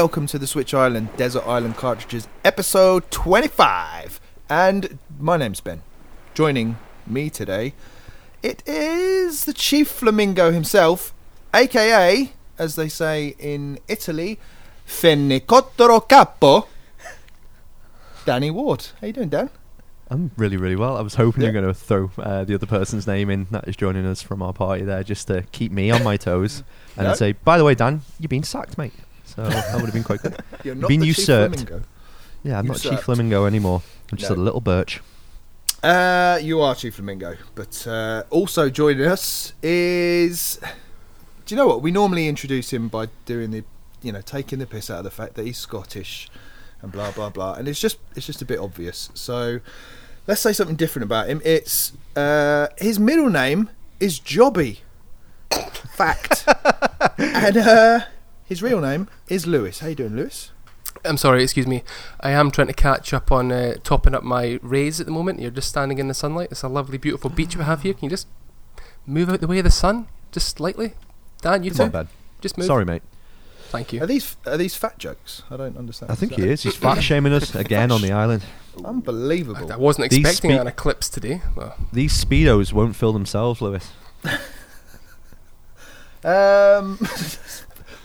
welcome 0.00 0.26
to 0.26 0.38
the 0.38 0.46
Switch 0.46 0.72
Island 0.72 1.14
Desert 1.18 1.46
Island 1.46 1.76
Cartridges 1.76 2.26
episode 2.42 3.10
25. 3.10 4.18
And 4.48 4.98
my 5.18 5.36
name's 5.36 5.60
Ben. 5.60 5.82
Joining 6.32 6.78
me 7.06 7.28
today, 7.28 7.74
it 8.42 8.62
is 8.66 9.44
the 9.44 9.52
Chief 9.52 9.88
Flamingo 9.88 10.52
himself, 10.52 11.12
aka, 11.52 12.32
as 12.58 12.76
they 12.76 12.88
say 12.88 13.34
in 13.38 13.78
Italy, 13.88 14.38
Fenicottero 14.86 16.08
Capo, 16.08 16.66
Danny 18.24 18.50
Ward. 18.50 18.86
How 19.02 19.08
you 19.08 19.12
doing, 19.12 19.28
Dan? 19.28 19.50
I'm 20.08 20.30
really, 20.38 20.56
really 20.56 20.76
well. 20.76 20.96
I 20.96 21.02
was 21.02 21.16
hoping 21.16 21.42
Yeah. 21.42 21.50
you're 21.50 21.60
going 21.60 21.74
to 21.74 21.78
throw 21.78 22.10
uh, 22.18 22.44
the 22.44 22.54
other 22.54 22.64
person's 22.64 23.06
name 23.06 23.28
in 23.28 23.48
that 23.50 23.68
is 23.68 23.76
joining 23.76 24.06
us 24.06 24.22
from 24.22 24.40
our 24.40 24.54
party 24.54 24.82
there, 24.82 25.04
just 25.04 25.26
to 25.26 25.42
keep 25.52 25.70
me 25.72 25.90
on 25.90 26.02
my 26.02 26.16
toes, 26.16 26.62
and 26.96 27.04
No. 27.04 27.08
then 27.10 27.16
say, 27.16 27.32
"By 27.32 27.58
the 27.58 27.64
way, 27.64 27.74
Dan, 27.74 28.00
you've 28.18 28.30
been 28.30 28.42
sacked, 28.44 28.78
mate." 28.78 28.94
So 29.34 29.44
that 29.44 29.74
would 29.76 29.84
have 29.84 29.94
been 29.94 30.04
quite 30.04 30.22
good. 30.22 30.36
You're 30.64 30.74
not 30.74 30.88
Been 30.88 31.00
the 31.00 31.06
Chief 31.06 31.18
usurped. 31.18 31.56
Flamingo. 31.60 31.82
Yeah, 32.42 32.58
I'm 32.58 32.66
not 32.66 32.76
Usurped. 32.76 32.96
Chief 32.96 33.04
Flamingo 33.04 33.44
anymore. 33.46 33.82
I'm 34.10 34.18
just 34.18 34.30
No. 34.30 34.36
a 34.36 34.40
little 34.42 34.60
birch. 34.60 35.00
Uh, 35.82 36.38
you 36.42 36.60
are 36.60 36.74
Chief 36.74 36.94
Flamingo, 36.94 37.36
but 37.54 37.86
uh, 37.86 38.24
also 38.30 38.68
joining 38.70 39.06
us 39.06 39.52
is. 39.62 40.58
Do 41.46 41.54
you 41.54 41.56
know 41.56 41.66
what? 41.66 41.80
We 41.82 41.90
normally 41.90 42.28
introduce 42.28 42.72
him 42.72 42.88
by 42.88 43.08
doing 43.24 43.50
the, 43.50 43.64
you 44.02 44.12
know, 44.12 44.20
taking 44.20 44.58
the 44.58 44.66
piss 44.66 44.90
out 44.90 44.98
of 44.98 45.04
the 45.04 45.10
fact 45.10 45.34
that 45.34 45.46
he's 45.46 45.56
Scottish, 45.58 46.28
and 46.82 46.92
blah 46.92 47.10
blah 47.12 47.30
blah, 47.30 47.54
and 47.54 47.66
it's 47.66 47.80
just 47.80 47.96
it's 48.14 48.26
just 48.26 48.42
a 48.42 48.44
bit 48.44 48.58
obvious. 48.58 49.08
So, 49.14 49.60
let's 50.26 50.40
say 50.42 50.52
something 50.52 50.76
different 50.76 51.04
about 51.04 51.28
him. 51.28 51.40
It's 51.44 51.92
uh, 52.14 52.66
his 52.78 52.98
middle 53.00 53.30
name 53.30 53.70
is 54.00 54.20
Jobby. 54.20 54.78
Fact, 55.94 56.44
and 57.18 57.56
uh, 57.56 58.00
his 58.50 58.62
real 58.62 58.80
name 58.80 59.08
is 59.28 59.46
Lewis. 59.46 59.78
How 59.78 59.86
you 59.86 59.94
doing, 59.94 60.16
Lewis? 60.16 60.50
I'm 61.04 61.16
sorry, 61.16 61.42
excuse 61.44 61.68
me. 61.68 61.84
I 62.20 62.32
am 62.32 62.50
trying 62.50 62.66
to 62.66 62.74
catch 62.74 63.14
up 63.14 63.30
on 63.30 63.52
uh, 63.52 63.76
topping 63.84 64.12
up 64.14 64.24
my 64.24 64.58
rays 64.60 64.98
at 65.00 65.06
the 65.06 65.12
moment. 65.12 65.40
You're 65.40 65.52
just 65.52 65.68
standing 65.68 65.98
in 65.98 66.08
the 66.08 66.14
sunlight. 66.14 66.48
It's 66.50 66.64
a 66.64 66.68
lovely, 66.68 66.98
beautiful 66.98 67.30
beach 67.30 67.56
we 67.56 67.62
have 67.62 67.82
here. 67.82 67.94
Can 67.94 68.04
you 68.06 68.10
just 68.10 68.26
move 69.06 69.30
out 69.30 69.40
the 69.40 69.46
way 69.46 69.58
of 69.58 69.64
the 69.64 69.70
sun, 69.70 70.08
just 70.32 70.56
slightly? 70.56 70.94
Dan, 71.42 71.62
you 71.62 71.70
Come 71.70 71.76
too. 71.76 71.82
on, 71.84 71.90
Ben. 71.90 72.08
Just 72.40 72.58
move. 72.58 72.66
Sorry, 72.66 72.84
mate. 72.84 73.02
Thank 73.68 73.92
you. 73.92 74.02
Are 74.02 74.06
these 74.06 74.36
are 74.46 74.56
these 74.56 74.74
fat 74.74 74.98
jokes? 74.98 75.44
I 75.48 75.56
don't 75.56 75.76
understand. 75.76 76.10
I 76.10 76.16
think 76.16 76.32
Is 76.32 76.38
he 76.44 76.50
is. 76.50 76.62
He's 76.64 76.76
fat 76.76 77.00
shaming 77.04 77.32
us 77.32 77.54
again 77.64 77.92
on 77.92 78.02
the 78.02 78.10
island. 78.10 78.42
Unbelievable. 78.84 79.72
I 79.72 79.76
wasn't 79.76 80.06
expecting 80.12 80.50
spe- 80.50 80.60
an 80.60 80.66
eclipse 80.66 81.08
today. 81.08 81.40
Well, 81.54 81.76
These 81.92 82.24
speedos 82.24 82.72
won't 82.72 82.96
fill 82.96 83.12
themselves, 83.12 83.60
Lewis. 83.62 83.92
Um, 86.22 86.98
I 87.00 87.06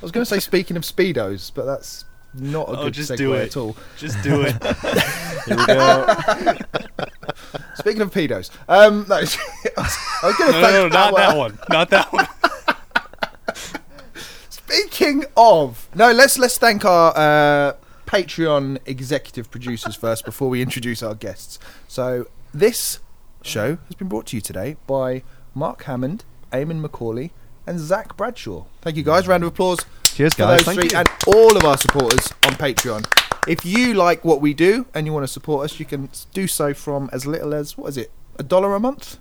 was 0.05 0.11
going 0.11 0.23
to 0.23 0.29
say 0.29 0.39
speaking 0.39 0.77
of 0.77 0.83
speedos, 0.83 1.51
but 1.53 1.65
that's 1.65 2.05
not 2.33 2.67
a 2.69 2.71
Oh, 2.79 2.83
good 2.85 2.93
just 2.93 3.11
segue 3.11 3.17
do 3.17 3.33
it. 3.33 3.45
at 3.47 3.57
all. 3.57 3.75
Just 3.97 4.21
do 4.23 4.41
it. 4.41 4.61
Here 5.45 5.57
we 5.57 5.65
go. 5.65 6.15
Speaking 7.75 8.01
of 8.01 8.11
pedos, 8.11 8.49
um, 8.67 9.05
no, 9.09 9.15
I 9.15 9.21
was 10.23 10.35
going 10.37 10.51
to 10.51 10.59
No, 10.59 10.61
thank 10.61 10.73
no, 10.73 10.87
no, 10.87 10.87
not 10.89 11.15
that 11.15 11.37
one. 11.37 11.59
Not 11.69 11.89
that 11.91 12.11
one. 12.13 12.27
Speaking 14.49 15.25
of, 15.37 15.87
no, 15.95 16.11
let's 16.11 16.37
let's 16.37 16.57
thank 16.57 16.83
our 16.85 17.13
uh, 17.15 17.73
Patreon 18.05 18.79
executive 18.85 19.49
producers 19.51 19.95
first 19.95 20.25
before 20.25 20.49
we 20.49 20.61
introduce 20.61 21.01
our 21.03 21.15
guests. 21.15 21.59
So 21.87 22.27
this 22.53 22.99
show 23.43 23.77
has 23.87 23.95
been 23.95 24.07
brought 24.07 24.25
to 24.27 24.35
you 24.37 24.41
today 24.41 24.75
by 24.87 25.23
Mark 25.53 25.83
Hammond, 25.83 26.25
Eamon 26.51 26.79
Macaulay, 26.81 27.31
and 27.67 27.79
Zach 27.79 28.15
Bradshaw. 28.17 28.65
Thank 28.81 28.97
you 28.97 29.03
guys. 29.03 29.27
Round 29.27 29.43
of 29.43 29.49
applause. 29.49 29.79
Cheers, 30.05 30.33
guys. 30.33 30.61
Thank 30.63 30.79
three 30.79 30.89
you. 30.91 30.97
and 30.97 31.07
all 31.27 31.57
of 31.57 31.65
our 31.65 31.77
supporters 31.77 32.27
on 32.43 32.53
Patreon. 32.53 33.05
If 33.47 33.65
you 33.65 33.93
like 33.93 34.23
what 34.25 34.41
we 34.41 34.53
do 34.53 34.85
and 34.93 35.05
you 35.05 35.13
want 35.13 35.23
to 35.23 35.27
support 35.31 35.65
us, 35.65 35.79
you 35.79 35.85
can 35.85 36.09
do 36.33 36.47
so 36.47 36.73
from 36.73 37.09
as 37.13 37.25
little 37.25 37.53
as 37.53 37.77
what 37.77 37.87
is 37.89 37.97
it, 37.97 38.11
a 38.39 38.43
dollar 38.43 38.73
a 38.75 38.79
month? 38.79 39.17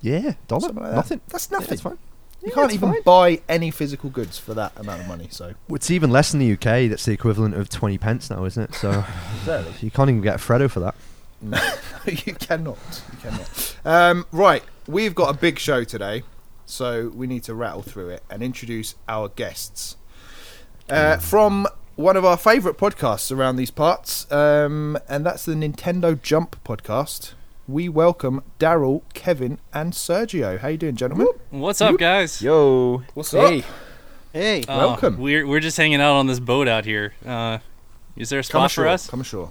Yeah, 0.00 0.34
dollar. 0.48 0.62
Something 0.62 0.82
like 0.82 0.90
that. 0.92 0.96
Nothing. 0.96 1.20
That's 1.28 1.50
nothing. 1.50 1.72
it's 1.72 1.82
fine. 1.82 1.98
You 2.42 2.48
Yeah, 2.48 2.54
can't 2.54 2.72
even 2.72 2.92
fine. 2.92 3.02
buy 3.02 3.40
any 3.48 3.70
physical 3.70 4.10
goods 4.10 4.36
for 4.36 4.52
that 4.54 4.72
amount 4.76 5.02
of 5.02 5.06
money. 5.08 5.28
So 5.30 5.54
It's 5.70 5.90
even 5.92 6.10
less 6.10 6.34
in 6.34 6.40
the 6.40 6.52
UK. 6.54 6.90
That's 6.90 7.04
the 7.04 7.12
equivalent 7.12 7.54
of 7.54 7.68
20 7.68 7.98
pence 7.98 8.28
now, 8.30 8.44
isn't 8.44 8.62
it? 8.64 8.74
So 8.74 9.04
you 9.80 9.90
can't 9.92 10.10
even 10.10 10.20
get 10.22 10.34
a 10.34 10.38
Freddo 10.38 10.68
for 10.68 10.80
that. 10.80 10.96
no, 11.40 11.58
you 12.04 12.34
cannot. 12.34 12.78
You 13.12 13.18
cannot. 13.30 13.76
Um, 13.84 14.26
right, 14.32 14.62
we've 14.88 15.14
got 15.14 15.32
a 15.34 15.38
big 15.38 15.58
show 15.60 15.84
today, 15.84 16.24
so 16.66 17.10
we 17.14 17.26
need 17.26 17.42
to 17.44 17.54
rattle 17.54 17.82
through 17.82 18.10
it 18.10 18.22
and 18.30 18.42
introduce 18.42 18.94
our 19.08 19.28
guests. 19.28 19.96
Uh, 20.88 21.16
from 21.16 21.66
one 21.96 22.16
of 22.16 22.24
our 22.24 22.36
favourite 22.36 22.76
podcasts 22.78 23.34
around 23.34 23.56
these 23.56 23.70
parts, 23.70 24.30
um, 24.32 24.98
and 25.08 25.24
that's 25.24 25.44
the 25.44 25.54
Nintendo 25.54 26.20
Jump 26.20 26.56
podcast. 26.64 27.32
We 27.68 27.88
welcome 27.88 28.42
Daryl, 28.58 29.02
Kevin, 29.14 29.58
and 29.72 29.92
Sergio. 29.92 30.58
How 30.58 30.68
you 30.68 30.76
doing, 30.76 30.96
gentlemen? 30.96 31.28
What's 31.50 31.80
up, 31.80 31.96
guys? 31.98 32.42
Yo. 32.42 33.02
What's 33.14 33.32
up? 33.34 33.48
hey, 33.50 33.64
Hey. 34.32 34.62
Uh, 34.64 34.78
welcome. 34.78 35.18
We're 35.18 35.46
we're 35.46 35.60
just 35.60 35.76
hanging 35.76 36.00
out 36.00 36.14
on 36.16 36.26
this 36.26 36.40
boat 36.40 36.66
out 36.66 36.84
here. 36.84 37.14
Uh, 37.24 37.58
is 38.16 38.30
there 38.30 38.40
a 38.40 38.42
Come 38.42 38.48
spot 38.68 38.72
for 38.72 38.88
us? 38.88 39.08
Come 39.08 39.20
ashore. 39.20 39.50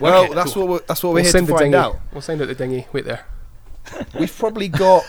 Well, 0.00 0.24
Okay, 0.24 0.34
that's 0.34 0.54
cool. 0.54 0.66
what 0.66 0.70
we're, 0.82 0.86
that's 0.86 1.02
what 1.02 1.10
we're 1.10 1.14
we'll 1.16 1.22
here 1.24 1.32
send 1.32 1.46
to 1.48 1.52
the 1.52 1.58
find 1.58 1.72
dinghy. 1.72 1.76
out. 1.84 2.00
We'll 2.12 2.22
send 2.22 2.40
out 2.40 2.48
the 2.48 2.54
dinghy. 2.54 2.86
Wait 2.92 3.04
there. 3.04 3.26
We've 4.18 4.34
probably 4.34 4.68
got 4.68 5.02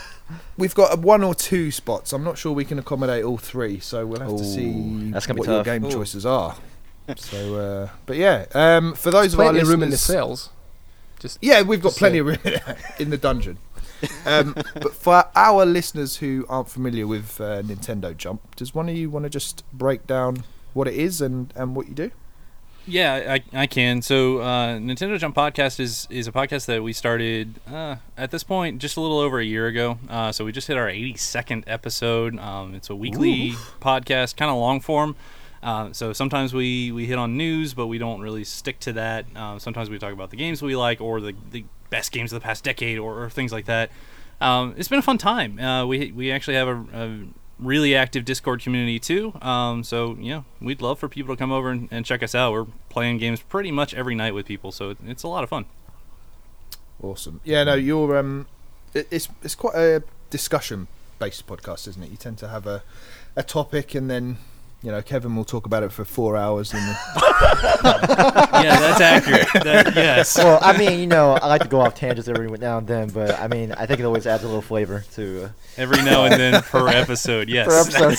we've 0.58 0.75
got 0.75 1.00
one 1.00 1.24
or 1.24 1.34
two 1.36 1.72
spots. 1.72 2.14
I'm 2.14 2.24
not 2.24 2.38
sure 2.38 2.52
we 2.52 2.66
can 2.66 2.80
accommodate 2.80 3.24
all 3.24 3.38
three, 3.38 3.80
so 3.80 4.06
we'll 4.06 4.22
have 4.22 4.38
to 4.38 4.44
see 4.46 5.09
that's 5.12 5.25
gonna 5.28 5.36
be 5.36 5.40
what 5.42 5.47
your 5.47 5.58
tough. 5.59 5.66
game 5.66 5.86
Ooh. 5.86 5.92
choices 5.92 6.25
are. 6.25 6.56
So, 7.18 7.56
uh, 7.56 7.90
but 8.06 8.16
yeah, 8.18 8.46
um, 8.53 8.94
for 8.94 9.12
those 9.12 9.34
of 9.34 9.40
our 9.40 9.47
Plenty 9.47 9.59
of 9.59 9.64
listeners, 9.64 9.70
room 9.75 9.84
in 9.84 9.90
the 9.90 9.97
cells. 9.97 10.50
Just 11.20 11.38
yeah, 11.41 11.62
we've 11.62 11.81
got 11.81 11.90
Just 11.90 12.00
plenty 12.00 12.16
say- 12.16 12.20
of 12.20 12.25
room 12.28 12.75
in 13.00 13.09
the 13.09 13.18
dungeon. 13.18 13.58
Um, 14.25 14.56
but 14.74 14.96
for 14.96 15.25
our 15.36 15.66
listeners 15.66 16.18
who 16.18 16.46
aren't 16.50 16.70
familiar 16.70 17.06
with 17.06 17.40
uh, 17.40 17.62
Nintendo 17.62 18.16
Jump, 18.18 18.56
does 18.56 18.74
one 18.74 18.90
of 18.90 18.96
you 18.96 19.09
want 19.12 19.24
to 19.24 19.30
just 19.30 19.64
break 19.72 20.08
down 20.08 20.44
what 20.74 20.88
it 20.88 20.96
is 20.96 21.22
and, 21.22 21.53
and 21.56 21.75
what 21.75 21.88
you 21.88 21.94
do? 21.94 22.12
Yeah, 22.88 23.38
I, 23.53 23.62
I 23.62 23.68
can. 23.68 24.02
So, 24.02 24.40
uh, 24.40 24.78
Nintendo 24.78 25.18
Jump 25.19 25.36
Podcast 25.36 25.80
is 25.80 26.08
is 26.09 26.28
a 26.28 26.31
podcast 26.31 26.66
that 26.66 26.81
we 26.81 26.94
started 26.94 27.59
uh, 27.72 27.97
at 28.18 28.31
this 28.31 28.44
point 28.44 28.80
just 28.81 28.97
a 28.97 29.02
little 29.02 29.19
over 29.19 29.40
a 29.40 29.46
year 29.46 29.68
ago. 29.68 30.00
Uh, 30.09 30.31
so 30.31 30.44
we 30.46 30.52
just 30.52 30.68
hit 30.68 30.78
our 30.78 30.88
82nd 30.88 31.64
episode. 31.68 32.40
Um, 32.40 32.74
it's 32.74 32.90
a 32.90 32.96
weekly 32.96 33.52
podcast, 33.81 34.36
kind 34.36 34.50
of 34.50 34.58
long 34.58 34.80
form. 34.81 35.16
Uh, 35.62 35.94
so 35.94 36.12
sometimes 36.12 36.53
we, 36.53 36.91
we 36.91 37.06
hit 37.06 37.20
on 37.20 37.38
news, 37.38 37.75
but 37.75 37.86
we 37.86 38.00
don't 38.00 38.20
really 38.20 38.44
stick 38.44 38.80
to 38.80 38.94
that. 38.94 39.25
Uh, 39.36 39.59
sometimes 39.59 39.90
we 39.91 40.00
talk 40.00 40.12
about 40.12 40.31
the 40.31 40.36
games 40.38 40.62
we 40.64 40.75
like 40.75 41.00
or 41.00 41.22
the, 41.22 41.36
the 41.52 41.64
best 41.91 42.12
games 42.12 42.34
of 42.34 42.41
the 42.41 42.44
past 42.44 42.64
decade 42.64 42.97
or, 42.97 43.23
or 43.23 43.29
things 43.29 43.52
like 43.52 43.66
that. 43.66 43.91
Um, 44.40 44.73
it's 44.76 44.90
been 44.90 44.97
a 44.97 45.03
fun 45.03 45.20
time. 45.20 45.59
Uh, 45.59 45.85
we 45.85 46.11
we 46.11 46.32
actually 46.32 46.56
have 46.56 46.67
a, 46.67 46.85
a 46.94 47.26
really 47.61 47.96
active 47.96 48.25
Discord 48.25 48.61
community 48.61 48.99
too. 48.99 49.34
Um, 49.41 49.84
so 49.84 50.17
yeah, 50.19 50.43
we'd 50.59 50.81
love 50.81 50.99
for 50.99 51.08
people 51.08 51.35
to 51.35 51.40
come 51.40 51.52
over 51.52 51.69
and, 51.69 51.87
and 51.91 52.05
check 52.05 52.23
us 52.23 52.35
out. 52.35 52.52
We're 52.52 52.67
playing 52.90 53.19
games 53.19 53.41
pretty 53.41 53.72
much 53.72 53.93
every 53.93 54.16
night 54.16 54.34
with 54.34 54.46
people, 54.46 54.72
so 54.72 54.90
it, 54.90 54.97
it's 55.05 55.23
a 55.23 55.28
lot 55.28 55.43
of 55.43 55.49
fun. 55.49 55.66
Awesome. 57.02 57.40
Yeah, 57.43 57.63
no, 57.63 57.75
you're 57.75 58.17
um, 58.17 58.47
it, 58.93 59.08
it's 59.11 59.29
it's 59.43 59.55
quite 59.55 59.75
a 59.75 60.03
discussion 60.29 60.87
based 61.19 61.47
podcast, 61.47 61.87
isn't 61.87 62.03
it? 62.03 62.11
You 62.11 62.17
tend 62.17 62.37
to 62.40 62.47
have 62.47 62.67
a 62.67 62.84
a 63.35 63.43
topic 63.43 63.96
and 63.96 64.09
then 64.09 64.37
you 64.84 64.92
know 64.92 65.02
Kevin 65.02 65.36
will 65.36 65.46
talk 65.46 65.66
about 65.66 65.84
it 65.84 65.92
for 65.92 66.06
four 66.06 66.36
hours 66.36 66.74
and 66.74 66.82
then 66.82 66.98
yeah, 67.84 68.80
that's 68.80 69.02
accurate. 69.02 69.48
That, 69.64 69.94
yes. 69.96 70.38
Well, 70.38 70.60
I 70.62 70.78
mean, 70.78 71.00
you 71.00 71.08
know, 71.08 71.34
I 71.34 71.48
like 71.48 71.62
to 71.62 71.68
go 71.68 71.82
off 71.82 71.96
tangents 71.96 72.28
every 72.28 72.48
now 72.58 72.78
and 72.80 72.88
then, 72.88 73.10
but 73.10 73.40
I 73.40 73.48
mean, 73.48 73.72
I 73.74 73.86
think 73.86 74.00
it 74.00 74.04
always 74.04 74.28
adds 74.28 74.44
a 74.44 74.48
little 74.48 74.62
flavor 74.62 75.04
to 75.14 75.46
uh, 75.46 75.50
Every 75.78 76.04
now 76.04 76.26
and 76.26 76.34
then 76.40 76.62
per 76.64 76.88
episode. 76.88 77.50
Yes. 77.50 77.68
per 77.68 77.80
episode. 77.80 78.18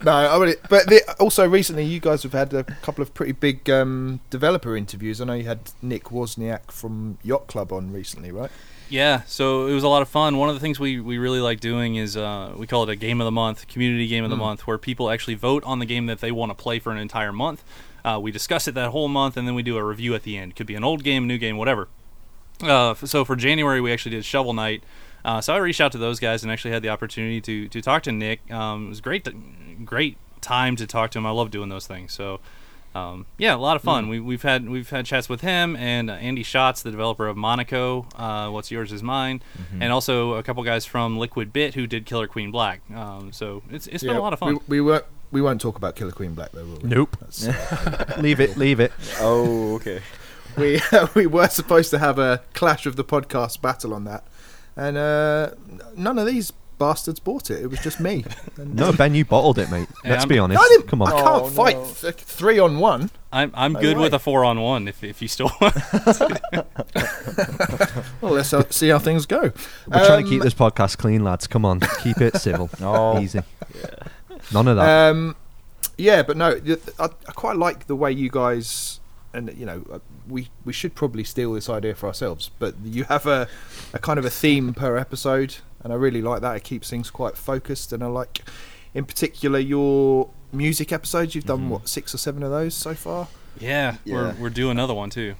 no, 0.04 0.12
I 0.12 0.38
mean, 0.44 0.54
but 0.68 0.86
the, 0.86 1.02
also 1.20 1.48
recently 1.48 1.84
you 1.84 2.00
guys 2.00 2.22
have 2.22 2.32
had 2.32 2.54
a 2.54 2.64
couple 2.64 3.02
of 3.02 3.12
pretty 3.14 3.32
big 3.32 3.68
um, 3.68 4.20
developer 4.30 4.76
interviews. 4.76 5.20
I 5.20 5.24
know 5.24 5.34
you 5.34 5.44
had 5.44 5.72
Nick 5.82 6.04
Wozniak 6.04 6.70
from 6.70 7.18
Yacht 7.22 7.46
Club 7.46 7.72
on 7.72 7.92
recently, 7.92 8.32
right? 8.32 8.50
Yeah, 8.90 9.22
so 9.26 9.66
it 9.66 9.72
was 9.72 9.82
a 9.82 9.88
lot 9.88 10.02
of 10.02 10.08
fun. 10.08 10.36
One 10.36 10.48
of 10.48 10.54
the 10.54 10.60
things 10.60 10.78
we, 10.78 11.00
we 11.00 11.18
really 11.18 11.40
like 11.40 11.58
doing 11.60 11.96
is 11.96 12.16
uh, 12.16 12.52
we 12.56 12.66
call 12.66 12.82
it 12.84 12.88
a 12.90 12.96
game 12.96 13.20
of 13.20 13.24
the 13.24 13.30
month, 13.32 13.66
community 13.66 14.06
game 14.06 14.24
of 14.24 14.30
the 14.30 14.36
Mm. 14.36 14.40
month, 14.40 14.66
where 14.66 14.78
people 14.78 15.10
actually 15.10 15.34
vote 15.34 15.64
on 15.64 15.78
the 15.78 15.86
game 15.86 16.06
that 16.06 16.20
they 16.20 16.30
want 16.30 16.50
to 16.50 16.54
play 16.54 16.78
for 16.78 16.92
an 16.92 16.98
entire 16.98 17.32
month. 17.32 17.64
Uh, 18.04 18.18
we 18.20 18.30
discuss 18.30 18.68
it 18.68 18.74
that 18.74 18.90
whole 18.90 19.08
month, 19.08 19.36
and 19.36 19.48
then 19.48 19.54
we 19.54 19.62
do 19.62 19.76
a 19.78 19.82
review 19.84 20.14
at 20.14 20.22
the 20.22 20.36
end. 20.36 20.54
Could 20.54 20.66
be 20.66 20.74
an 20.74 20.84
old 20.84 21.02
game, 21.02 21.26
new 21.26 21.38
game, 21.38 21.56
whatever. 21.56 21.88
Uh, 22.62 22.94
so 22.94 23.24
for 23.24 23.34
January, 23.36 23.80
we 23.80 23.92
actually 23.92 24.14
did 24.14 24.24
Shovel 24.24 24.52
Knight. 24.52 24.82
Uh, 25.24 25.40
so 25.40 25.54
I 25.54 25.56
reached 25.56 25.80
out 25.80 25.90
to 25.92 25.98
those 25.98 26.20
guys 26.20 26.42
and 26.42 26.52
actually 26.52 26.72
had 26.72 26.82
the 26.82 26.90
opportunity 26.90 27.40
to 27.40 27.68
to 27.68 27.80
talk 27.80 28.02
to 28.02 28.12
Nick. 28.12 28.48
Um, 28.52 28.86
it 28.86 28.88
was 28.90 29.00
great, 29.00 29.24
to, 29.24 29.32
great 29.84 30.18
time 30.42 30.76
to 30.76 30.86
talk 30.86 31.10
to 31.12 31.18
him. 31.18 31.24
I 31.26 31.30
love 31.30 31.50
doing 31.50 31.70
those 31.70 31.86
things. 31.86 32.12
So 32.12 32.40
um, 32.94 33.26
yeah, 33.38 33.54
a 33.54 33.56
lot 33.56 33.76
of 33.76 33.82
fun. 33.82 34.08
We, 34.08 34.20
we've 34.20 34.42
had 34.42 34.68
we've 34.68 34.88
had 34.88 35.06
chats 35.06 35.28
with 35.28 35.40
him 35.40 35.74
and 35.76 36.10
uh, 36.10 36.14
Andy 36.14 36.42
Schatz, 36.42 36.82
the 36.82 36.90
developer 36.90 37.26
of 37.26 37.36
Monaco. 37.36 38.06
Uh, 38.16 38.50
What's 38.50 38.70
yours 38.70 38.92
is 38.92 39.02
mine, 39.02 39.42
and 39.80 39.92
also 39.92 40.34
a 40.34 40.42
couple 40.42 40.62
guys 40.62 40.86
from 40.86 41.18
Liquid 41.18 41.52
Bit 41.52 41.74
who 41.74 41.86
did 41.86 42.06
Killer 42.06 42.26
Queen 42.26 42.50
Black. 42.50 42.80
Um, 42.94 43.32
so 43.32 43.62
it's 43.70 43.86
it's 43.88 44.04
been 44.04 44.16
a 44.16 44.20
lot 44.20 44.32
of 44.32 44.38
fun. 44.38 44.54
We, 44.68 44.78
we 44.78 44.80
weren't 44.80 45.04
we 45.32 45.42
won't 45.42 45.60
talk 45.60 45.76
about 45.76 45.96
Killer 45.96 46.12
Queen 46.12 46.34
Black 46.34 46.52
though. 46.52 46.64
Will 46.64 46.78
we? 46.78 46.88
Nope. 46.88 47.16
Uh, 47.22 48.04
leave 48.18 48.38
it. 48.38 48.56
Leave 48.56 48.78
it. 48.78 48.92
Oh, 49.18 49.74
okay. 49.74 50.00
we 50.56 50.80
we 51.14 51.26
were 51.26 51.48
supposed 51.48 51.90
to 51.90 51.98
have 51.98 52.18
a 52.18 52.42
clash 52.54 52.86
of 52.86 52.94
the 52.94 53.04
podcast 53.04 53.60
battle 53.60 53.92
on 53.92 54.04
that, 54.04 54.24
and 54.76 54.96
uh, 54.96 55.50
none 55.96 56.18
of 56.18 56.26
these 56.26 56.52
bastards 56.86 57.18
bought 57.20 57.50
it. 57.50 57.62
It 57.62 57.68
was 57.68 57.80
just 57.80 57.98
me. 58.00 58.24
No, 58.58 58.92
Ben, 58.92 59.14
you 59.14 59.24
bottled 59.24 59.58
it, 59.58 59.70
mate. 59.70 59.88
Yeah, 60.04 60.10
Let's 60.10 60.22
I'm- 60.24 60.28
be 60.28 60.38
honest. 60.38 60.60
I 60.62 60.68
didn't. 60.68 60.86
Come 60.88 61.02
on. 61.02 61.08
I 61.08 61.16
can't 61.22 61.42
Oh, 61.44 61.48
fight 61.48 61.76
no. 61.76 61.86
th- 61.86 62.14
three 62.16 62.58
on 62.58 62.78
one. 62.78 63.10
I'm 63.32 63.50
I'm 63.54 63.74
Oh, 63.76 63.80
good 63.80 63.96
with 63.98 64.12
a 64.14 64.18
four 64.18 64.44
on 64.44 64.60
one. 64.60 64.86
If 64.88 65.02
if 65.02 65.20
you 65.22 65.28
still 65.28 65.50
want. 65.60 65.74
Well, 68.20 68.32
let's 68.32 68.52
uh, 68.52 68.64
see 68.70 68.88
how 68.88 68.98
things 68.98 69.26
go. 69.26 69.40
We're 69.40 69.50
trying 70.06 70.20
to 70.22 70.24
Um, 70.24 70.28
keep 70.28 70.42
this 70.42 70.54
podcast 70.54 70.98
clean, 70.98 71.24
lads. 71.24 71.46
Come 71.46 71.64
on, 71.64 71.80
keep 72.02 72.20
it 72.20 72.36
civil. 72.36 72.70
Oh. 72.80 73.18
Easy. 73.20 73.40
None 74.52 74.68
of 74.68 74.76
that. 74.76 75.10
Um, 75.10 75.36
yeah, 75.96 76.22
but 76.22 76.36
no, 76.36 76.60
I 76.98 77.08
quite 77.34 77.56
like 77.56 77.86
the 77.86 77.96
way 77.96 78.12
you 78.12 78.28
guys, 78.30 79.00
and 79.32 79.52
you 79.56 79.64
know, 79.66 79.84
uh, 79.92 79.98
we 80.28 80.48
we 80.64 80.72
should 80.72 80.94
probably 80.94 81.24
steal 81.24 81.52
this 81.54 81.68
idea 81.68 81.94
for 81.94 82.06
ourselves. 82.06 82.50
But 82.58 82.74
you 82.84 83.04
have 83.04 83.26
a, 83.26 83.48
a 83.92 83.98
kind 83.98 84.18
of 84.18 84.24
a 84.24 84.30
theme 84.30 84.74
per 84.74 84.96
episode, 84.96 85.56
and 85.84 85.92
I 85.92 85.96
really 85.96 86.22
like 86.22 86.40
that. 86.40 86.56
It 86.56 86.64
keeps 86.64 86.90
things 86.90 87.10
quite 87.10 87.36
focused, 87.36 87.92
and 87.92 88.02
I 88.02 88.06
like, 88.06 88.42
in 88.94 89.04
particular, 89.04 89.58
your 89.58 90.30
music 90.52 90.90
episodes. 90.92 91.34
You've 91.34 91.44
done 91.46 91.68
what 91.68 91.88
six 91.88 92.14
or 92.14 92.18
seven 92.18 92.42
of 92.42 92.50
those 92.50 92.74
so 92.74 92.94
far. 92.94 93.28
yeah, 93.60 93.96
Yeah. 94.04 94.14
we're 94.14 94.34
we're 94.40 94.50
due 94.50 94.70
another 94.70 94.94
one 94.94 95.10
too. 95.10 95.34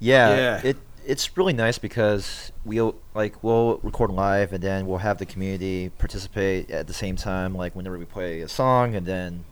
Yeah, 0.00 0.34
Yeah. 0.36 0.60
it 0.70 0.76
it's 1.04 1.36
really 1.36 1.52
nice 1.52 1.78
because 1.78 2.52
we'll 2.64 2.94
like 3.14 3.42
we'll 3.42 3.78
record 3.82 4.10
live 4.12 4.52
and 4.52 4.62
then 4.62 4.86
we'll 4.86 4.98
have 4.98 5.18
the 5.18 5.26
community 5.26 5.90
participate 5.98 6.70
at 6.70 6.86
the 6.86 6.94
same 6.94 7.16
time. 7.16 7.54
Like 7.54 7.74
whenever 7.76 7.98
we 7.98 8.04
play 8.04 8.40
a 8.40 8.48
song, 8.48 8.94
and 8.94 9.04
then 9.06 9.44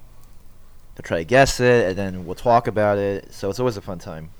they'll 0.94 1.02
try 1.02 1.19
to 1.19 1.25
guess 1.25 1.58
it, 1.60 1.87
and 1.88 1.96
then 1.98 2.25
we'll 2.25 2.34
talk 2.37 2.66
about 2.69 2.98
it. 2.98 3.32
So 3.34 3.50
it's 3.50 3.58
always 3.60 3.76
a 3.76 3.81
fun 3.82 3.98
time 3.98 4.31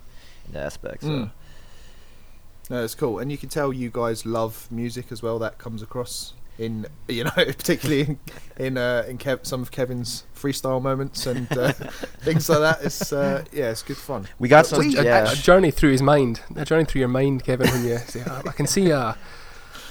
in 0.47 0.53
that 0.55 0.65
aspect. 0.67 1.03
So. 1.03 1.09
Mm. 1.09 1.31
No, 2.71 2.83
it's 2.85 2.95
cool, 2.95 3.19
and 3.19 3.31
you 3.33 3.37
can 3.37 3.49
tell 3.51 3.73
you 3.73 3.91
guys 3.91 4.25
love 4.25 4.69
music 4.71 5.07
as 5.11 5.23
well. 5.23 5.39
That 5.41 5.59
comes 5.59 5.83
across 5.83 6.35
in 6.57 6.87
you 7.09 7.25
know, 7.25 7.31
particularly 7.35 8.03
in 8.03 8.19
in, 8.59 8.79
uh, 8.79 9.05
in 9.09 9.19
Kev- 9.19 9.45
some 9.45 9.61
of 9.61 9.71
Kevin's 9.73 10.25
freestyle 10.37 10.81
moments 10.81 11.27
and 11.27 11.51
uh, 11.59 11.73
things 12.23 12.49
like 12.49 12.61
that. 12.61 12.79
It's 12.85 13.13
uh, 13.13 13.45
yeah, 13.53 13.71
it's 13.71 13.83
good 13.83 13.97
fun. 13.97 14.29
We 14.39 14.49
got 14.49 14.63
But 14.71 14.77
some. 14.77 14.79
we- 14.89 14.97
a, 14.97 15.03
yeah. 15.05 15.33
a 15.33 15.35
journey 15.35 15.71
through 15.73 15.91
his 15.91 16.01
mind. 16.03 16.41
A 16.57 16.65
journey 16.65 16.85
through 16.85 17.01
your 17.01 17.09
mind, 17.09 17.43
Kevin. 17.45 17.69
When 17.71 17.85
you 17.85 17.99
say, 17.99 18.23
"Ah, 18.27 18.41
I 18.47 18.53
can 18.53 18.67
see 18.69 18.91
a 18.91 19.17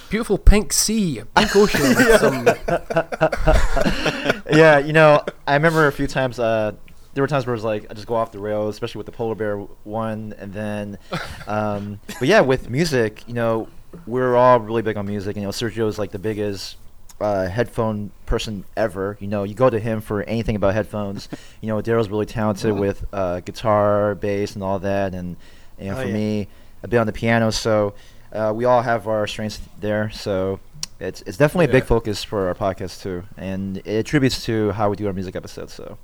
beautiful 0.10 0.38
pink 0.38 0.72
sea, 0.74 1.20
a 1.20 1.26
pink 1.26 1.56
ocean. 1.56 1.82
with 1.82 2.20
some, 2.22 2.46
yeah, 4.52 4.80
you 4.80 4.94
know, 4.94 5.24
I 5.48 5.54
remember 5.56 5.86
a 5.88 5.92
few 5.92 6.08
times. 6.08 6.40
There 7.14 7.24
were 7.24 7.28
times 7.28 7.46
where 7.46 7.54
it 7.54 7.58
was 7.58 7.64
like 7.64 7.86
I 7.90 7.94
just 7.94 8.08
go 8.08 8.16
off 8.16 8.32
the 8.32 8.40
rails, 8.40 8.76
especially 8.76 9.00
with 9.00 9.06
the 9.08 9.12
polar 9.12 9.36
bear 9.36 9.58
one, 9.84 10.34
and 10.38 10.54
then, 10.54 10.98
um, 11.48 12.00
but 12.20 12.28
yeah, 12.28 12.42
with 12.42 12.70
music, 12.70 13.24
you 13.28 13.34
know, 13.34 13.68
we're 14.06 14.36
all 14.36 14.60
really 14.60 14.82
big 14.82 14.98
on 14.98 15.08
music. 15.08 15.36
You 15.36 15.42
know, 15.44 15.50
Sergio's 15.50 15.98
like 15.98 16.12
the 16.12 16.20
biggest 16.20 16.78
uh, 17.20 17.48
headphone 17.48 18.12
person 18.26 18.64
ever. 18.78 19.18
You 19.20 19.28
know, 19.28 19.44
you 19.44 19.56
go 19.56 19.70
to 19.70 19.80
him 19.80 20.02
for 20.02 20.22
anything 20.24 20.56
about 20.56 20.74
headphones. 20.74 21.28
You 21.62 21.68
know, 21.68 21.82
Daryl's 21.82 22.08
really 22.10 22.26
talented 22.26 22.74
with 22.74 23.06
uh, 23.12 23.42
guitar, 23.42 24.16
bass, 24.16 24.54
and 24.56 24.64
all 24.64 24.80
that, 24.80 25.14
and 25.14 25.36
and 25.78 25.90
Oh, 25.98 26.02
for 26.02 26.08
yeah. 26.08 26.14
me, 26.14 26.48
a 26.84 26.88
bit 26.88 26.98
on 26.98 27.06
the 27.08 27.12
piano. 27.14 27.50
So 27.52 27.94
uh, 28.32 28.54
we 28.56 28.64
all 28.66 28.82
have 28.82 29.08
our 29.10 29.28
strengths 29.28 29.60
there. 29.82 30.10
So 30.12 30.60
it's 31.02 31.22
it's 31.24 31.36
definitely 31.38 31.66
a 31.66 31.70
big 31.70 31.84
focus 31.86 32.24
for 32.24 32.48
our 32.48 32.56
podcast 32.56 33.02
too, 33.02 33.24
and 33.36 33.78
it 33.78 33.88
attributes 33.88 34.46
to 34.46 34.72
how 34.72 34.90
we 34.90 34.96
do 34.96 35.08
our 35.08 35.14
music 35.14 35.36
episodes. 35.36 35.74
So 35.74 35.98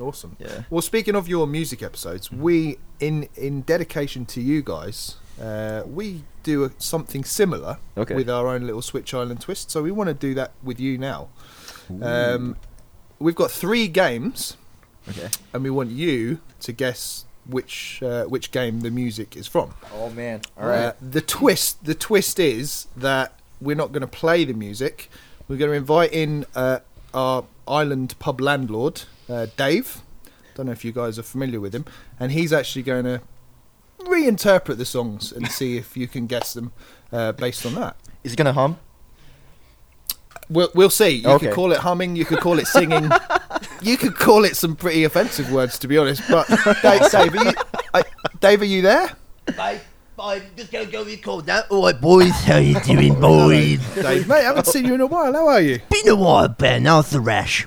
Awesome. 0.00 0.36
yeah, 0.40 0.62
Well, 0.70 0.82
speaking 0.82 1.14
of 1.14 1.28
your 1.28 1.46
music 1.46 1.82
episodes, 1.82 2.30
we 2.32 2.78
in 3.00 3.28
in 3.36 3.62
dedication 3.62 4.26
to 4.26 4.40
you 4.40 4.62
guys, 4.62 5.16
uh, 5.40 5.82
we 5.86 6.24
do 6.42 6.64
a, 6.64 6.70
something 6.78 7.24
similar 7.24 7.78
Okay. 7.96 8.14
with 8.14 8.28
our 8.28 8.48
own 8.48 8.62
little 8.66 8.82
Switch 8.82 9.14
Island 9.14 9.40
twist. 9.40 9.70
So 9.70 9.82
we 9.82 9.90
want 9.92 10.08
to 10.08 10.14
do 10.14 10.34
that 10.34 10.52
with 10.62 10.80
you 10.80 10.98
now. 10.98 11.28
Um, 12.02 12.56
we've 13.18 13.34
got 13.34 13.50
three 13.50 13.88
games, 13.88 14.56
okay. 15.08 15.28
and 15.52 15.62
we 15.62 15.70
want 15.70 15.90
you 15.90 16.40
to 16.60 16.72
guess 16.72 17.24
which 17.46 18.02
uh, 18.02 18.24
which 18.24 18.50
game 18.50 18.80
the 18.80 18.90
music 18.90 19.36
is 19.36 19.46
from. 19.46 19.74
Oh 19.94 20.10
man, 20.10 20.40
All 20.58 20.66
right. 20.66 20.78
Uh, 20.86 20.92
the 21.00 21.20
twist 21.20 21.84
the 21.84 21.94
twist 21.94 22.38
is 22.40 22.86
that 22.96 23.38
we're 23.60 23.76
not 23.76 23.92
going 23.92 24.00
to 24.00 24.06
play 24.06 24.44
the 24.44 24.54
music. 24.54 25.08
We're 25.46 25.56
going 25.58 25.70
to 25.70 25.76
invite 25.76 26.12
in 26.12 26.46
uh, 26.54 26.78
our 27.12 27.44
island 27.68 28.14
pub 28.18 28.40
landlord, 28.40 29.02
uh, 29.28 29.46
Dave. 29.56 30.02
Don't 30.54 30.66
know 30.66 30.72
if 30.72 30.84
you 30.84 30.92
guys 30.92 31.18
are 31.18 31.22
familiar 31.24 31.60
with 31.60 31.74
him, 31.74 31.84
and 32.20 32.30
he's 32.32 32.52
actually 32.52 32.82
going 32.82 33.04
to 33.04 33.20
reinterpret 34.00 34.76
the 34.76 34.84
songs 34.84 35.32
and 35.32 35.48
see 35.50 35.76
if 35.76 35.96
you 35.96 36.06
can 36.06 36.26
guess 36.26 36.52
them 36.54 36.72
uh, 37.12 37.32
based 37.32 37.64
on 37.66 37.74
that. 37.74 37.96
Is 38.22 38.32
he 38.32 38.36
gonna 38.36 38.52
hum? 38.52 38.78
We'll, 40.50 40.68
we'll 40.74 40.90
see. 40.90 41.08
You 41.10 41.28
Okay. 41.30 41.46
could 41.46 41.54
call 41.54 41.72
it 41.72 41.78
humming. 41.78 42.16
You 42.16 42.24
could 42.24 42.40
call 42.40 42.58
it 42.58 42.66
singing. 42.66 43.10
you 43.82 43.96
could 43.96 44.14
call 44.14 44.44
it 44.44 44.56
some 44.56 44.76
pretty 44.76 45.04
offensive 45.04 45.50
words, 45.50 45.78
to 45.78 45.88
be 45.88 45.96
honest. 45.96 46.22
But 46.28 46.46
Dave, 46.82 47.10
Dave, 47.10 47.34
are 47.34 47.44
you, 47.44 47.52
uh, 47.94 48.02
Dave, 48.40 48.60
are 48.60 48.64
you 48.66 48.82
there? 48.82 49.10
Bye. 49.56 49.80
Bye. 50.16 50.42
Just 50.56 50.70
gonna 50.70 50.86
go 50.86 51.02
record 51.04 51.46
that. 51.46 51.70
All 51.70 51.84
right, 51.84 51.98
boys. 51.98 52.30
How 52.44 52.58
you 52.58 52.78
doing, 52.84 53.18
boys? 53.18 53.78
Dave, 53.94 54.28
mate, 54.28 54.36
I 54.36 54.42
haven't 54.42 54.66
seen 54.66 54.84
you 54.84 54.94
in 54.94 55.00
a 55.00 55.06
while. 55.06 55.32
How 55.32 55.48
are 55.48 55.60
you? 55.60 55.80
Been 55.88 56.08
a 56.08 56.16
while, 56.16 56.48
Ben. 56.48 56.84
How's 56.84 57.10
the 57.10 57.20
rash? 57.20 57.66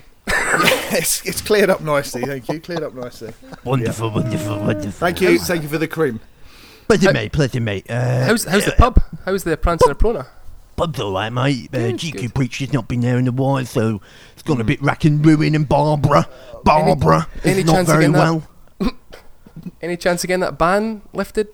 It's, 0.92 1.24
it's 1.26 1.40
cleared 1.40 1.70
up 1.70 1.80
nicely. 1.80 2.22
Thank 2.22 2.48
you. 2.48 2.60
Cleared 2.60 2.82
up 2.82 2.94
nicely. 2.94 3.32
Wonderful, 3.64 4.10
wonderful, 4.10 4.58
wonderful. 4.58 4.90
Thank 4.92 5.20
you. 5.20 5.38
Thank 5.38 5.62
you 5.62 5.68
for 5.68 5.78
the 5.78 5.88
cream. 5.88 6.20
Pleasure, 6.88 7.12
mate. 7.12 7.32
Pleasure, 7.32 7.60
mate. 7.60 7.86
Uh, 7.90 8.24
how's 8.24 8.44
how's 8.44 8.64
the 8.64 8.72
pub? 8.72 9.02
How's 9.24 9.44
the 9.44 9.56
Prance 9.56 9.82
and 9.86 9.98
Prona? 9.98 10.26
pub's 10.76 11.00
all 11.00 11.12
right, 11.12 11.30
mate. 11.30 11.68
Uh, 11.74 11.78
Good, 11.78 11.96
GQ 11.98 12.12
good. 12.20 12.34
Preacher's 12.34 12.72
not 12.72 12.86
been 12.88 13.00
there 13.00 13.18
in 13.18 13.26
a 13.26 13.32
while, 13.32 13.64
so 13.66 14.00
it's 14.32 14.42
gone 14.42 14.60
a 14.60 14.64
bit 14.64 14.80
rack 14.80 15.04
and 15.04 15.24
ruin. 15.26 15.54
And 15.56 15.68
Barbara, 15.68 16.28
Barbara, 16.64 17.26
any 17.44 17.60
is 17.60 17.66
not 17.66 17.72
chance 17.74 17.88
of 17.88 17.94
very 17.94 18.02
getting 18.04 18.12
that- 18.12 18.18
well. 18.20 18.42
Any 19.82 19.96
chance 19.96 20.22
again 20.22 20.38
that 20.40 20.56
ban 20.56 21.02
lifted? 21.12 21.48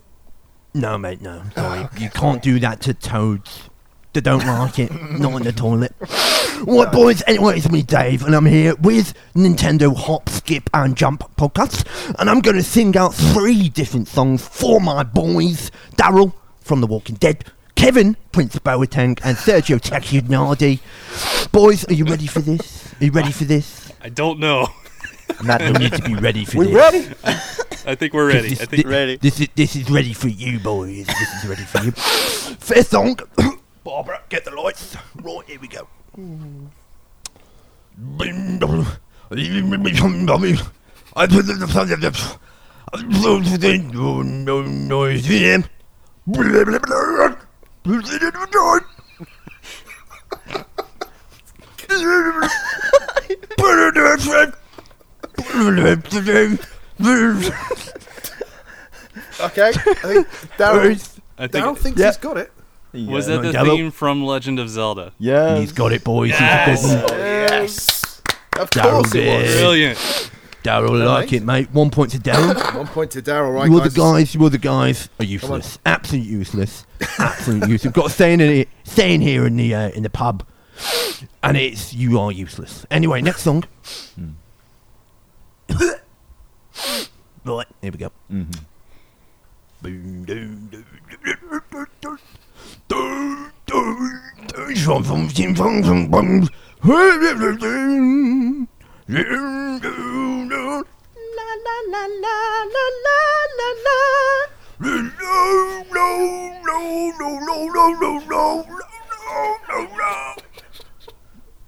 No, 0.75 0.99
mate, 0.99 1.23
no. 1.23 1.43
Sorry. 1.55 1.89
You 1.99 2.11
can't 2.11 2.43
do 2.43 2.59
that 2.61 2.81
to 2.83 2.93
toads. 2.93 3.71
They 4.15 4.21
don't 4.21 4.47
like 4.47 4.79
it. 4.79 4.93
Not 5.19 5.37
in 5.39 5.43
the 5.43 5.53
toilet. 5.53 5.93
Right, 6.67 6.91
boys. 6.93 7.23
Anyway, 7.27 7.57
it's 7.57 7.69
me, 7.69 7.83
Dave, 7.83 8.25
and 8.25 8.35
I'm 8.35 8.47
here 8.47 8.77
with 8.77 9.13
Nintendo 9.35 9.95
Hop, 9.95 10.29
Skip, 10.29 10.71
and 10.73 10.97
Jump 10.97 11.25
podcast. 11.37 11.85
And 12.21 12.31
I'm 12.31 12.41
going 12.41 12.57
to 12.57 12.63
sing 12.63 12.97
out 12.97 13.13
three 13.13 13.69
different 13.69 14.07
songs 14.07 14.47
for 14.47 14.81
my 14.81 15.03
boys 15.03 15.73
Daryl 15.97 16.33
from 16.61 16.81
The 16.81 16.87
Walking 16.87 17.17
Dead, 17.17 17.45
Kevin, 17.75 18.17
Prince 18.31 18.57
Boateng, 18.61 19.19
and 19.25 19.37
Sergio 19.37 19.81
Tachinardi. 19.81 20.79
Boys, 21.51 21.85
are 21.89 21.95
you 21.95 22.05
ready 22.05 22.29
for 22.29 22.39
this? 22.41 22.95
Are 23.01 23.05
you 23.07 23.11
ready 23.11 23.33
for 23.33 23.45
this? 23.45 23.93
I 24.01 24.11
don't 24.11 24.39
know. 24.39 24.69
Matt, 25.43 25.61
You 25.63 25.73
need 25.73 25.93
to 25.93 26.03
be 26.03 26.15
ready 26.15 26.45
for 26.45 26.59
we 26.61 26.67
this. 26.67 26.75
ready? 26.75 27.09
I 27.87 27.95
think 27.97 28.15
we're 28.15 28.29
ready. 28.29 28.51
This, 28.51 28.61
I 28.61 28.67
think 28.67 28.87
thi- 28.87 29.17
This 29.17 29.41
is 29.41 29.49
this 29.57 29.77
is 29.77 29.91
ready 29.91 30.15
for 30.15 30.29
you, 30.29 30.61
boys. 30.61 31.07
This 31.07 31.43
is 31.43 31.49
ready 31.51 31.65
for 31.65 31.83
you. 31.85 31.91
First 31.91 32.91
song, 32.93 33.19
Barbara, 33.85 34.21
get 34.31 34.45
the 34.45 34.51
lights. 34.51 34.97
Right, 35.23 35.45
here 35.47 35.61
we 35.61 35.69
go. 35.69 35.87
I 41.17 41.27
put 41.27 41.47
the 41.47 41.69
sound 41.69 41.93
of 41.93 42.01
the. 42.01 42.39
No 44.23 44.63
noise 44.63 45.31
in. 45.31 45.65
Okay. 59.41 59.69
I 59.69 59.73
think 59.73 60.29
Darren, 60.57 61.19
I 61.39 61.47
think 61.49 61.65
Darren 61.65 61.77
thinks 61.79 62.01
Yeah. 62.01 62.07
he's 62.07 62.17
got 62.17 62.37
it. 62.39 62.53
Was 62.95 63.29
Yeah. 63.29 63.37
that 63.37 63.43
the 63.43 63.53
Yellow. 63.53 63.77
theme 63.77 63.91
from 63.91 64.25
Legend 64.25 64.59
of 64.59 64.69
Zelda? 64.71 65.13
Yes. 65.19 65.59
He's 65.61 65.73
got 65.73 65.93
it, 65.93 66.05
boys. 66.05 66.31
Yes. 66.31 66.83
He's 66.83 66.93
got 66.95 67.11
it. 67.11 67.51
Yes. 67.51 68.23
Of 68.59 68.71
Darren 68.71 68.91
course 68.91 69.15
it 69.15 69.27
was. 69.43 69.55
Brilliant. 69.57 69.99
Daryl, 70.63 71.05
like 71.07 71.33
it, 71.35 71.43
mate. 71.43 71.69
One 71.73 71.91
point 71.91 72.13
to 72.13 72.19
Daryl. 72.19 72.55
One 72.79 72.87
point 72.87 73.11
to 73.11 73.21
Daryl, 73.21 73.53
right, 73.55 73.69
you 73.71 73.77
other 73.77 73.91
guys? 73.91 73.97
guys, 73.97 74.35
You're 74.35 74.49
the 74.49 74.57
guys 74.59 75.11
are 75.21 75.25
useless. 75.25 75.79
Absolute 75.85 76.25
useless. 76.25 76.87
Absolute 77.19 77.69
useless. 77.75 77.93
Got 77.93 78.05
to 78.05 78.11
stay 78.11 78.33
in 78.33 78.41
here, 78.41 78.65
stay 78.85 79.15
in 79.15 79.21
here 79.21 79.47
in 79.47 79.57
the 79.57 79.75
uh, 79.75 79.91
in 79.91 80.03
the 80.05 80.09
pub, 80.11 80.43
and 81.43 81.59
it's 81.59 81.93
you 81.93 82.19
are 82.19 82.33
useless. 82.33 82.87
Anyway, 82.91 83.21
next 83.21 83.43
song. 83.43 83.65
right, 87.45 87.67
here 87.83 87.93
we 87.93 87.99
go. 87.99 88.11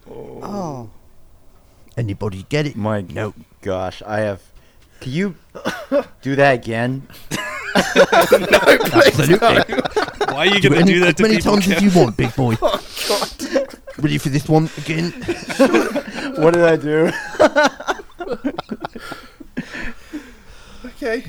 Oh. 0.09 0.91
Anybody 1.97 2.47
get 2.49 2.67
it? 2.67 2.77
My 2.77 3.01
No. 3.01 3.35
gosh, 3.63 4.03
I 4.07 4.21
have. 4.21 4.43
Can 5.01 5.13
you 5.13 5.35
do 6.23 6.37
that 6.37 6.55
again? 6.55 7.09
Absolutely. 8.93 9.75
Why 10.33 10.39
are 10.39 10.47
you 10.47 10.61
Do 10.61 10.69
going 10.71 10.87
to 10.87 10.93
do 10.93 11.01
that 11.01 11.09
as 11.09 11.15
to 11.17 11.23
many 11.23 11.37
people? 11.37 11.53
times 11.53 11.71
as 11.71 11.83
you 11.83 11.91
want, 11.99 12.17
big 12.17 12.35
boy. 12.35 12.57
Oh, 12.63 12.81
Ready 13.99 14.19
for 14.19 14.29
this 14.29 14.47
one 14.49 14.69
again? 14.79 15.13
What 16.37 16.53
did 16.55 16.65
I 16.65 16.77
do? 16.77 17.11
Okay. 20.85 21.25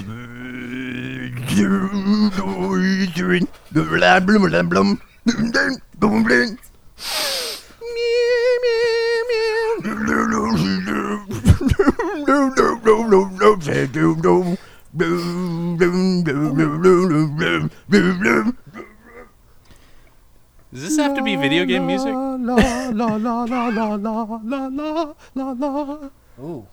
Does 20.73 20.83
this 20.83 20.97
have 20.97 21.15
to 21.15 21.23
be 21.23 21.35
video 21.35 21.65
game 21.65 21.85
music? 21.87 22.13
Ooh. 26.39 26.67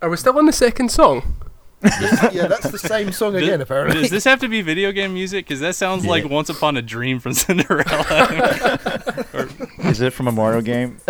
Are 0.00 0.08
we 0.08 0.16
still 0.16 0.38
on 0.38 0.46
the 0.46 0.52
second 0.52 0.90
song? 0.90 1.34
yeah, 2.32 2.48
that's 2.48 2.70
the 2.70 2.78
same 2.78 3.12
song 3.12 3.36
again, 3.36 3.60
apparently. 3.60 4.00
Does 4.00 4.10
this 4.10 4.24
have 4.24 4.40
to 4.40 4.48
be 4.48 4.62
video 4.62 4.90
game 4.90 5.14
music? 5.14 5.46
Because 5.46 5.60
that 5.60 5.76
sounds 5.76 6.04
like 6.04 6.24
Once 6.28 6.48
Upon 6.48 6.76
a 6.76 6.82
Dream 6.82 7.20
from 7.20 7.32
Cinderella. 7.34 8.04
Is 9.80 10.00
it 10.00 10.12
from 10.12 10.26
a 10.28 10.32
Mario 10.32 10.60
game? 10.60 10.98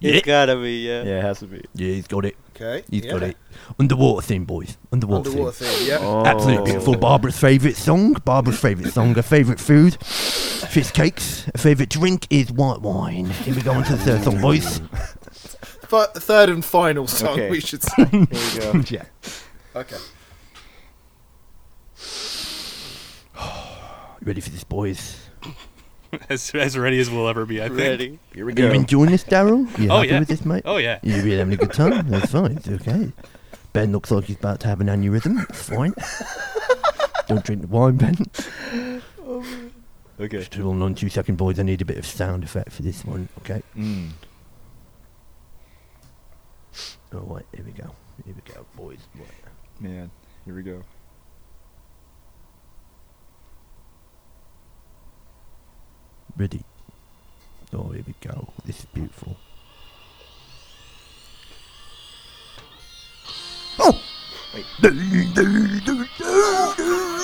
Yeah. 0.00 0.16
It's 0.16 0.26
gotta 0.26 0.56
be, 0.56 0.86
yeah. 0.86 1.02
yeah, 1.02 1.18
it 1.20 1.22
has 1.22 1.38
to 1.38 1.46
be. 1.46 1.64
Yeah, 1.74 1.94
he's 1.94 2.06
got 2.06 2.26
it. 2.26 2.36
Okay. 2.54 2.84
He's 2.88 3.04
yeah. 3.04 3.12
got 3.12 3.22
it. 3.24 3.36
Underwater 3.80 4.24
theme, 4.26 4.44
boys. 4.44 4.76
Underwater, 4.92 5.28
Underwater 5.30 5.52
theme. 5.52 5.68
theme, 5.78 5.88
yeah. 5.88 5.98
Oh. 6.00 6.24
Absolutely 6.24 6.64
beautiful. 6.66 6.96
Barbara's 6.96 7.38
favourite 7.38 7.76
song. 7.76 8.12
Barbara's 8.24 8.60
favourite 8.60 8.92
song. 8.92 9.14
Her 9.14 9.22
favourite 9.22 9.58
food. 9.58 9.96
Fish 10.04 10.90
cakes. 10.92 11.44
Her 11.44 11.58
favourite 11.58 11.90
drink 11.90 12.26
is 12.30 12.52
white 12.52 12.80
wine. 12.80 13.26
Here 13.26 13.54
we 13.54 13.62
go 13.62 13.72
on 13.72 13.82
to 13.84 13.92
the 13.92 13.98
third 13.98 14.22
song, 14.22 14.40
boys. 14.40 14.80
Th- 15.90 16.08
third 16.14 16.48
and 16.48 16.64
final 16.64 17.06
song, 17.06 17.30
Okay. 17.30 17.50
we 17.50 17.60
should 17.60 17.82
say. 17.82 18.04
Here 18.06 18.20
we 18.20 18.60
go. 18.60 18.82
yeah. 18.88 19.04
okay. 19.74 19.96
Ready 24.22 24.40
for 24.40 24.50
this, 24.50 24.64
boys? 24.64 25.23
as, 26.28 26.50
as 26.54 26.76
ready 26.78 26.98
as 27.00 27.10
we'll 27.10 27.28
ever 27.28 27.44
be, 27.46 27.62
I 27.62 27.68
think. 27.68 27.78
Ready. 27.80 28.18
Here 28.34 28.46
we 28.46 28.52
Are 28.54 28.58
you 28.60 28.70
enjoying 28.72 29.10
this, 29.10 29.24
Daryl? 29.24 29.66
You 29.78 29.90
Oh, 29.90 29.96
happy 29.96 30.08
yeah. 30.08 30.18
with 30.20 30.28
this, 30.28 30.44
mate? 30.44 30.62
Oh, 30.64 30.76
yeah. 30.76 30.98
You 31.02 31.16
really 31.16 31.38
having 31.38 31.54
a 31.54 31.56
good 31.56 31.72
time? 31.72 32.08
That's 32.10 32.30
fine. 32.32 32.52
It's 32.56 32.68
okay. 32.68 33.12
Ben 33.72 33.92
looks 33.92 34.10
like 34.10 34.24
he's 34.24 34.36
about 34.36 34.60
to 34.60 34.68
have 34.68 34.80
an 34.80 34.86
aneurysm. 34.88 35.48
It's 35.50 35.68
fine. 35.68 35.94
Don't 37.26 37.44
drink 37.44 37.62
the 37.62 37.68
wine, 37.68 37.96
Ben. 37.96 38.14
Okay. 40.20 40.38
Just 40.38 40.54
hold 40.54 40.80
on 40.82 40.94
two 40.94 41.08
second, 41.08 41.36
boys. 41.36 41.58
I 41.58 41.62
need 41.64 41.82
a 41.82 41.84
bit 41.84 41.98
of 41.98 42.06
sound 42.06 42.44
effect 42.44 42.70
for 42.72 42.82
this 42.82 43.04
one. 43.04 43.28
Okay. 43.40 43.62
Mm. 43.76 44.10
All 47.14 47.20
right. 47.20 47.46
Here 47.54 47.64
we 47.64 47.72
go. 47.72 47.90
Here 48.24 48.34
we 48.34 48.52
go, 48.54 48.64
boys. 48.76 48.98
Right. 49.16 49.26
Man, 49.80 50.10
here 50.44 50.54
we 50.54 50.62
go. 50.62 50.84
Ready. 56.36 56.60
Oh, 57.72 57.88
here 57.92 58.04
we 58.06 58.14
go. 58.20 58.48
This 58.64 58.80
is 58.80 58.84
beautiful. 58.86 59.36
Oh! 63.78 64.00
Wait. 64.54 64.64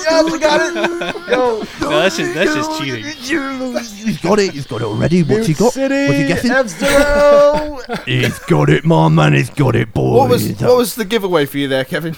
Yeah, 0.03 0.23
we 0.23 0.39
got 0.39 0.59
it! 0.61 1.29
Yo! 1.29 1.59
No, 1.81 1.89
that's 2.01 2.17
just- 2.17 2.33
that's 2.33 2.53
just 2.55 2.79
cheating. 2.81 3.03
He's 3.03 4.19
got 4.19 4.39
it, 4.39 4.51
he's 4.51 4.65
got 4.65 4.81
it 4.81 4.85
already. 4.85 5.21
What's 5.23 5.45
he 5.47 5.53
got? 5.53 5.75
What's 5.75 5.77
he 5.77 6.27
guessing? 6.27 6.51
F-Zero! 6.51 7.79
He's 8.05 8.39
got 8.39 8.69
it, 8.69 8.83
my 8.83 9.07
man, 9.09 9.33
he's 9.33 9.49
got 9.51 9.75
it, 9.75 9.93
boys. 9.93 10.17
What 10.17 10.29
was 10.29 10.49
what 10.59 10.75
was 10.77 10.95
the 10.95 11.05
giveaway 11.05 11.45
for 11.45 11.59
you 11.59 11.67
there, 11.67 11.85
Kevin? 11.85 12.15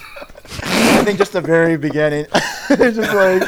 I 0.64 1.04
think 1.04 1.18
just 1.18 1.34
the 1.34 1.42
very 1.42 1.76
beginning. 1.78 2.26
It's 2.70 2.96
just 2.96 3.14
like. 3.14 3.44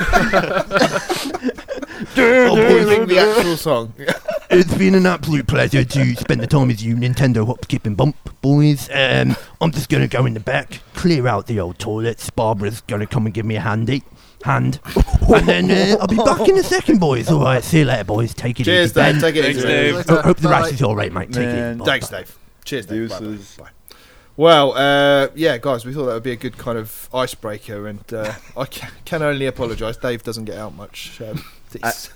Oh, 2.18 2.56
boy, 2.56 2.86
think 2.86 3.08
the 3.10 3.20
actual 3.20 3.58
song. 3.58 3.94
It's 4.48 4.74
been 4.78 4.94
an 4.94 5.08
absolute 5.08 5.48
pleasure 5.48 5.84
to 5.84 6.16
spend 6.16 6.40
the 6.40 6.46
time 6.48 6.68
with 6.68 6.82
you, 6.82 6.96
Nintendo 6.96 7.46
Hop, 7.48 7.64
Skip 7.66 7.86
and 7.88 7.98
Bump 7.98 8.16
boys. 8.42 8.90
Um, 8.94 9.36
I'm 9.60 9.72
just 9.72 9.90
going 9.90 10.08
to 10.08 10.08
go 10.08 10.26
in 10.28 10.36
the 10.36 10.40
back, 10.40 10.82
clear 10.94 11.28
out 11.28 11.48
the 11.48 11.60
old 11.60 11.80
toilets. 11.80 12.30
Barbara's 12.30 12.82
going 12.82 13.00
to 13.02 13.08
come 13.08 13.26
and 13.26 13.34
give 13.34 13.46
me 13.46 13.56
a 13.56 13.60
handy 13.60 14.04
hand, 14.44 14.80
and 15.28 15.48
then 15.48 15.72
uh, 15.72 15.98
I'll 16.00 16.08
be 16.08 16.16
back 16.16 16.48
in 16.48 16.58
a 16.58 16.64
second, 16.64 17.00
boys. 17.00 17.30
All 17.32 17.42
right, 17.42 17.64
see 17.64 17.80
you 17.80 17.86
later, 17.86 18.04
boys. 18.04 18.36
Take 18.36 18.60
it 18.60 18.66
Cheers, 18.66 18.92
easy. 18.92 18.94
Dave. 18.94 19.14
Ben. 19.14 19.22
Take 19.22 19.36
it 19.36 19.42
Thanks, 19.44 19.58
easy. 19.58 19.68
Dave. 19.68 20.06
Ho- 20.06 20.22
hope 20.22 20.38
the 20.38 20.48
Bye. 20.48 20.62
rash 20.62 20.72
is 20.74 20.82
all 20.84 20.96
right, 20.96 21.12
mate. 21.12 21.34
Take 21.34 21.48
Man. 21.48 21.74
it. 21.74 21.78
Bye. 21.80 21.86
Thanks, 21.86 22.10
Dave. 22.10 22.38
Cheers, 22.64 22.86
Dave. 22.86 23.10
Bye, 23.10 23.20
bye, 23.20 23.26
Deuces. 23.26 23.58
bye. 23.58 23.70
Well, 24.38 24.74
uh, 24.74 25.30
yeah, 25.34 25.58
guys, 25.58 25.86
we 25.86 25.94
thought 25.94 26.06
that 26.06 26.14
would 26.14 26.24
be 26.24 26.34
a 26.34 26.36
good 26.38 26.58
kind 26.58 26.78
of 26.78 27.10
icebreaker, 27.14 27.88
and 27.88 28.14
uh, 28.14 28.34
I 28.56 28.66
can 28.66 29.22
only 29.24 29.48
apologise. 29.48 29.98
Dave 29.98 30.22
doesn't 30.24 30.46
get 30.46 30.58
out 30.58 30.76
much. 30.76 31.20
Um, 31.20 31.44
he's 31.84 32.12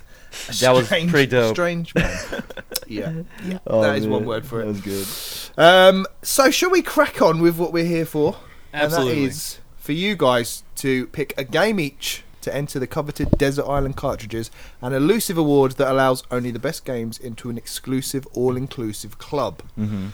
a 0.50 0.51
that 0.66 0.72
was 0.72 0.86
strange- 0.86 1.12
pretty 1.12 1.28
dope. 1.28 1.56
Strange 1.56 1.96
man. 1.96 2.44
yeah, 2.88 3.13
yeah. 3.46 3.60
Oh, 3.66 3.82
that 3.82 3.98
is 3.98 4.04
man, 4.04 4.12
one 4.12 4.25
word 4.25 4.46
for 4.46 4.62
it. 4.62 4.66
That 4.66 4.86
was 4.86 5.51
good. 5.56 5.63
Um, 5.63 6.06
so, 6.22 6.51
shall 6.51 6.70
we 6.70 6.82
crack 6.82 7.22
on 7.22 7.42
with 7.42 7.58
what 7.58 7.74
we're 7.74 7.86
here 7.86 8.06
for? 8.06 8.38
Absolutely. 8.74 9.13
And 9.13 9.22
that 9.24 9.30
is 9.30 9.60
for 9.78 9.94
you 9.94 10.16
guys 10.16 10.63
to 10.75 11.08
pick 11.08 11.34
a 11.38 11.44
game 11.44 11.80
each 11.80 12.24
to 12.42 12.56
enter 12.56 12.80
the 12.80 12.88
coveted 12.88 13.32
Desert 13.32 13.66
Island 13.66 13.98
cartridges, 13.98 14.50
an 14.82 14.94
elusive 14.94 15.38
award 15.38 15.74
that 15.74 15.92
allows 15.92 16.24
only 16.32 16.51
the 16.51 16.60
best 16.60 16.86
games 16.86 17.18
into 17.18 17.50
an 17.50 17.58
exclusive, 17.58 18.25
all 18.34 18.56
inclusive 18.56 19.18
club. 19.18 19.62
Mm-hmm. 19.78 20.08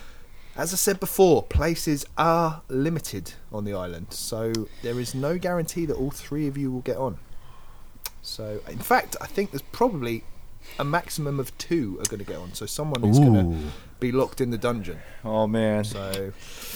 As 0.58 0.74
I 0.74 0.78
said 0.78 1.00
before, 1.00 1.44
places 1.44 2.06
are 2.18 2.62
limited 2.70 3.34
on 3.52 3.66
the 3.66 3.74
island, 3.74 4.08
so 4.12 4.54
there 4.82 5.00
is 5.00 5.14
no 5.14 5.38
guarantee 5.38 5.86
that 5.86 5.96
all 5.96 6.12
three 6.12 6.48
of 6.48 6.58
you 6.58 6.72
will 6.72 6.82
get 6.82 6.98
on. 6.98 7.18
So, 8.26 8.60
in 8.70 8.80
fact, 8.80 9.16
I 9.22 9.28
think 9.28 9.52
there's 9.52 9.62
probably 9.62 10.24
a 10.80 10.84
maximum 10.84 11.40
of 11.40 11.56
two 11.60 11.98
are 12.02 12.06
going 12.10 12.20
to 12.20 12.26
get 12.26 12.38
on. 12.38 12.54
So, 12.54 12.66
someone 12.66 13.04
is 13.06 13.20
going 13.20 13.34
to 13.34 13.72
be 14.00 14.12
locked 14.12 14.42
in 14.42 14.50
the 14.50 14.58
dungeon. 14.58 15.00
Oh 15.24 15.46
man. 15.48 15.84
So, 15.84 16.34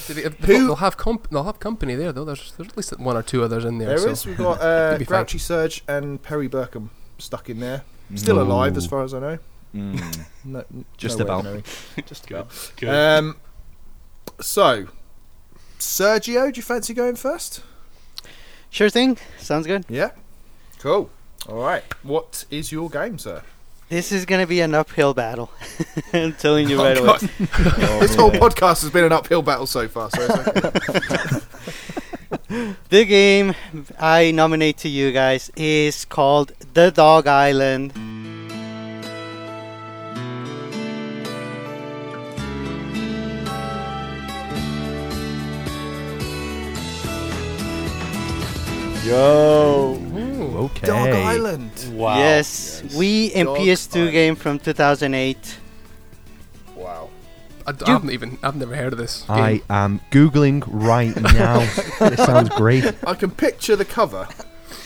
they- 0.08 0.22
Who- 0.24 0.30
They'll 0.40 0.76
have 0.76 0.96
comp- 0.98 1.30
they'll 1.30 1.44
have 1.44 1.60
company 1.60 1.96
there 1.96 2.12
though. 2.12 2.24
There's, 2.26 2.52
there's 2.54 2.70
at 2.70 2.78
least 2.78 2.98
one 3.00 3.18
or 3.18 3.24
two 3.24 3.44
others 3.44 3.66
in 3.66 3.78
there. 3.80 3.90
There 3.90 3.98
so. 3.98 4.10
is. 4.10 4.26
We've 4.26 4.38
got 4.50 4.62
uh, 4.62 4.92
Could 4.92 5.00
be 5.00 5.06
fine. 5.06 5.28
Surge 5.28 5.84
and 5.88 6.22
Perry 6.22 6.48
Burkham 6.48 6.90
stuck 7.18 7.50
in 7.50 7.60
there. 7.60 7.84
Still 8.16 8.38
Ooh. 8.40 8.44
alive, 8.44 8.78
as 8.78 8.86
far 8.88 9.04
as 9.04 9.14
I 9.14 9.20
know. 9.20 9.40
Mm. 9.76 10.26
No, 10.46 10.64
Just 10.98 11.20
no 11.20 11.26
way 11.26 11.32
of 11.32 11.46
about. 11.46 11.66
Just 12.08 12.28
Good. 12.28 12.36
about. 12.40 12.72
Good. 12.78 12.90
Um, 12.90 13.38
so, 14.42 14.88
Sergio, 15.80 16.52
do 16.52 16.58
you 16.58 16.64
fancy 16.64 16.94
going 16.94 17.16
first? 17.16 17.62
Sure 18.72 18.90
thing. 18.90 19.18
Sounds 19.40 19.68
good. 19.68 19.86
Yeah. 19.90 20.12
Cool. 20.80 21.10
All 21.48 21.56
right. 21.64 21.84
What 22.04 22.46
is 22.52 22.72
your 22.72 22.90
game, 22.90 23.18
sir? 23.18 23.42
This 23.90 24.12
is 24.12 24.26
gonna 24.26 24.46
be 24.46 24.62
an 24.62 24.76
uphill 24.76 25.14
battle. 25.16 25.50
I'm 26.14 26.34
telling 26.34 26.70
you 26.70 26.80
Oh, 26.80 26.84
right 26.84 26.98
away. 26.98 27.08
God. 27.08 27.30
Oh, 27.60 28.00
this 28.02 28.14
whole 28.16 28.32
man. 28.32 28.40
podcast 28.42 28.82
has 28.84 28.92
been 28.92 29.06
an 29.06 29.12
uphill 29.12 29.42
battle 29.42 29.66
so 29.66 29.88
far. 29.88 30.10
So 30.12 30.22
it's 30.22 30.48
okay. 30.48 31.46
The 32.90 33.06
game 33.06 33.54
I 34.00 34.32
nominate 34.32 34.78
to 34.80 34.90
you 34.90 35.12
guys 35.12 35.52
is 35.56 36.06
called 36.06 36.52
The 36.74 36.92
Dog 36.92 37.26
Island. 37.28 37.94
Yo. 49.06 49.96
Ooh. 50.60 50.66
Okay. 50.66 50.88
Dog 50.88 51.10
Island. 51.10 51.72
wow. 51.94 52.18
Yes, 52.18 52.82
Yes. 52.84 52.96
we 52.96 53.32
and 53.34 53.48
Dog 53.48 53.58
PS2 53.58 53.96
Island. 53.98 54.12
game 54.12 54.36
from 54.36 54.60
2008. 54.60 55.58
Wow. 56.76 57.10
I, 57.68 57.72
d- 57.72 57.86
I 57.86 57.92
haven't 57.92 58.12
even 58.12 58.38
I've 58.42 58.56
never 58.56 58.76
heard 58.76 58.94
of 58.94 59.00
this. 59.00 59.26
I 59.30 59.54
game. 59.58 59.62
am 59.70 60.02
googling 60.12 60.64
right 60.68 61.16
now. 61.34 61.60
this 62.00 62.18
sounds 62.26 62.50
great. 62.50 62.86
I 63.06 63.14
can 63.14 63.32
picture 63.32 63.76
the 63.76 63.86
cover. 63.86 64.28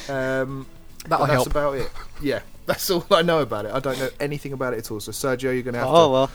Um, 0.09 0.65
That'll 1.07 1.25
but 1.25 1.33
that's 1.33 1.33
help. 1.33 1.47
about 1.47 1.75
it. 1.77 1.89
Yeah. 2.21 2.39
That's 2.65 2.89
all 2.89 3.05
I 3.11 3.21
know 3.23 3.39
about 3.41 3.65
it. 3.65 3.73
I 3.73 3.79
don't 3.81 3.99
know 3.99 4.07
anything 4.21 4.53
about 4.53 4.73
it 4.73 4.77
at 4.77 4.89
all. 4.91 5.01
So, 5.01 5.11
Sergio, 5.11 5.53
you're 5.53 5.63
going 5.63 5.73
to 5.73 5.79
have 5.81 5.89
Oh 5.89 6.05
to 6.07 6.11
well, 6.13 6.31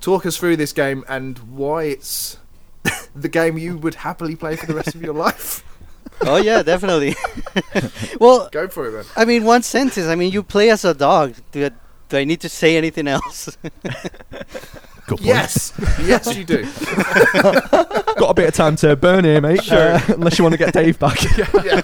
talk 0.00 0.24
us 0.24 0.38
through 0.38 0.56
this 0.56 0.72
game 0.72 1.04
and 1.06 1.38
why 1.38 1.82
it's 1.84 2.38
the 3.14 3.28
game 3.28 3.58
you 3.58 3.76
would 3.76 3.96
happily 3.96 4.36
play 4.36 4.56
for 4.56 4.64
the 4.64 4.74
rest 4.74 4.94
of 4.94 5.02
your 5.02 5.12
life. 5.12 5.62
Oh 6.22 6.36
yeah, 6.36 6.62
definitely. 6.62 7.16
well, 8.20 8.48
Go 8.50 8.68
for 8.68 8.88
it, 8.88 8.92
man. 8.92 9.04
I 9.16 9.24
mean, 9.24 9.44
one 9.44 9.62
sentence. 9.62 10.06
I 10.06 10.14
mean, 10.14 10.32
you 10.32 10.42
play 10.42 10.70
as 10.70 10.84
a 10.84 10.94
dog. 10.94 11.34
Do 11.52 11.66
I, 11.66 11.70
do 12.08 12.16
I 12.18 12.24
need 12.24 12.40
to 12.42 12.48
say 12.48 12.76
anything 12.76 13.08
else? 13.08 13.56
Good. 15.06 15.20
Yes, 15.20 15.72
yes, 16.02 16.36
you 16.36 16.44
do. 16.44 16.62
Got 17.32 18.30
a 18.30 18.34
bit 18.34 18.48
of 18.48 18.54
time 18.54 18.76
to 18.76 18.94
burn 18.94 19.24
here, 19.24 19.40
mate. 19.40 19.64
Sure. 19.64 19.94
uh, 19.94 20.00
unless 20.08 20.38
you 20.38 20.44
want 20.44 20.52
to 20.52 20.58
get 20.58 20.72
Dave 20.72 20.98
back. 21.00 21.18
yeah. 21.64 21.82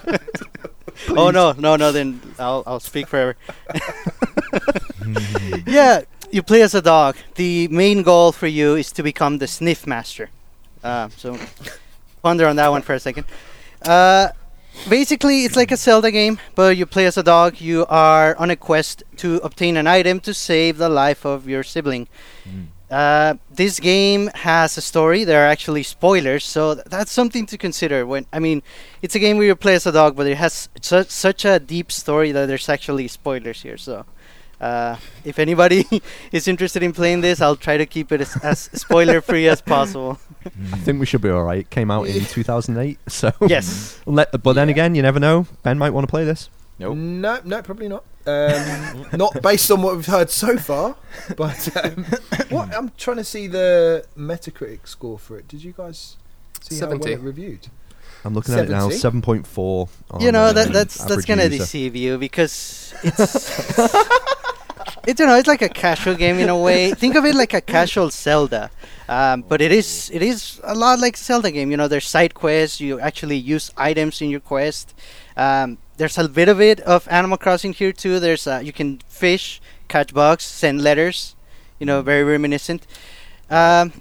oh 1.09 1.31
no, 1.31 1.53
no, 1.53 1.75
no. 1.75 1.91
Then 1.91 2.21
I'll 2.39 2.63
I'll 2.67 2.79
speak 2.79 3.09
forever. 3.09 3.37
yeah, 5.67 6.03
you 6.31 6.43
play 6.43 6.63
as 6.63 6.75
a 6.75 6.83
dog. 6.83 7.17
The 7.35 7.67
main 7.69 8.03
goal 8.03 8.31
for 8.31 8.47
you 8.47 8.77
is 8.77 8.93
to 8.93 9.03
become 9.03 9.39
the 9.39 9.49
sniff 9.49 9.87
master. 9.89 10.31
Uh, 10.85 11.09
so 11.17 11.37
ponder 12.23 12.47
on 12.47 12.55
that 12.57 12.69
one 12.69 12.83
for 12.83 12.95
a 12.95 13.01
second. 13.01 13.27
Uh, 13.87 14.29
basically, 14.89 15.45
it's 15.45 15.57
like 15.57 15.71
a 15.73 15.77
Zelda 15.77 16.11
game, 16.11 16.39
but 16.55 16.77
you 16.77 16.87
play 16.87 17.07
as 17.07 17.17
a 17.17 17.23
dog. 17.23 17.61
You 17.61 17.87
are 17.89 18.37
on 18.37 18.51
a 18.51 18.57
quest 18.57 19.03
to 19.19 19.37
obtain 19.37 19.77
an 19.77 19.87
item 19.87 20.21
to 20.21 20.35
save 20.35 20.79
the 20.79 20.89
life 20.89 21.25
of 21.25 21.49
your 21.49 21.63
sibling. 21.63 22.09
Uh, 22.91 23.35
this 23.51 23.81
game 23.81 24.31
has 24.35 24.79
a 24.79 24.81
story. 24.81 25.25
There 25.25 25.43
are 25.45 25.49
actually 25.49 25.83
spoilers, 25.83 26.45
so 26.45 26.75
th- 26.75 26.87
that's 26.87 27.11
something 27.11 27.45
to 27.47 27.59
consider. 27.59 28.07
When 28.07 28.27
I 28.33 28.39
mean, 28.39 28.63
it's 29.03 29.17
a 29.17 29.19
game 29.19 29.39
where 29.39 29.47
you 29.47 29.57
play 29.57 29.75
as 29.75 29.87
a 29.87 29.93
dog, 29.93 30.15
but 30.15 30.29
it 30.29 30.37
has 30.37 30.69
such 30.81 31.11
such 31.11 31.45
a 31.45 31.59
deep 31.59 31.91
story 31.91 32.31
that 32.31 32.47
there's 32.47 32.69
actually 32.69 33.09
spoilers 33.09 33.63
here. 33.63 33.77
So, 33.77 34.07
uh, 34.61 34.97
if 35.25 35.41
anybody 35.41 35.85
is 36.33 36.47
interested 36.47 36.85
in 36.85 36.93
playing 36.93 37.23
this, 37.23 37.41
I'll 37.41 37.57
try 37.57 37.77
to 37.77 37.87
keep 37.87 38.13
it 38.13 38.21
as, 38.21 38.37
as 38.45 38.71
spoiler 38.75 39.21
free 39.21 39.49
as 39.49 39.61
possible. 39.61 40.21
I 40.47 40.77
think 40.79 41.01
we 41.01 41.07
should 41.07 41.23
be 41.23 41.31
all 41.31 41.43
right. 41.43 41.61
It 41.61 41.71
came 41.71 41.91
out 41.91 42.07
in 42.07 42.25
2008, 42.27 42.99
so 43.09 43.33
yes. 43.47 44.01
Let, 44.07 44.43
but 44.43 44.53
then 44.55 44.69
again, 44.69 44.95
you 44.95 45.03
never 45.03 45.21
know. 45.21 45.47
Ben 45.63 45.79
might 45.79 45.91
want 45.91 46.07
to 46.07 46.11
play 46.11 46.25
this. 46.25 46.49
Nope. 46.79 46.97
No, 46.97 47.41
no, 47.45 47.63
probably 47.63 47.89
not. 47.89 48.05
Um, 48.27 49.07
not 49.15 49.41
based 49.41 49.71
on 49.71 49.83
what 49.83 49.97
we've 49.97 50.07
heard 50.07 50.31
so 50.31 50.59
far. 50.59 50.97
But 51.37 51.75
um, 51.85 52.05
what 52.51 52.75
I'm 52.75 52.93
trying 52.99 53.17
to 53.17 53.25
see 53.25 53.47
the 53.47 54.05
Metacritic 54.17 54.87
score 54.87 55.19
for 55.19 55.39
it. 55.39 55.49
Did 55.49 55.65
you 55.65 55.73
guys 55.73 56.17
see 56.61 56.79
how 56.79 56.89
well 56.89 57.07
it 57.07 57.21
reviewed? 57.21 57.69
I'm 58.25 58.35
looking 58.35 58.55
at 58.55 58.65
it 58.65 58.71
now. 58.71 58.91
70? 58.91 59.23
7.4. 59.45 60.21
you 60.21 60.33
know 60.33 60.53
that 60.53 60.73
that's 60.73 61.05
that's 61.05 61.25
gonna 61.25 61.49
deceive 61.49 61.95
you 61.95 62.19
because 62.19 62.93
it's 63.05 63.79
it's 65.07 65.21
you 65.21 65.27
know 65.27 65.37
it's 65.37 65.47
like 65.47 65.63
a 65.63 65.69
casual 65.69 66.15
game 66.17 66.39
in 66.39 66.49
a 66.49 66.59
way. 66.59 66.93
Think 66.93 67.15
of 67.15 67.25
it 67.25 67.35
like 67.35 67.55
a 67.55 67.61
casual 67.61 68.11
Zelda, 68.11 68.71
um, 69.09 69.43
but 69.43 69.61
it 69.61 69.73
is 69.73 70.11
it 70.13 70.23
is 70.23 70.61
a 70.65 70.75
lot 70.75 70.99
like 70.99 71.17
Zelda 71.17 71.51
game. 71.51 71.71
You 71.71 71.77
know, 71.77 71.89
there's 71.89 72.07
side 72.09 72.35
quests. 72.35 72.81
You 72.81 73.01
actually 73.01 73.37
use 73.37 73.71
items 73.77 74.21
in 74.21 74.31
your 74.31 74.41
quest. 74.41 74.95
Um, 75.37 75.79
there's 75.97 76.19
a 76.19 76.29
bit 76.29 76.49
of 76.49 76.61
it 76.61 76.81
of 76.81 77.07
Animal 77.09 77.39
Crossing 77.39 77.73
here 77.73 77.93
too. 77.93 78.21
There's 78.21 78.47
uh, 78.47 78.61
you 78.63 78.73
can 78.73 79.01
fish, 79.09 79.61
catch 79.89 80.13
bugs, 80.13 80.45
send 80.45 80.83
letters. 80.83 81.35
You 81.79 81.87
know, 81.87 82.03
very 82.03 82.25
reminiscent. 82.25 82.87
Um, 83.51 83.93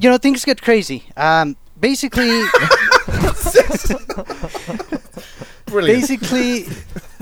you 0.00 0.08
know, 0.10 0.18
things 0.18 0.44
get 0.44 0.62
crazy. 0.62 1.04
Um, 1.16 1.56
basically. 1.78 2.44
Brilliant. 5.66 6.00
basically 6.00 6.66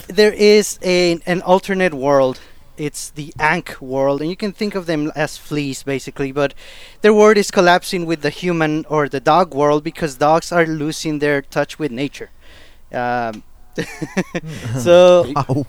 there 0.08 0.32
is 0.32 0.78
a, 0.82 1.20
an 1.26 1.42
alternate 1.42 1.92
world 1.92 2.40
it's 2.78 3.10
the 3.10 3.32
ankh 3.38 3.80
world 3.80 4.20
and 4.20 4.30
you 4.30 4.36
can 4.36 4.52
think 4.52 4.74
of 4.74 4.86
them 4.86 5.12
as 5.14 5.36
fleas 5.36 5.82
basically 5.82 6.32
but 6.32 6.54
their 7.02 7.12
world 7.12 7.36
is 7.36 7.50
collapsing 7.50 8.06
with 8.06 8.22
the 8.22 8.30
human 8.30 8.84
or 8.88 9.08
the 9.08 9.20
dog 9.20 9.54
world 9.54 9.82
because 9.82 10.16
dogs 10.16 10.52
are 10.52 10.66
losing 10.66 11.18
their 11.18 11.42
touch 11.42 11.78
with 11.78 11.90
nature 11.90 12.30
um, 12.92 13.42
so 14.78 15.32
Ow. 15.36 15.66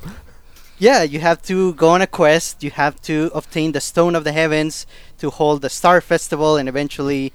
yeah 0.77 1.03
you 1.03 1.19
have 1.19 1.41
to 1.43 1.73
go 1.73 1.89
on 1.89 2.01
a 2.01 2.07
quest 2.07 2.63
you 2.63 2.71
have 2.71 3.01
to 3.01 3.31
obtain 3.33 3.71
the 3.71 3.81
stone 3.81 4.15
of 4.15 4.23
the 4.23 4.31
heavens 4.31 4.85
to 5.17 5.29
hold 5.29 5.61
the 5.61 5.69
star 5.69 6.01
festival 6.01 6.55
and 6.55 6.69
eventually 6.69 7.33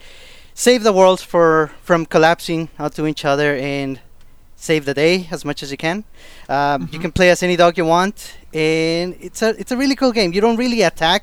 save 0.54 0.84
the 0.84 0.92
world 0.92 1.20
for 1.20 1.72
from 1.82 2.06
collapsing 2.06 2.68
onto 2.78 3.06
each 3.06 3.24
other 3.24 3.56
and 3.56 4.00
save 4.68 4.82
the 4.90 4.94
day 5.04 5.14
as 5.36 5.40
much 5.48 5.62
as 5.64 5.68
you 5.74 5.76
can 5.86 5.98
um, 6.56 6.88
you 6.94 6.98
can 7.04 7.12
play 7.18 7.28
as 7.34 7.42
any 7.48 7.56
dog 7.62 7.72
you 7.80 7.86
want 7.96 8.16
and 8.52 9.06
it's 9.26 9.40
a 9.42 9.50
it's 9.60 9.72
a 9.76 9.78
really 9.82 9.96
cool 10.00 10.12
game 10.18 10.28
you 10.36 10.40
don't 10.46 10.56
really 10.64 10.82
attack 10.90 11.22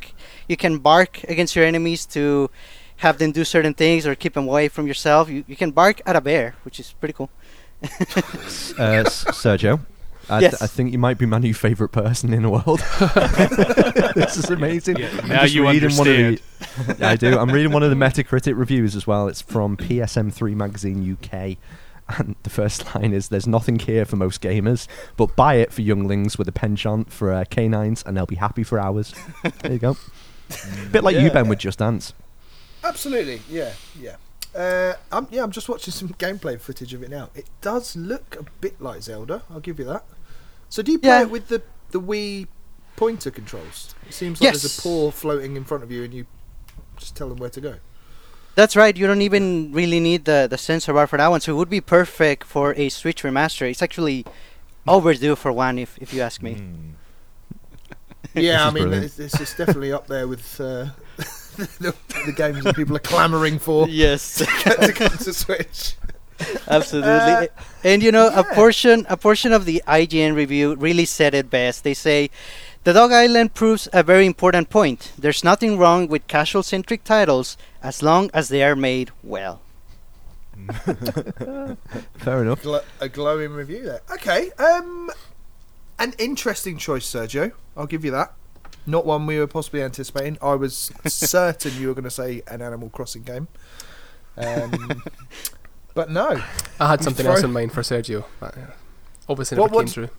you 0.52 0.58
can 0.64 0.74
bark 0.90 1.12
against 1.34 1.56
your 1.56 1.66
enemies 1.72 2.02
to 2.16 2.24
have 3.06 3.16
them 3.18 3.32
do 3.32 3.44
certain 3.56 3.74
things 3.74 4.06
or 4.08 4.14
keep 4.24 4.34
them 4.38 4.48
away 4.52 4.66
from 4.76 4.86
yourself 4.92 5.24
you, 5.34 5.44
you 5.52 5.56
can 5.64 5.72
bark 5.72 5.98
at 6.06 6.16
a 6.16 6.22
bear 6.30 6.48
which 6.66 6.78
is 6.80 6.88
pretty 7.00 7.14
cool 7.20 7.30
Uh, 8.78 9.04
Sergio, 9.42 9.80
I, 10.30 10.40
th- 10.40 10.54
I 10.62 10.68
think 10.68 10.92
you 10.92 11.00
might 11.00 11.18
be 11.18 11.26
my 11.26 11.40
new 11.40 11.54
favourite 11.54 11.92
person 11.92 12.34
in 12.34 12.44
the 12.44 12.50
world. 12.50 12.80
this 14.16 14.38
is 14.38 14.50
amazing. 14.50 14.98
Yeah, 14.98 15.10
I'm 15.22 15.30
now 15.30 15.44
you 15.44 15.68
reading 15.68 15.96
one 15.98 16.08
of 16.08 16.16
the- 16.16 16.26
understand. 16.78 17.04
I 17.04 17.16
do. 17.16 17.38
I'm 17.38 17.52
reading 17.52 17.72
one 17.72 17.84
of 17.84 17.90
the 17.90 17.96
Metacritic 17.96 18.58
reviews 18.58 18.96
as 18.96 19.06
well. 19.08 19.28
It's 19.28 19.42
from 19.42 19.78
PSM3 19.78 20.56
Magazine 20.56 20.98
UK. 21.18 21.58
And 22.18 22.36
the 22.44 22.50
first 22.50 22.96
line 22.96 23.14
is 23.14 23.30
There's 23.30 23.48
nothing 23.48 23.80
here 23.80 24.06
for 24.06 24.16
most 24.16 24.42
gamers, 24.42 24.88
but 25.18 25.36
buy 25.36 25.56
it 25.56 25.72
for 25.72 25.82
younglings 25.82 26.38
with 26.38 26.48
a 26.48 26.52
penchant 26.52 27.12
for 27.12 27.32
uh, 27.32 27.46
canines, 27.50 28.04
and 28.06 28.16
they'll 28.18 28.26
be 28.26 28.36
happy 28.36 28.64
for 28.64 28.80
hours. 28.80 29.14
there 29.62 29.72
you 29.74 29.80
go. 29.80 29.98
Bit 30.92 31.04
like 31.04 31.16
you, 31.16 31.30
Ben, 31.32 31.48
with 31.48 31.60
Just 31.60 31.80
Dance. 31.80 32.14
Absolutely, 32.84 33.42
yeah, 33.50 33.74
yeah. 34.00 34.16
Uh, 34.54 34.96
I'm, 35.12 35.28
yeah, 35.32 35.44
I'm 35.44 35.52
just 35.52 35.70
watching 35.70 35.94
some 35.94 36.10
gameplay 36.10 36.60
footage 36.60 36.94
of 36.94 37.04
it 37.04 37.10
now. 37.10 37.30
It 37.34 37.46
does 37.62 37.96
look 37.96 38.36
a 38.38 38.44
bit 38.60 38.82
like 38.82 39.02
Zelda. 39.02 39.44
I'll 39.50 39.62
give 39.62 39.80
you 39.80 39.86
that. 39.86 40.04
So 40.68 40.82
do 40.82 40.92
you 40.92 41.00
play 41.00 41.10
Yeah. 41.10 41.22
it 41.22 41.30
with 41.30 41.48
the 41.48 41.62
the 41.92 42.02
Wii 42.02 42.48
pointer 42.98 43.32
controls? 43.32 43.96
It 44.08 44.14
seems 44.14 44.42
like 44.42 44.52
there's 44.52 44.78
a 44.78 44.82
paw 44.82 45.12
floating 45.12 45.56
in 45.56 45.64
front 45.64 45.84
of 45.84 45.92
you, 45.92 46.04
and 46.04 46.14
you 46.14 46.26
just 46.98 47.16
tell 47.16 47.30
them 47.30 47.38
where 47.38 47.50
to 47.50 47.62
go. 47.62 47.76
That's 48.56 48.76
right. 48.76 48.96
You 48.96 49.08
don't 49.08 49.22
even 49.22 49.72
really 49.72 50.00
need 50.00 50.26
the 50.26 50.48
the 50.50 50.58
sensor 50.58 50.94
bar 50.94 51.08
for 51.08 51.18
that 51.18 51.28
one, 51.30 51.40
so 51.42 51.54
it 51.54 51.56
would 51.56 51.70
be 51.70 51.82
perfect 51.82 52.44
for 52.44 52.74
a 52.76 52.90
Switch 52.90 53.24
remaster. 53.24 53.70
It's 53.70 53.82
actually 53.82 54.26
overdue 54.88 55.36
for 55.36 55.52
one, 55.52 55.80
if 55.80 55.98
if 56.00 56.14
you 56.14 56.22
ask 56.22 56.42
me. 56.42 56.58
Yeah, 58.34 58.66
I 58.66 58.72
mean, 58.72 58.84
brilliant. 58.84 59.20
it's, 59.20 59.40
it's 59.42 59.58
definitely 59.58 59.92
up 59.92 60.08
there 60.08 60.26
with 60.26 60.62
uh, 60.62 60.86
the, 61.80 61.94
the 62.26 62.32
games 62.32 62.64
that 62.64 62.76
people 62.78 62.96
are 62.96 63.00
clamouring 63.00 63.60
for 63.60 63.90
Yes, 63.90 64.36
to 64.64 64.94
come 64.94 65.18
to 65.18 65.34
Switch. 65.34 65.96
absolutely. 66.68 67.10
Uh, 67.10 67.48
and 67.84 68.02
you 68.02 68.10
know, 68.12 68.30
a 68.34 68.44
portion 68.56 69.06
a 69.10 69.18
portion 69.18 69.52
of 69.52 69.66
the 69.66 69.84
IGN 69.86 70.34
review 70.36 70.76
really 70.76 71.04
said 71.06 71.34
it 71.34 71.50
best. 71.50 71.84
They 71.84 71.94
say. 71.94 72.30
The 72.84 72.94
Dog 72.94 73.12
Island 73.12 73.54
proves 73.54 73.88
a 73.94 74.02
very 74.02 74.26
important 74.26 74.70
point. 74.70 75.12
There's 75.18 75.44
nothing 75.44 75.78
wrong 75.78 76.08
with 76.08 76.28
casual 76.28 76.64
centric 76.64 77.04
titles 77.04 77.56
as 77.84 78.02
long 78.02 78.32
as 78.34 78.50
they 78.50 78.64
are 78.64 78.76
made 78.76 79.12
well. 79.24 79.62
Fair 82.18 82.42
enough. 82.42 82.64
Glo- 82.64 82.82
a 83.00 83.10
glowing 83.10 83.52
review 83.54 83.84
there. 83.84 84.02
Okay, 84.12 84.52
um, 84.58 85.12
an 86.00 86.14
interesting 86.18 86.78
choice, 86.78 87.06
Sergio. 87.06 87.52
I'll 87.78 87.86
give 87.88 88.04
you 88.04 88.12
that. 88.12 88.34
Not 88.88 89.06
one 89.06 89.28
we 89.28 89.38
were 89.38 89.48
possibly 89.48 89.84
anticipating. 89.84 90.38
I 90.42 90.56
was 90.56 90.92
certain 91.06 91.80
you 91.80 91.88
were 91.90 91.94
going 91.94 92.04
to 92.06 92.10
say 92.12 92.42
an 92.48 92.62
Animal 92.64 92.90
Crossing 92.90 93.22
game. 93.24 93.48
Um, 94.38 95.04
but 95.94 96.10
no. 96.10 96.42
I 96.80 96.90
had 96.90 97.04
something 97.04 97.26
throw- 97.26 97.34
else 97.36 97.44
in 97.44 97.52
mind 97.54 97.74
for 97.74 97.82
Sergio, 97.82 98.26
but 98.40 98.58
uh, 98.58 98.62
obviously 99.30 99.58
What- 99.60 99.68
never 99.68 99.76
what 99.76 99.82
came 99.82 99.88
d- 99.88 99.94
through. 99.94 100.10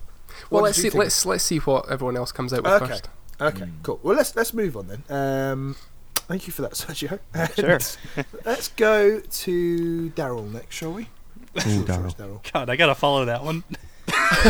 What 0.49 0.51
Well, 0.51 0.63
let's 0.63 0.77
see. 0.77 0.83
think? 0.89 0.95
Let's 0.95 1.25
let's 1.25 1.43
see 1.43 1.57
what 1.59 1.89
everyone 1.89 2.17
else 2.17 2.31
comes 2.31 2.53
out 2.53 2.63
with 2.63 2.71
Okay. 2.73 2.87
first. 2.87 3.09
Okay, 3.41 3.67
cool. 3.81 3.99
Well, 4.03 4.15
let's 4.15 4.35
let's 4.35 4.53
move 4.53 4.77
on 4.77 4.87
then. 4.87 5.03
Um, 5.09 5.75
thank 6.15 6.47
you 6.47 6.53
for 6.53 6.61
that, 6.63 6.71
Sergio. 6.73 7.19
Sure. 7.55 7.79
And 8.15 8.25
let's 8.45 8.67
go 8.69 9.19
to 9.19 10.09
Daryl 10.15 10.51
next, 10.51 10.75
shall 10.75 10.93
we? 10.93 11.03
Ooh, 11.03 11.83
Daryl. 11.83 12.15
Daryl. 12.15 12.51
God, 12.53 12.69
I 12.69 12.75
gotta 12.75 12.95
follow 12.95 13.25
that 13.25 13.43
one. 13.43 13.63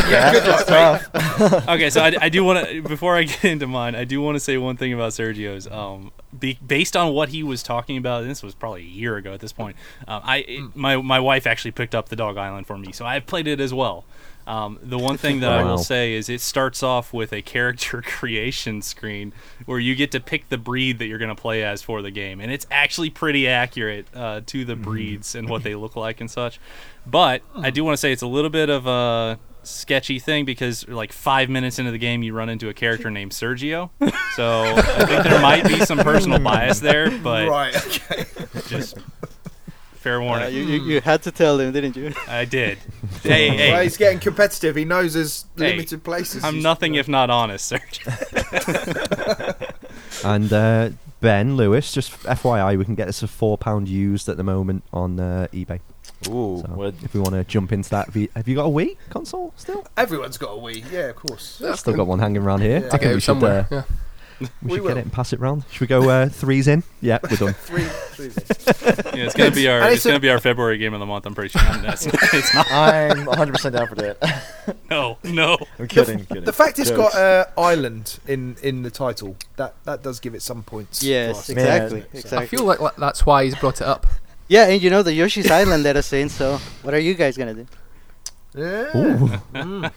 Yeah, 0.08 0.32
that's 0.32 0.64
tough. 0.64 1.68
okay, 1.68 1.88
so 1.88 2.00
I, 2.02 2.12
I 2.22 2.28
do 2.28 2.42
want 2.42 2.66
to 2.66 2.82
before 2.82 3.14
I 3.16 3.22
get 3.24 3.44
into 3.44 3.66
mine, 3.68 3.94
I 3.94 4.02
do 4.04 4.20
want 4.20 4.34
to 4.34 4.40
say 4.40 4.56
one 4.58 4.76
thing 4.76 4.92
about 4.92 5.12
Sergio's. 5.12 5.68
Um, 5.68 6.10
be, 6.36 6.58
based 6.66 6.96
on 6.96 7.12
what 7.12 7.28
he 7.28 7.42
was 7.44 7.62
talking 7.62 7.96
about, 7.96 8.22
and 8.22 8.30
this 8.30 8.42
was 8.42 8.54
probably 8.54 8.80
a 8.80 8.84
year 8.86 9.16
ago 9.16 9.32
at 9.32 9.40
this 9.40 9.52
point. 9.52 9.76
Um, 10.08 10.22
I 10.24 10.36
it- 10.38 10.74
my 10.76 10.96
my 10.96 11.20
wife 11.20 11.46
actually 11.46 11.70
picked 11.72 11.94
up 11.94 12.08
the 12.08 12.16
Dog 12.16 12.36
Island 12.36 12.66
for 12.66 12.76
me, 12.76 12.90
so 12.92 13.04
I've 13.06 13.26
played 13.26 13.46
it 13.46 13.60
as 13.60 13.72
well. 13.72 14.04
Um, 14.46 14.78
the 14.82 14.98
one 14.98 15.16
thing 15.16 15.40
that 15.40 15.52
I 15.52 15.64
will 15.64 15.78
say 15.78 16.14
is 16.14 16.28
it 16.28 16.40
starts 16.40 16.82
off 16.82 17.12
with 17.12 17.32
a 17.32 17.42
character 17.42 18.02
creation 18.06 18.82
screen 18.82 19.32
where 19.66 19.78
you 19.78 19.94
get 19.94 20.10
to 20.12 20.20
pick 20.20 20.48
the 20.48 20.58
breed 20.58 20.98
that 20.98 21.06
you're 21.06 21.18
going 21.18 21.34
to 21.34 21.40
play 21.40 21.64
as 21.64 21.82
for 21.82 22.02
the 22.02 22.10
game, 22.10 22.40
and 22.40 22.52
it's 22.52 22.66
actually 22.70 23.10
pretty 23.10 23.48
accurate 23.48 24.06
uh, 24.14 24.42
to 24.46 24.64
the 24.64 24.76
breeds 24.76 25.34
and 25.34 25.48
what 25.48 25.62
they 25.62 25.74
look 25.74 25.96
like 25.96 26.20
and 26.20 26.30
such. 26.30 26.60
But 27.06 27.42
I 27.54 27.70
do 27.70 27.84
want 27.84 27.94
to 27.94 27.98
say 27.98 28.12
it's 28.12 28.22
a 28.22 28.26
little 28.26 28.50
bit 28.50 28.70
of 28.70 28.86
a 28.86 29.38
sketchy 29.62 30.18
thing 30.18 30.44
because 30.44 30.86
like 30.88 31.12
five 31.12 31.48
minutes 31.48 31.78
into 31.78 31.90
the 31.90 31.98
game 31.98 32.22
you 32.22 32.34
run 32.34 32.48
into 32.48 32.68
a 32.68 32.74
character 32.74 33.10
named 33.10 33.32
Sergio. 33.32 33.90
So 34.36 34.74
I 34.76 35.06
think 35.06 35.24
there 35.24 35.40
might 35.40 35.66
be 35.66 35.80
some 35.80 35.98
personal 35.98 36.38
bias 36.38 36.80
there, 36.80 37.10
but 37.10 37.48
right. 37.48 37.74
Okay. 37.76 38.24
just 38.68 38.98
fair 40.04 40.20
Uh, 40.20 40.24
warning. 40.24 40.54
you, 40.54 40.62
you, 40.62 40.82
you 40.84 41.00
had 41.00 41.22
to 41.24 41.30
tell 41.32 41.56
them, 41.58 41.72
didn't 41.72 41.96
you? 41.96 42.12
I 42.28 42.44
did. 42.44 42.78
Hey, 43.22 43.48
hey, 43.48 43.72
Well, 43.72 43.82
he's 43.82 43.96
getting 43.96 44.18
competitive. 44.20 44.76
He 44.76 44.84
knows 44.84 45.14
there's 45.14 45.46
Hey, 45.56 45.70
limited 45.72 46.04
places. 46.04 46.44
I'm 46.44 46.54
He's- 46.54 46.62
nothing 46.62 46.94
if 46.96 47.08
not 47.08 47.30
honest, 47.30 47.72
Sergio. 47.72 48.10
And 50.24 50.50
uh, 50.52 50.90
Ben 51.20 51.56
Lewis, 51.56 51.92
just 51.92 52.12
FYI, 52.22 52.78
we 52.78 52.84
can 52.84 52.94
get 52.94 53.06
this 53.06 53.20
for 53.20 53.26
four 53.26 53.58
pound 53.58 53.88
used 53.88 54.28
at 54.28 54.36
the 54.36 54.42
moment 54.42 54.84
on 54.92 55.20
uh, 55.20 55.48
eBay. 55.52 55.80
Ooh, 56.28 56.62
So 56.64 56.82
if 57.02 57.12
we 57.12 57.20
want 57.20 57.34
to 57.34 57.44
jump 57.44 57.72
into 57.72 57.90
that, 57.90 58.06
have 58.06 58.16
you, 58.16 58.28
have 58.34 58.48
you 58.48 58.54
got 58.54 58.64
a 58.66 58.70
Wii 58.70 58.96
console 59.10 59.52
still? 59.56 59.86
Everyone's 59.96 60.38
got 60.38 60.52
a 60.52 60.56
Wii. 60.60 60.90
Yeah, 60.90 61.08
of 61.10 61.16
course. 61.16 61.60
I've 61.62 61.78
still 61.78 61.94
got 61.94 62.06
one 62.06 62.18
hanging 62.20 62.42
around 62.42 62.62
here. 62.62 62.80
Yeah. 62.80 62.86
I 62.86 62.90
Take 62.90 63.00
think 63.00 63.02
we 63.14 63.20
should, 63.20 63.22
somewhere. 63.24 63.66
uh, 63.70 63.74
yeah. 63.74 63.82
we 64.40 64.46
We 64.62 64.70
should 64.76 64.80
will. 64.82 64.88
get 64.88 64.96
it 64.98 65.02
and 65.04 65.12
pass 65.12 65.32
it 65.34 65.40
round. 65.40 65.64
Should 65.70 65.80
we 65.82 65.86
go 65.88 66.08
uh, 66.08 66.28
threes 66.28 66.68
in? 66.68 66.82
Yeah, 67.02 67.18
we're 67.22 67.36
done. 67.36 67.52
Three, 67.54 67.86
three. 68.14 68.30
Yeah, 69.14 69.26
it's 69.26 69.34
gonna 69.34 69.50
be 69.52 69.68
our 69.68 69.80
it's 69.84 69.96
it's 69.96 70.06
gonna 70.06 70.18
be 70.18 70.30
our 70.30 70.40
February 70.40 70.76
game 70.78 70.92
of 70.92 71.00
the 71.00 71.06
month. 71.06 71.24
I'm 71.26 71.34
pretty 71.34 71.50
sure. 71.56 71.62
That's, 71.82 72.06
it's 72.06 72.54
not. 72.54 72.70
I'm 72.70 73.26
100% 73.26 73.72
down 73.72 73.86
for 73.86 73.94
that. 73.96 74.76
No, 74.90 75.18
no. 75.22 75.58
I'm 75.78 75.88
kidding. 75.88 76.24
kidding. 76.24 76.44
The 76.44 76.52
fact 76.52 76.78
it's 76.78 76.88
Jokes. 76.90 77.14
got 77.14 77.20
uh, 77.20 77.46
island 77.60 78.18
in 78.26 78.56
in 78.62 78.82
the 78.82 78.90
title 78.90 79.36
that 79.56 79.74
that 79.84 80.02
does 80.02 80.20
give 80.20 80.34
it 80.34 80.42
some 80.42 80.62
points. 80.62 81.00
for 81.00 81.06
Yes, 81.06 81.50
exactly. 81.50 82.00
Man. 82.00 82.08
exactly. 82.12 82.38
I 82.38 82.46
feel 82.46 82.64
like 82.64 82.78
that's 82.96 83.26
why 83.26 83.44
he's 83.44 83.54
brought 83.56 83.80
it 83.80 83.86
up. 83.86 84.06
yeah, 84.48 84.68
and 84.68 84.80
you 84.82 84.90
know 84.90 85.02
the 85.02 85.12
Yoshi's 85.12 85.50
Island 85.50 85.82
let 85.82 85.96
us 85.96 86.12
in. 86.12 86.28
So 86.28 86.58
what 86.82 86.94
are 86.94 86.98
you 86.98 87.14
guys 87.14 87.36
gonna 87.36 87.54
do? 87.54 87.66
Yeah. 88.54 88.96
Ooh. 88.96 89.28
Mm. 89.52 89.92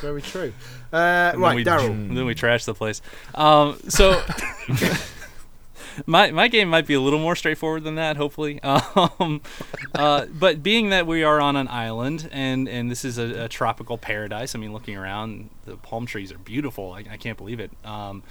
Very 0.00 0.22
true. 0.22 0.52
Uh, 0.92 1.32
then 1.32 1.40
right, 1.40 1.56
we, 1.56 1.64
Daryl. 1.64 2.14
Then 2.14 2.24
we 2.26 2.34
trash 2.34 2.64
the 2.64 2.74
place. 2.74 3.00
Um, 3.34 3.78
so 3.88 4.22
my 6.06 6.30
my 6.30 6.48
game 6.48 6.68
might 6.68 6.86
be 6.86 6.94
a 6.94 7.00
little 7.00 7.18
more 7.18 7.36
straightforward 7.36 7.84
than 7.84 7.94
that, 7.96 8.16
hopefully. 8.16 8.60
Um, 9.20 9.40
uh, 9.94 10.26
but 10.26 10.62
being 10.62 10.90
that 10.90 11.06
we 11.06 11.22
are 11.22 11.40
on 11.40 11.54
an 11.56 11.68
island 11.68 12.28
and 12.32 12.68
and 12.68 12.90
this 12.90 13.04
is 13.04 13.18
a, 13.18 13.44
a 13.44 13.48
tropical 13.48 13.98
paradise, 13.98 14.54
I 14.54 14.58
mean, 14.58 14.72
looking 14.72 14.96
around, 14.96 15.50
the 15.64 15.76
palm 15.76 16.06
trees 16.06 16.32
are 16.32 16.38
beautiful. 16.38 16.92
I, 16.92 17.04
I 17.10 17.16
can't 17.16 17.38
believe 17.38 17.60
it. 17.60 17.70
Um, 17.84 18.22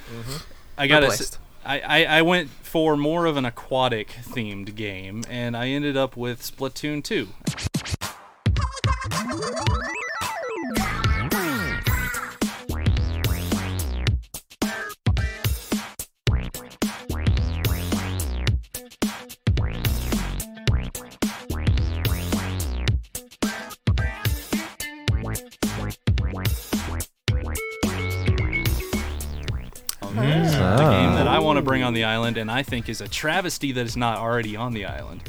I 0.77 0.83
We're 0.83 1.01
got. 1.01 1.37
I, 1.65 1.79
I, 1.79 2.05
I 2.05 2.21
went 2.21 2.49
for 2.49 2.95
more 2.95 3.25
of 3.25 3.37
an 3.37 3.45
aquatic 3.45 4.09
themed 4.23 4.75
game, 4.75 5.23
and 5.29 5.55
I 5.55 5.67
ended 5.67 5.97
up 5.97 6.15
with 6.15 6.41
Splatoon 6.41 7.03
2. 7.03 7.27
The 30.77 30.89
game 30.89 31.13
that 31.15 31.27
I 31.27 31.39
want 31.39 31.57
to 31.57 31.61
bring 31.61 31.83
on 31.83 31.93
the 31.93 32.03
island, 32.03 32.37
and 32.37 32.49
I 32.51 32.63
think 32.63 32.89
is 32.89 33.01
a 33.01 33.07
travesty 33.07 33.71
that 33.71 33.85
is 33.85 33.97
not 33.97 34.17
already 34.17 34.55
on 34.55 34.73
the 34.73 34.85
island. 34.85 35.23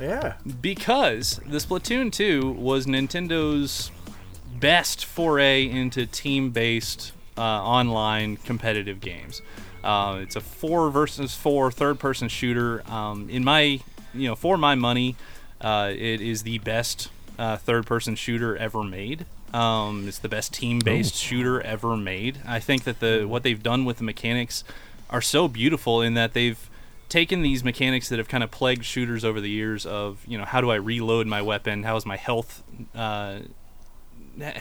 Yeah. 0.00 0.34
because 0.60 1.38
the 1.46 1.58
Splatoon 1.58 2.10
2 2.10 2.50
was 2.50 2.86
Nintendo's 2.86 3.92
best 4.58 5.04
foray 5.04 5.64
into 5.68 6.06
team-based 6.06 7.12
uh, 7.38 7.40
online 7.40 8.36
competitive 8.38 9.00
games. 9.00 9.42
Uh, 9.84 10.18
it's 10.22 10.34
a 10.34 10.40
four 10.40 10.90
versus 10.90 11.34
four 11.36 11.70
third-person 11.70 12.28
shooter. 12.28 12.82
Um, 12.90 13.30
in 13.30 13.44
my, 13.44 13.80
you 14.12 14.28
know, 14.28 14.34
for 14.34 14.56
my 14.56 14.74
money, 14.74 15.14
uh, 15.60 15.92
it 15.94 16.20
is 16.20 16.42
the 16.42 16.58
best 16.58 17.08
uh, 17.38 17.56
third-person 17.56 18.16
shooter 18.16 18.56
ever 18.56 18.82
made. 18.82 19.24
Um, 19.52 20.08
it's 20.08 20.18
the 20.18 20.28
best 20.28 20.54
team-based 20.54 21.14
shooter 21.14 21.60
ever 21.60 21.96
made. 21.96 22.40
I 22.46 22.58
think 22.58 22.84
that 22.84 23.00
the 23.00 23.24
what 23.24 23.42
they've 23.42 23.62
done 23.62 23.84
with 23.84 23.98
the 23.98 24.04
mechanics 24.04 24.64
are 25.10 25.20
so 25.20 25.46
beautiful 25.46 26.00
in 26.00 26.14
that 26.14 26.32
they've 26.32 26.70
taken 27.08 27.42
these 27.42 27.62
mechanics 27.62 28.08
that 28.08 28.18
have 28.18 28.28
kind 28.28 28.42
of 28.42 28.50
plagued 28.50 28.86
shooters 28.86 29.22
over 29.22 29.38
the 29.38 29.50
years 29.50 29.84
of 29.84 30.24
you 30.26 30.38
know 30.38 30.44
how 30.44 30.62
do 30.62 30.70
I 30.70 30.76
reload 30.76 31.26
my 31.26 31.42
weapon, 31.42 31.82
how 31.82 31.96
is 31.96 32.06
my 32.06 32.16
health, 32.16 32.62
uh, 32.94 33.40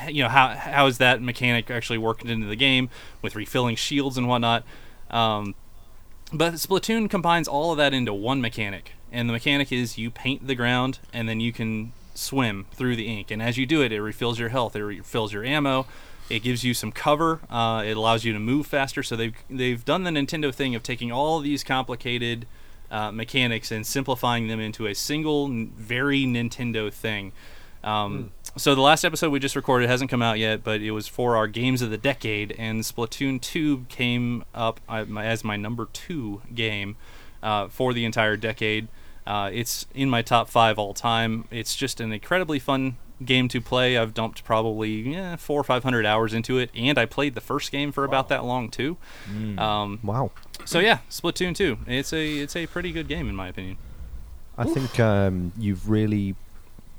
you 0.10 0.22
know 0.24 0.30
how 0.30 0.50
how 0.50 0.88
is 0.88 0.98
that 0.98 1.22
mechanic 1.22 1.72
actually 1.72 1.98
working 1.98 2.30
into 2.30 2.48
the 2.48 2.58
game 2.58 2.90
with 3.22 3.36
refilling 3.36 3.78
shields 3.78 4.18
and 4.18 4.28
whatnot. 4.28 4.66
Um, 5.10 5.56
but 6.34 6.56
Splatoon 6.56 7.10
combines 7.10 7.48
all 7.48 7.72
of 7.72 7.78
that 7.78 7.94
into 7.94 8.14
one 8.14 8.42
mechanic, 8.42 8.92
and 9.12 9.30
the 9.30 9.34
mechanic 9.34 9.72
is 9.72 9.98
you 9.98 10.12
paint 10.12 10.48
the 10.48 10.56
ground 10.56 11.00
and 11.14 11.30
then 11.30 11.40
you 11.40 11.54
can 11.54 11.94
swim 12.22 12.66
through 12.74 12.96
the 12.96 13.08
ink, 13.08 13.32
and 13.32 13.42
as 13.42 13.58
you 13.58 13.66
do 13.66 13.82
it, 13.82 13.92
it 13.92 14.02
refills 14.02 14.40
your 14.40 14.50
health, 14.50 14.76
it 14.76 14.84
refills 14.84 15.34
your 15.34 15.44
ammo. 15.44 15.86
It 16.30 16.44
gives 16.44 16.64
you 16.64 16.74
some 16.74 16.94
cover. 16.94 17.42
Uh, 17.50 17.84
it 17.86 17.98
allows 17.98 18.24
you 18.24 18.32
to 18.32 18.40
move 18.40 18.66
faster. 18.66 19.04
So 19.04 19.18
they've 19.18 19.36
they've 19.50 19.84
done 19.84 20.04
the 20.04 20.12
Nintendo 20.12 20.54
thing 20.54 20.76
of 20.76 20.84
taking 20.84 21.12
all 21.12 21.38
of 21.40 21.44
these 21.44 21.62
complicated 21.62 22.46
uh, 22.90 23.12
mechanics 23.12 23.70
and 23.72 23.86
simplifying 23.86 24.48
them 24.48 24.60
into 24.62 24.86
a 24.88 24.94
single, 24.96 25.50
very 25.50 26.24
Nintendo 26.24 26.92
thing. 26.94 27.34
Um, 27.84 28.32
So 28.58 28.76
the 28.76 28.82
last 28.82 29.04
episode 29.06 29.30
we 29.32 29.40
just 29.40 29.56
recorded 29.56 29.90
hasn't 29.90 30.10
come 30.12 30.22
out 30.22 30.38
yet, 30.38 30.62
but 30.64 30.82
it 30.82 30.92
was 30.92 31.08
for 31.08 31.36
our 31.38 31.48
games 31.48 31.82
of 31.82 31.90
the 31.90 31.98
decade, 31.98 32.54
and 32.58 32.82
Splatoon 32.82 33.40
2 33.42 33.86
came 33.88 34.44
up 34.54 34.80
uh, 34.90 35.06
as 35.18 35.44
my 35.46 35.56
number 35.56 35.88
two 35.94 36.42
game 36.54 36.98
uh, 37.42 37.68
for 37.70 37.94
the 37.94 38.04
entire 38.06 38.36
decade. 38.38 38.88
Uh, 39.26 39.50
it's 39.54 39.86
in 39.94 40.10
my 40.10 40.22
top 40.22 40.50
five 40.50 40.78
all 40.80 40.94
time. 40.94 41.46
It's 41.52 41.76
just 41.76 42.00
an 42.00 42.12
incredibly 42.12 42.60
fun 42.60 42.98
game 43.24 43.48
to 43.50 43.62
play. 43.62 43.98
I've 43.98 44.14
dumped 44.16 44.44
probably 44.44 45.16
eh, 45.16 45.36
four 45.36 45.60
or 45.60 45.64
five 45.64 45.84
hundred 45.84 46.06
hours 46.06 46.34
into 46.34 46.58
it, 46.58 46.70
and 46.76 46.98
I 46.98 47.06
played 47.06 47.36
the 47.36 47.42
first 47.42 47.72
game 47.72 47.92
for 47.92 48.04
about 48.04 48.30
that 48.30 48.44
long 48.44 48.70
too. 48.70 48.98
Um, 49.58 50.00
Wow. 50.04 50.32
so 50.66 50.80
yeah, 50.80 51.00
Splatoon 51.10 51.56
2. 51.56 51.78
It's 51.88 52.14
a 52.14 52.38
it's 52.40 52.56
a 52.56 52.66
pretty 52.68 52.92
good 52.92 53.08
game 53.08 53.30
in 53.30 53.36
my 53.36 53.48
opinion. 53.48 53.78
I 54.58 54.66
think 54.66 55.00
um, 55.00 55.54
you've 55.58 55.90
really 55.90 56.36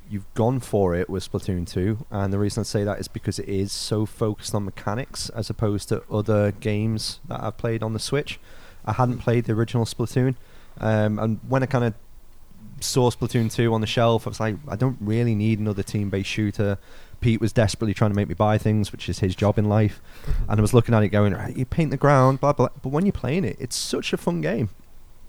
you've 0.09 0.33
gone 0.35 0.61
for 0.61 0.95
it 0.95 1.09
with 1.11 1.31
Splatoon 1.31 1.67
2, 1.67 2.07
and 2.11 2.33
the 2.33 2.39
reason 2.39 2.61
I 2.61 2.65
say 2.65 2.85
that 2.85 3.01
is 3.01 3.09
because 3.09 3.39
it 3.39 3.49
is 3.49 3.73
so 3.73 4.05
focused 4.07 4.55
on 4.55 4.65
mechanics 4.65 5.29
as 5.31 5.49
opposed 5.51 5.89
to 5.89 6.03
other 6.11 6.53
games 6.53 7.19
that 7.29 7.43
I've 7.43 7.57
played 7.57 7.83
on 7.83 7.95
the 7.95 7.99
Switch. 7.99 8.39
I 8.85 8.93
hadn't 8.93 9.19
played 9.19 9.45
the 9.47 9.53
original 9.55 9.85
Splatoon, 9.87 10.37
um, 10.81 11.19
and 11.19 11.41
when 11.49 11.63
I 11.63 11.67
kind 11.67 11.85
of 11.85 11.95
saw 12.83 13.11
Splatoon 13.11 13.53
2 13.53 13.73
on 13.73 13.81
the 13.81 13.87
shelf, 13.87 14.27
I 14.27 14.31
was 14.31 14.41
like, 14.41 14.57
I 14.69 14.77
don't 14.77 14.99
really 15.01 15.35
need 15.35 15.59
another 15.59 15.83
team-based 15.83 16.29
shooter. 16.29 16.79
Pete 17.21 17.41
was 17.41 17.53
desperately 17.53 17.95
trying 17.95 18.11
to 18.11 18.17
make 18.17 18.29
me 18.29 18.35
buy 18.35 18.59
things, 18.59 18.91
which 18.93 19.09
is 19.09 19.21
his 19.21 19.35
job 19.37 19.59
in 19.59 19.69
life, 19.69 20.01
and 20.49 20.59
I 20.59 20.61
was 20.61 20.75
looking 20.75 20.95
at 20.95 21.03
it 21.03 21.09
going, 21.09 21.33
right, 21.35 21.57
you 21.57 21.65
paint 21.65 21.91
the 21.93 21.97
ground, 21.97 22.41
blah 22.41 22.53
blah. 22.53 22.69
But 22.83 22.89
when 22.91 23.07
you're 23.07 23.13
playing 23.13 23.45
it, 23.45 23.57
it's 23.61 23.77
such 23.77 24.13
a 24.13 24.17
fun 24.17 24.41
game. 24.41 24.69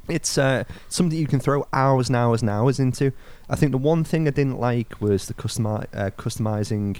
It's 0.09 0.37
uh, 0.37 0.65
something 0.89 1.17
you 1.17 1.27
can 1.27 1.39
throw 1.39 1.65
hours 1.71 2.09
and 2.09 2.15
hours 2.17 2.41
and 2.41 2.49
hours 2.49 2.77
into. 2.79 3.13
I 3.49 3.55
think 3.55 3.71
the 3.71 3.77
one 3.77 4.03
thing 4.03 4.27
I 4.27 4.31
didn't 4.31 4.59
like 4.59 4.99
was 4.99 5.27
the 5.27 5.33
customi- 5.33 5.87
uh, 5.93 6.09
customizing 6.17 6.99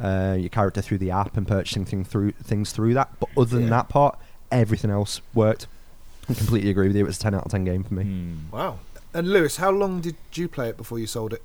uh, 0.00 0.36
your 0.36 0.48
character 0.48 0.80
through 0.82 0.98
the 0.98 1.12
app 1.12 1.36
and 1.36 1.46
purchasing 1.46 1.84
thing 1.84 2.02
through 2.04 2.32
things 2.42 2.72
through 2.72 2.94
that. 2.94 3.10
But 3.20 3.28
other 3.36 3.50
than 3.56 3.64
Yeah. 3.64 3.70
that 3.70 3.88
part, 3.88 4.18
everything 4.50 4.90
else 4.90 5.20
worked. 5.32 5.68
I 6.28 6.34
completely 6.34 6.70
agree 6.70 6.86
with 6.88 6.96
you. 6.96 7.04
It 7.04 7.06
was 7.06 7.18
a 7.18 7.20
ten 7.20 7.34
out 7.34 7.44
of 7.44 7.50
ten 7.52 7.64
game 7.64 7.84
for 7.84 7.94
me. 7.94 8.02
Hmm. 8.04 8.34
Wow. 8.50 8.78
And 9.12 9.28
Lewis, 9.32 9.56
how 9.56 9.70
long 9.70 10.00
did 10.00 10.16
you 10.34 10.48
play 10.48 10.68
it 10.68 10.76
before 10.76 10.98
you 10.98 11.06
sold 11.06 11.32
it? 11.32 11.42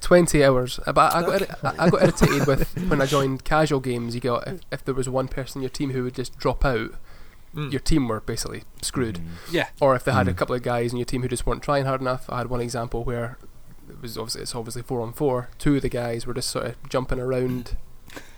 20 0.00 0.42
hours. 0.42 0.80
But 0.86 1.14
I 1.14 1.20
got, 1.22 1.40
irri- 1.42 1.78
I 1.78 1.84
I 1.86 1.90
got 1.90 2.02
irritated 2.02 2.46
with 2.46 2.88
when 2.88 3.00
I 3.02 3.06
joined 3.06 3.44
casual 3.44 3.80
games. 3.80 4.14
You 4.14 4.20
got 4.20 4.48
if, 4.48 4.60
if 4.72 4.84
there 4.84 4.94
was 4.94 5.08
one 5.08 5.28
person 5.28 5.58
in 5.58 5.62
your 5.62 5.70
team 5.70 5.90
who 5.90 6.02
would 6.04 6.14
just 6.14 6.36
drop 6.38 6.64
out, 6.64 6.92
Mm. 7.52 7.72
your 7.72 7.80
team 7.80 8.06
were 8.06 8.20
basically 8.20 8.62
screwed. 8.80 9.20
Yeah. 9.50 9.70
Or 9.80 9.96
if 9.96 10.04
they 10.04 10.12
had 10.12 10.28
a 10.28 10.32
Mm. 10.32 10.36
couple 10.36 10.54
of 10.54 10.62
guys 10.62 10.92
in 10.92 10.98
your 10.98 11.04
team 11.04 11.22
who 11.22 11.26
just 11.28 11.46
weren't 11.46 11.64
trying 11.64 11.84
hard 11.84 12.00
enough. 12.00 12.26
I 12.28 12.38
had 12.38 12.46
one 12.48 12.60
example 12.60 13.02
where 13.02 13.38
it 13.88 14.00
was 14.00 14.16
obviously 14.16 14.42
it's 14.42 14.54
obviously 14.54 14.82
four 14.82 15.00
on 15.00 15.12
four. 15.12 15.48
Two 15.58 15.74
of 15.74 15.82
the 15.82 15.88
guys 15.88 16.26
were 16.28 16.34
just 16.34 16.48
sort 16.48 16.66
of 16.66 16.88
jumping 16.88 17.18
around, 17.18 17.76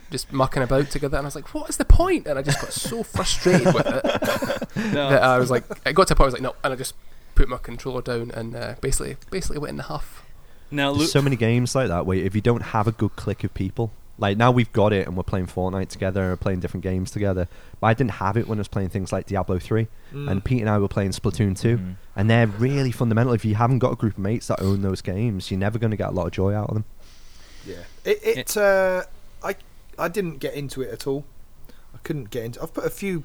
just 0.09 0.33
mucking 0.33 0.63
about 0.63 0.89
together, 0.89 1.15
and 1.17 1.25
I 1.25 1.27
was 1.27 1.35
like, 1.35 1.53
"What 1.53 1.69
is 1.69 1.77
the 1.77 1.85
point?" 1.85 2.25
And 2.25 2.39
I 2.39 2.41
just 2.41 2.59
got 2.59 2.73
so 2.73 3.03
frustrated 3.03 3.71
with 3.71 3.85
it 3.85 4.03
No. 4.93 5.11
that 5.11 5.21
I 5.21 5.37
was 5.37 5.51
like, 5.51 5.63
it 5.85 5.93
got 5.93 6.07
to 6.07 6.13
a 6.13 6.15
point 6.15 6.25
I 6.25 6.25
was 6.25 6.33
like, 6.33 6.41
"No," 6.41 6.55
and 6.63 6.73
I 6.73 6.75
just 6.75 6.95
put 7.35 7.49
my 7.49 7.57
controller 7.57 8.01
down 8.01 8.31
and 8.31 8.55
uh, 8.55 8.75
basically 8.81 9.17
basically 9.31 9.59
went 9.59 9.71
in 9.71 9.77
the 9.77 9.83
huff. 9.83 10.23
Now, 10.71 10.91
Lu- 10.91 10.99
There's 10.99 11.11
so 11.11 11.21
many 11.21 11.35
games 11.35 11.75
like 11.75 11.87
that 11.89 12.05
where 12.05 12.17
if 12.17 12.33
you 12.35 12.41
don't 12.41 12.61
have 12.61 12.87
a 12.87 12.91
good 12.91 13.15
click 13.15 13.43
of 13.43 13.53
people, 13.53 13.91
like 14.17 14.37
now 14.37 14.51
we've 14.51 14.71
got 14.73 14.91
it 14.93 15.07
and 15.07 15.15
we're 15.17 15.23
playing 15.23 15.47
Fortnite 15.47 15.89
together 15.89 16.31
and 16.31 16.39
playing 16.39 16.59
different 16.61 16.83
games 16.83 17.11
together. 17.11 17.47
But 17.79 17.87
I 17.87 17.93
didn't 17.93 18.11
have 18.11 18.37
it 18.37 18.47
when 18.47 18.57
I 18.57 18.61
was 18.61 18.67
playing 18.67 18.89
things 18.89 19.11
like 19.11 19.25
Diablo 19.27 19.59
3 19.59 19.87
Mm. 20.13 20.29
and 20.31 20.43
Pete 20.43 20.61
and 20.61 20.69
I 20.69 20.77
were 20.77 20.87
playing 20.87 21.11
Splatoon 21.11 21.59
2 21.59 21.77
Mhm. 21.77 21.95
and 22.15 22.29
they're 22.29 22.45
really 22.47 22.91
fundamental. 22.91 23.33
If 23.33 23.43
you 23.45 23.55
haven't 23.55 23.79
got 23.79 23.91
a 23.93 23.95
group 23.95 24.13
of 24.13 24.19
mates 24.19 24.47
that 24.47 24.61
own 24.61 24.81
those 24.81 25.01
games, 25.01 25.49
you're 25.51 25.59
never 25.59 25.79
going 25.79 25.91
to 25.91 25.97
get 25.97 26.09
a 26.09 26.11
lot 26.11 26.27
of 26.27 26.31
joy 26.33 26.53
out 26.53 26.69
of 26.69 26.75
them. 26.75 26.85
Yeah. 27.65 27.83
It, 28.05 28.19
it 28.23 28.57
uh, 28.57 29.03
I 29.43 29.55
I 29.97 30.07
didn't 30.07 30.37
get 30.37 30.53
into 30.55 30.81
it 30.81 30.91
at 30.91 31.07
all. 31.07 31.25
I 31.93 31.97
couldn't 32.03 32.29
get 32.31 32.43
into. 32.45 32.61
I've 32.61 32.73
put 32.73 32.83
a 32.85 32.89
few, 32.89 33.23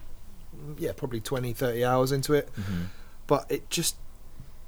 yeah, 0.79 0.93
probably 0.95 1.21
20, 1.21 1.53
30 1.55 1.85
hours 1.85 2.13
into 2.13 2.35
it, 2.35 2.49
Mm-hmm. 2.59 2.83
But 3.29 3.47
it 3.49 3.71
just 3.71 3.95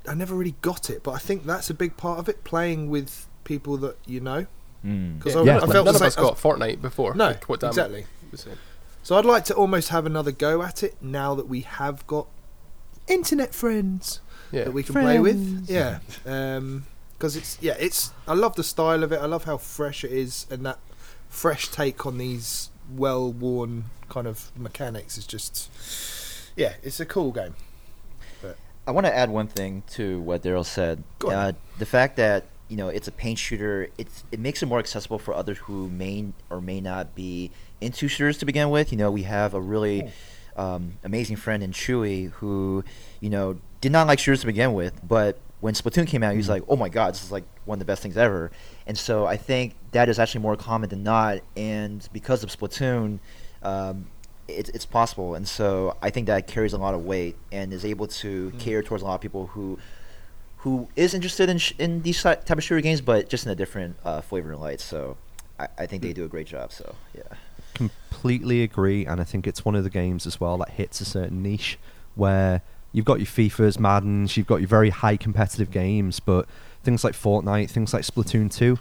I 0.08 0.14
never 0.14 0.36
really 0.36 0.54
got 0.62 0.88
it. 0.88 1.02
But 1.02 1.12
I 1.12 1.18
think 1.18 1.44
that's 1.44 1.68
a 1.68 1.74
big 1.74 1.96
part 1.96 2.20
of 2.20 2.28
it, 2.28 2.44
playing 2.44 2.88
with 2.88 3.26
people 3.42 3.76
that 3.78 3.96
you 4.06 4.20
know. 4.20 4.46
Mm. 4.86 5.18
Because 5.18 5.34
Yeah, 5.34 5.40
I, 5.40 5.44
Yeah, 5.44 5.52
I 5.56 5.58
like 5.60 5.72
felt 5.72 5.86
None 5.86 5.94
of 5.96 6.02
us 6.02 6.14
got 6.16 6.36
Fortnite 6.36 6.80
before. 6.80 7.14
no, 7.14 7.26
like 7.26 7.48
what 7.48 7.62
exactly. 7.64 8.06
was. 8.30 8.46
So 9.02 9.16
I'd 9.18 9.24
like 9.24 9.44
to 9.46 9.54
almost 9.54 9.88
have 9.88 10.06
another 10.06 10.30
go 10.30 10.62
at 10.62 10.82
it 10.82 10.94
now 11.02 11.34
that 11.34 11.48
we 11.48 11.62
have 11.62 12.06
got 12.06 12.28
internet 13.08 13.54
friends 13.54 14.20
Yeah. 14.52 14.64
that 14.64 14.72
we 14.72 14.82
can 14.82 14.94
play 14.94 15.18
with. 15.18 15.66
Yeah, 15.68 15.98
because 16.22 17.36
it's 17.36 17.58
yeah, 17.60 17.76
it's. 17.78 18.12
I 18.28 18.34
love 18.34 18.56
the 18.56 18.64
style 18.64 19.02
of 19.02 19.12
it. 19.12 19.20
I 19.20 19.26
love 19.26 19.44
how 19.44 19.56
fresh 19.56 20.04
it 20.04 20.12
is, 20.12 20.46
and 20.50 20.64
that 20.64 20.78
fresh 21.28 21.68
take 21.68 22.06
on 22.06 22.18
these 22.18 22.70
well-worn 22.94 23.84
kind 24.08 24.26
of 24.26 24.50
mechanics 24.56 25.18
is 25.18 25.26
just. 25.26 25.70
Yeah, 26.56 26.74
it's 26.82 27.00
a 27.00 27.06
cool 27.06 27.32
game. 27.32 27.54
I 28.90 28.92
want 28.92 29.06
to 29.06 29.16
add 29.16 29.30
one 29.30 29.46
thing 29.46 29.84
to 29.90 30.20
what 30.20 30.42
Daryl 30.42 30.66
said. 30.66 31.04
Uh, 31.32 31.52
the 31.78 31.86
fact 31.86 32.16
that 32.16 32.46
you 32.68 32.76
know 32.76 32.88
it's 32.88 33.06
a 33.06 33.12
paint 33.12 33.38
shooter, 33.38 33.88
it's 33.96 34.24
it 34.32 34.40
makes 34.40 34.64
it 34.64 34.66
more 34.66 34.80
accessible 34.80 35.20
for 35.20 35.32
others 35.32 35.58
who 35.58 35.88
may 35.88 36.26
or 36.50 36.60
may 36.60 36.80
not 36.80 37.14
be 37.14 37.52
into 37.80 38.08
shooters 38.08 38.36
to 38.38 38.46
begin 38.46 38.68
with. 38.70 38.90
You 38.90 38.98
know, 38.98 39.12
we 39.12 39.22
have 39.22 39.54
a 39.54 39.60
really 39.60 40.10
um, 40.56 40.94
amazing 41.04 41.36
friend 41.36 41.62
in 41.62 41.70
Chewy 41.70 42.32
who, 42.32 42.82
you 43.20 43.30
know, 43.30 43.60
did 43.80 43.92
not 43.92 44.08
like 44.08 44.18
shooters 44.18 44.40
to 44.40 44.46
begin 44.46 44.72
with, 44.72 45.00
but 45.06 45.38
when 45.60 45.74
Splatoon 45.74 46.08
came 46.08 46.24
out, 46.24 46.32
he 46.32 46.38
was 46.38 46.48
like, 46.48 46.64
"Oh 46.66 46.74
my 46.74 46.88
god, 46.88 47.14
this 47.14 47.22
is 47.22 47.30
like 47.30 47.44
one 47.66 47.76
of 47.76 47.78
the 47.78 47.84
best 47.84 48.02
things 48.02 48.16
ever." 48.16 48.50
And 48.88 48.98
so 48.98 49.24
I 49.24 49.36
think 49.36 49.76
that 49.92 50.08
is 50.08 50.18
actually 50.18 50.40
more 50.40 50.56
common 50.56 50.88
than 50.88 51.04
not, 51.04 51.38
and 51.56 52.08
because 52.12 52.42
of 52.42 52.50
Splatoon. 52.50 53.20
Um, 53.62 54.06
it's, 54.50 54.70
it's 54.70 54.86
possible, 54.86 55.34
and 55.34 55.46
so 55.46 55.96
I 56.02 56.10
think 56.10 56.26
that 56.26 56.46
carries 56.46 56.72
a 56.72 56.78
lot 56.78 56.94
of 56.94 57.04
weight 57.04 57.36
and 57.50 57.72
is 57.72 57.84
able 57.84 58.06
to 58.06 58.50
mm. 58.50 58.58
cater 58.58 58.82
towards 58.82 59.02
a 59.02 59.06
lot 59.06 59.14
of 59.14 59.20
people 59.20 59.48
who 59.48 59.78
who 60.58 60.88
is 60.94 61.14
interested 61.14 61.48
in 61.48 61.58
sh- 61.58 61.72
in 61.78 62.02
these 62.02 62.22
type 62.22 62.50
of 62.50 62.62
shooter 62.62 62.80
games, 62.80 63.00
but 63.00 63.28
just 63.28 63.46
in 63.46 63.52
a 63.52 63.54
different 63.54 63.96
uh, 64.04 64.20
flavor 64.20 64.52
and 64.52 64.60
light. 64.60 64.80
So 64.80 65.16
I, 65.58 65.68
I 65.78 65.86
think 65.86 66.02
they 66.02 66.10
mm. 66.10 66.16
do 66.16 66.24
a 66.24 66.28
great 66.28 66.46
job. 66.46 66.72
So 66.72 66.94
yeah, 67.14 67.22
completely 67.74 68.62
agree, 68.62 69.06
and 69.06 69.20
I 69.20 69.24
think 69.24 69.46
it's 69.46 69.64
one 69.64 69.74
of 69.74 69.84
the 69.84 69.90
games 69.90 70.26
as 70.26 70.40
well 70.40 70.58
that 70.58 70.70
hits 70.70 71.00
a 71.00 71.04
certain 71.04 71.42
niche 71.42 71.78
where 72.14 72.62
you've 72.92 73.04
got 73.04 73.18
your 73.18 73.26
FIFA's, 73.26 73.78
Madden's, 73.78 74.36
you've 74.36 74.46
got 74.46 74.56
your 74.56 74.68
very 74.68 74.90
high 74.90 75.16
competitive 75.16 75.70
games, 75.70 76.20
but 76.20 76.46
things 76.82 77.04
like 77.04 77.14
Fortnite, 77.14 77.70
things 77.70 77.92
like 77.92 78.02
Splatoon 78.02 78.52
2, 78.52 78.78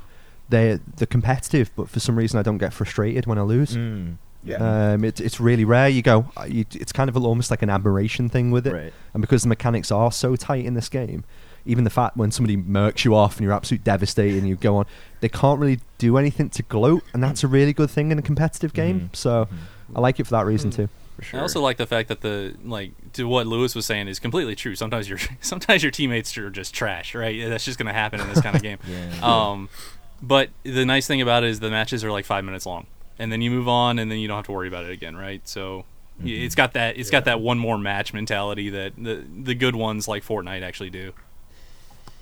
they're, 0.49 0.79
they're 0.97 1.07
competitive, 1.07 1.71
but 1.75 1.89
for 1.89 1.99
some 1.99 2.15
reason 2.15 2.39
I 2.39 2.41
don't 2.41 2.57
get 2.57 2.73
frustrated 2.73 3.27
when 3.27 3.37
I 3.37 3.43
lose. 3.43 3.75
Mm. 3.75 4.17
Yeah. 4.43 4.93
Um, 4.93 5.03
it, 5.03 5.19
it's 5.19 5.39
really 5.39 5.65
rare. 5.65 5.89
You 5.89 6.01
go, 6.01 6.31
uh, 6.37 6.45
you, 6.47 6.65
it's 6.73 6.91
kind 6.93 7.09
of 7.09 7.17
almost 7.17 7.51
like 7.51 7.61
an 7.61 7.69
admiration 7.69 8.29
thing 8.29 8.51
with 8.51 8.65
it, 8.67 8.73
Right. 8.73 8.93
and 9.13 9.21
because 9.21 9.41
the 9.43 9.49
mechanics 9.49 9.91
are 9.91 10.11
so 10.11 10.35
tight 10.37 10.65
in 10.65 10.75
this 10.75 10.87
game, 10.87 11.25
even 11.65 11.83
the 11.83 11.89
fact 11.89 12.15
when 12.15 12.31
somebody 12.31 12.55
murks 12.55 13.03
you 13.03 13.13
off 13.13 13.35
and 13.37 13.43
you're 13.43 13.51
absolutely 13.53 13.83
devastated 13.83 14.37
and 14.39 14.47
you 14.47 14.55
go 14.55 14.77
on, 14.77 14.85
they 15.19 15.27
can't 15.29 15.59
really 15.59 15.79
do 15.97 16.17
anything 16.17 16.49
to 16.51 16.63
gloat, 16.63 17.03
and 17.13 17.21
that's 17.21 17.43
a 17.43 17.47
really 17.47 17.73
good 17.73 17.89
thing 17.89 18.11
in 18.11 18.17
a 18.17 18.21
competitive 18.21 18.73
game. 18.73 19.09
Mhm. 19.11 19.15
So 19.15 19.47
I 19.93 19.99
like 19.99 20.19
it 20.19 20.23
for 20.23 20.31
that 20.31 20.45
reason 20.45 20.71
too. 20.71 20.87
for 21.17 21.23
sure. 21.25 21.39
I 21.39 21.43
also 21.43 21.59
like 21.59 21.75
the 21.75 21.85
fact 21.85 22.07
that 22.07 22.21
the 22.21 22.55
like 22.63 22.91
to 23.13 23.27
what 23.27 23.45
Lewis 23.45 23.75
was 23.75 23.85
saying 23.85 24.07
is 24.07 24.19
completely 24.19 24.55
true. 24.55 24.73
Sometimes 24.73 25.09
your 25.09 25.19
sometimes 25.41 25.83
your 25.83 25.91
teammates 25.91 26.37
are 26.37 26.49
just 26.49 26.73
trash, 26.73 27.13
right? 27.13 27.49
That's 27.49 27.65
just 27.65 27.77
going 27.77 27.87
to 27.87 27.93
happen 27.93 28.21
in 28.21 28.29
this 28.29 28.39
kind 28.41 28.55
of 28.55 28.61
game. 28.69 28.77
Yeah. 28.87 29.09
Um, 29.21 29.67
but 30.21 30.49
the 30.63 30.85
nice 30.85 31.07
thing 31.07 31.19
about 31.21 31.43
it 31.43 31.49
is 31.49 31.59
the 31.59 31.69
matches 31.69 32.05
are 32.05 32.11
like 32.11 32.23
five 32.25 32.45
minutes 32.45 32.65
long, 32.65 32.87
and 33.19 33.31
then 33.31 33.41
you 33.41 33.51
move 33.51 33.67
on, 33.67 33.99
and 33.99 34.09
then 34.09 34.17
you 34.19 34.27
don't 34.27 34.37
have 34.37 34.45
to 34.47 34.51
worry 34.51 34.67
about 34.67 34.85
it 34.85 34.91
again, 34.91 35.15
right? 35.15 35.41
So 35.47 35.85
y 36.21 36.29
Mhm. 36.31 36.45
it's 36.45 36.55
got 36.55 36.73
that 36.73 36.97
it's 36.97 37.09
got 37.11 37.25
that 37.25 37.39
one 37.41 37.59
more 37.59 37.77
match 37.77 38.13
mentality 38.13 38.69
that 38.71 38.93
the 38.97 39.23
the 39.43 39.53
good 39.55 39.75
ones 39.75 40.07
like 40.07 40.23
Fortnite 40.25 40.63
actually 40.63 40.89
do. 40.89 41.13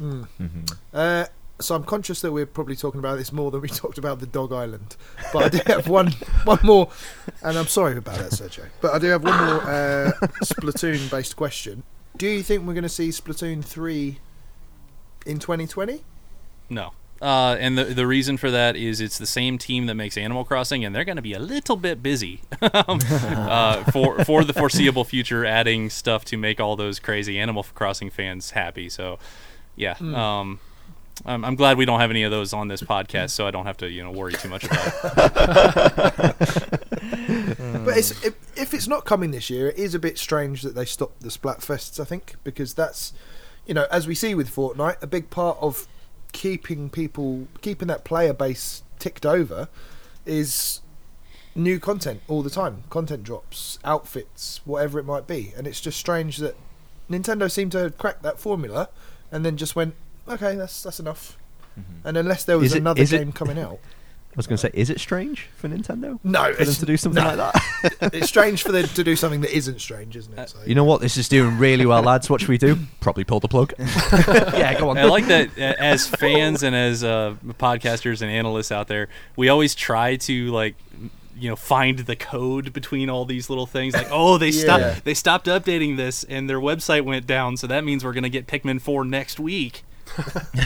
Mm. 0.01 0.27
Mhm. 0.39 0.77
Uh, 0.93 1.25
so 1.59 1.73
I'm 1.75 1.83
conscious 1.83 2.21
that 2.21 2.31
we're 2.31 2.45
probably 2.45 2.75
talking 2.75 2.99
about 2.99 3.17
this 3.17 3.31
more 3.31 3.49
than 3.49 3.61
we 3.61 3.67
talked 3.83 3.97
about 3.97 4.19
the 4.19 4.27
Dog 4.27 4.53
Island, 4.53 4.95
but 5.33 5.45
I 5.45 5.49
do 5.49 5.59
have 5.73 5.87
one 5.87 6.11
one 6.43 6.59
more, 6.63 6.89
and 7.41 7.57
I'm 7.57 7.65
sorry 7.67 7.97
about 7.97 8.17
that, 8.17 8.31
Sergio. 8.31 8.65
But 8.81 8.93
I 8.93 8.99
do 8.99 9.07
have 9.07 9.23
one 9.23 9.37
more 9.37 9.61
uh, 9.61 10.11
Splatoon-based 10.43 11.35
question. 11.35 11.81
Do 12.15 12.27
you 12.27 12.43
think 12.43 12.65
we're 12.65 12.73
going 12.73 12.83
to 12.83 12.89
see 12.89 13.09
Splatoon 13.09 13.63
three 13.63 14.19
in 15.25 15.39
2020? 15.39 16.03
No. 16.69 16.91
Uh, 17.21 17.55
and 17.59 17.77
the 17.77 17.85
the 17.85 18.05
reason 18.05 18.37
for 18.37 18.51
that 18.51 18.75
is 18.75 19.01
it's 19.01 19.17
the 19.17 19.25
same 19.25 19.57
team 19.57 19.87
that 19.87 19.95
makes 19.95 20.17
Animal 20.17 20.45
Crossing, 20.45 20.85
and 20.85 20.95
they're 20.95 21.05
going 21.05 21.15
to 21.15 21.21
be 21.21 21.33
a 21.33 21.39
little 21.39 21.75
bit 21.75 22.03
busy 22.03 22.41
um, 22.61 22.99
uh, 23.09 23.83
for 23.91 24.23
for 24.23 24.43
the 24.43 24.53
foreseeable 24.53 25.03
future, 25.03 25.45
adding 25.45 25.89
stuff 25.89 26.25
to 26.25 26.37
make 26.37 26.59
all 26.59 26.75
those 26.75 26.99
crazy 26.99 27.39
Animal 27.39 27.65
Crossing 27.73 28.09
fans 28.09 28.51
happy. 28.51 28.89
So, 28.89 29.19
yeah, 29.75 29.95
um, 29.99 30.59
I'm, 31.25 31.43
I'm 31.43 31.55
glad 31.55 31.77
we 31.77 31.85
don't 31.85 31.99
have 31.99 32.11
any 32.11 32.23
of 32.23 32.31
those 32.31 32.53
on 32.53 32.67
this 32.67 32.81
podcast, 32.81 33.31
so 33.31 33.47
I 33.47 33.51
don't 33.51 33.65
have 33.65 33.77
to 33.77 33.89
you 33.89 34.03
know 34.03 34.11
worry 34.11 34.33
too 34.33 34.49
much 34.49 34.63
about 34.65 34.87
it. 34.87 36.35
But 37.87 37.97
it's, 37.97 38.11
if, 38.25 38.35
if 38.57 38.73
it's 38.73 38.87
not 38.87 39.05
coming 39.05 39.31
this 39.31 39.49
year, 39.49 39.69
it 39.69 39.77
is 39.77 39.95
a 39.95 39.99
bit 39.99 40.17
strange 40.17 40.61
that 40.63 40.75
they 40.75 40.83
stopped 40.83 41.21
the 41.21 41.29
Splatfests. 41.29 42.01
I 42.01 42.03
think 42.03 42.35
because 42.43 42.73
that's, 42.73 43.13
you 43.65 43.73
know, 43.73 43.87
as 43.89 44.07
we 44.07 44.13
see 44.13 44.35
with 44.35 44.53
Fortnite, 44.53 45.01
a 45.01 45.07
big 45.07 45.29
part 45.29 45.57
of 45.61 45.87
keeping 46.37 46.87
people, 46.89 47.47
keeping 47.61 47.87
that 47.87 48.03
player 48.03 48.31
base 48.31 48.83
ticked 48.99 49.25
over, 49.25 49.67
is 50.23 50.81
new 51.55 51.79
content 51.79 52.21
all 52.27 52.43
the 52.43 52.49
time. 52.51 52.83
Content 52.91 53.23
drops, 53.23 53.79
outfits, 53.83 54.61
whatever 54.63 54.99
it 54.99 55.03
might 55.05 55.25
be, 55.25 55.51
and 55.57 55.65
it's 55.65 55.81
just 55.81 55.97
strange 55.99 56.37
that 56.37 56.55
Nintendo 57.09 57.49
seemed 57.49 57.71
to 57.71 57.89
crack 57.97 58.21
that 58.21 58.39
formula, 58.39 58.89
and 59.31 59.43
then 59.43 59.57
just 59.57 59.75
went, 59.75 59.95
okay, 60.27 60.55
that's 60.55 60.83
that's 60.83 60.99
enough. 60.99 61.37
Mm-hmm. 61.77 62.07
And 62.07 62.17
unless 62.17 62.43
there 62.43 62.57
was 62.59 62.67
Is 62.67 62.75
it- 62.75 62.79
another 62.79 63.01
is 63.01 63.11
it- 63.11 63.17
game 63.17 63.31
coming 63.31 63.57
out, 63.57 63.79
I 63.81 63.96
was 64.37 64.47
going 64.47 64.57
to 64.57 64.61
say, 64.61 64.71
is 64.73 64.89
it 64.89 64.99
strange 64.99 65.49
for 65.55 65.67
Nintendo 65.67 66.19
no, 66.23 66.53
for 66.53 66.63
them 66.63 66.73
to 66.75 66.85
do 66.85 66.95
something 66.95 67.23
no. 67.23 67.35
like 67.35 67.53
that? 67.53 68.13
it's 68.13 68.29
strange 68.29 68.63
for 68.63 68.71
them 68.71 68.87
to 68.95 69.03
do 69.03 69.15
something 69.15 69.41
that 69.41 69.55
isn't 69.55 69.81
strange, 69.81 70.15
isn't 70.15 70.37
it? 70.37 70.49
So, 70.49 70.59
You 70.65 70.75
know 70.75 70.83
what? 70.83 71.01
This 71.01 71.17
is 71.17 71.27
doing 71.27 71.57
really 71.57 71.85
well, 71.85 72.03
lads. 72.03 72.29
What 72.29 72.39
should 72.39 72.49
we 72.49 72.57
do? 72.57 72.77
Probably 72.99 73.23
pull 73.23 73.39
the 73.39 73.47
plug. 73.47 73.73
yeah, 73.79 74.79
go 74.79 74.89
on. 74.89 74.97
I 74.97 75.05
like 75.05 75.25
that 75.27 75.49
uh, 75.57 75.73
as 75.79 76.07
fans 76.07 76.63
and 76.63 76.75
as 76.75 77.03
uh, 77.03 77.35
podcasters 77.59 78.21
and 78.21 78.31
analysts 78.31 78.71
out 78.71 78.87
there, 78.87 79.09
we 79.35 79.49
always 79.49 79.73
try 79.73 80.15
to 80.17 80.51
like 80.51 80.75
you 81.39 81.49
know 81.49 81.55
find 81.55 81.99
the 81.99 82.15
code 82.15 82.73
between 82.73 83.09
all 83.09 83.23
these 83.23 83.47
little 83.47 83.67
things 83.67 83.93
like 83.93 84.07
oh 84.09 84.39
they 84.39 84.49
Yeah. 84.49 84.61
stopped 84.63 85.05
they 85.05 85.13
stopped 85.13 85.45
updating 85.45 85.95
this 85.95 86.23
and 86.23 86.49
their 86.49 86.59
website 86.59 87.03
went 87.03 87.27
down 87.27 87.57
so 87.57 87.67
that 87.67 87.83
means 87.83 88.03
we're 88.03 88.13
going 88.13 88.23
to 88.23 88.29
get 88.29 88.47
Pikmin 88.47 88.81
4 88.81 89.05
next 89.05 89.39
week. 89.39 89.83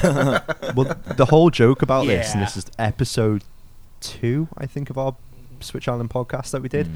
well, 0.04 0.96
the 1.18 1.28
whole 1.30 1.50
joke 1.50 1.82
about 1.82 2.06
this, 2.06 2.34
and 2.34 2.42
this 2.42 2.56
is 2.56 2.66
episode 2.78 3.44
two, 4.02 4.48
I 4.58 4.66
think, 4.66 4.90
of 4.90 4.98
our 4.98 5.16
Switch 5.62 5.88
Island 5.88 6.10
podcast 6.10 6.52
that 6.52 6.62
we 6.62 6.70
did, 6.70 6.90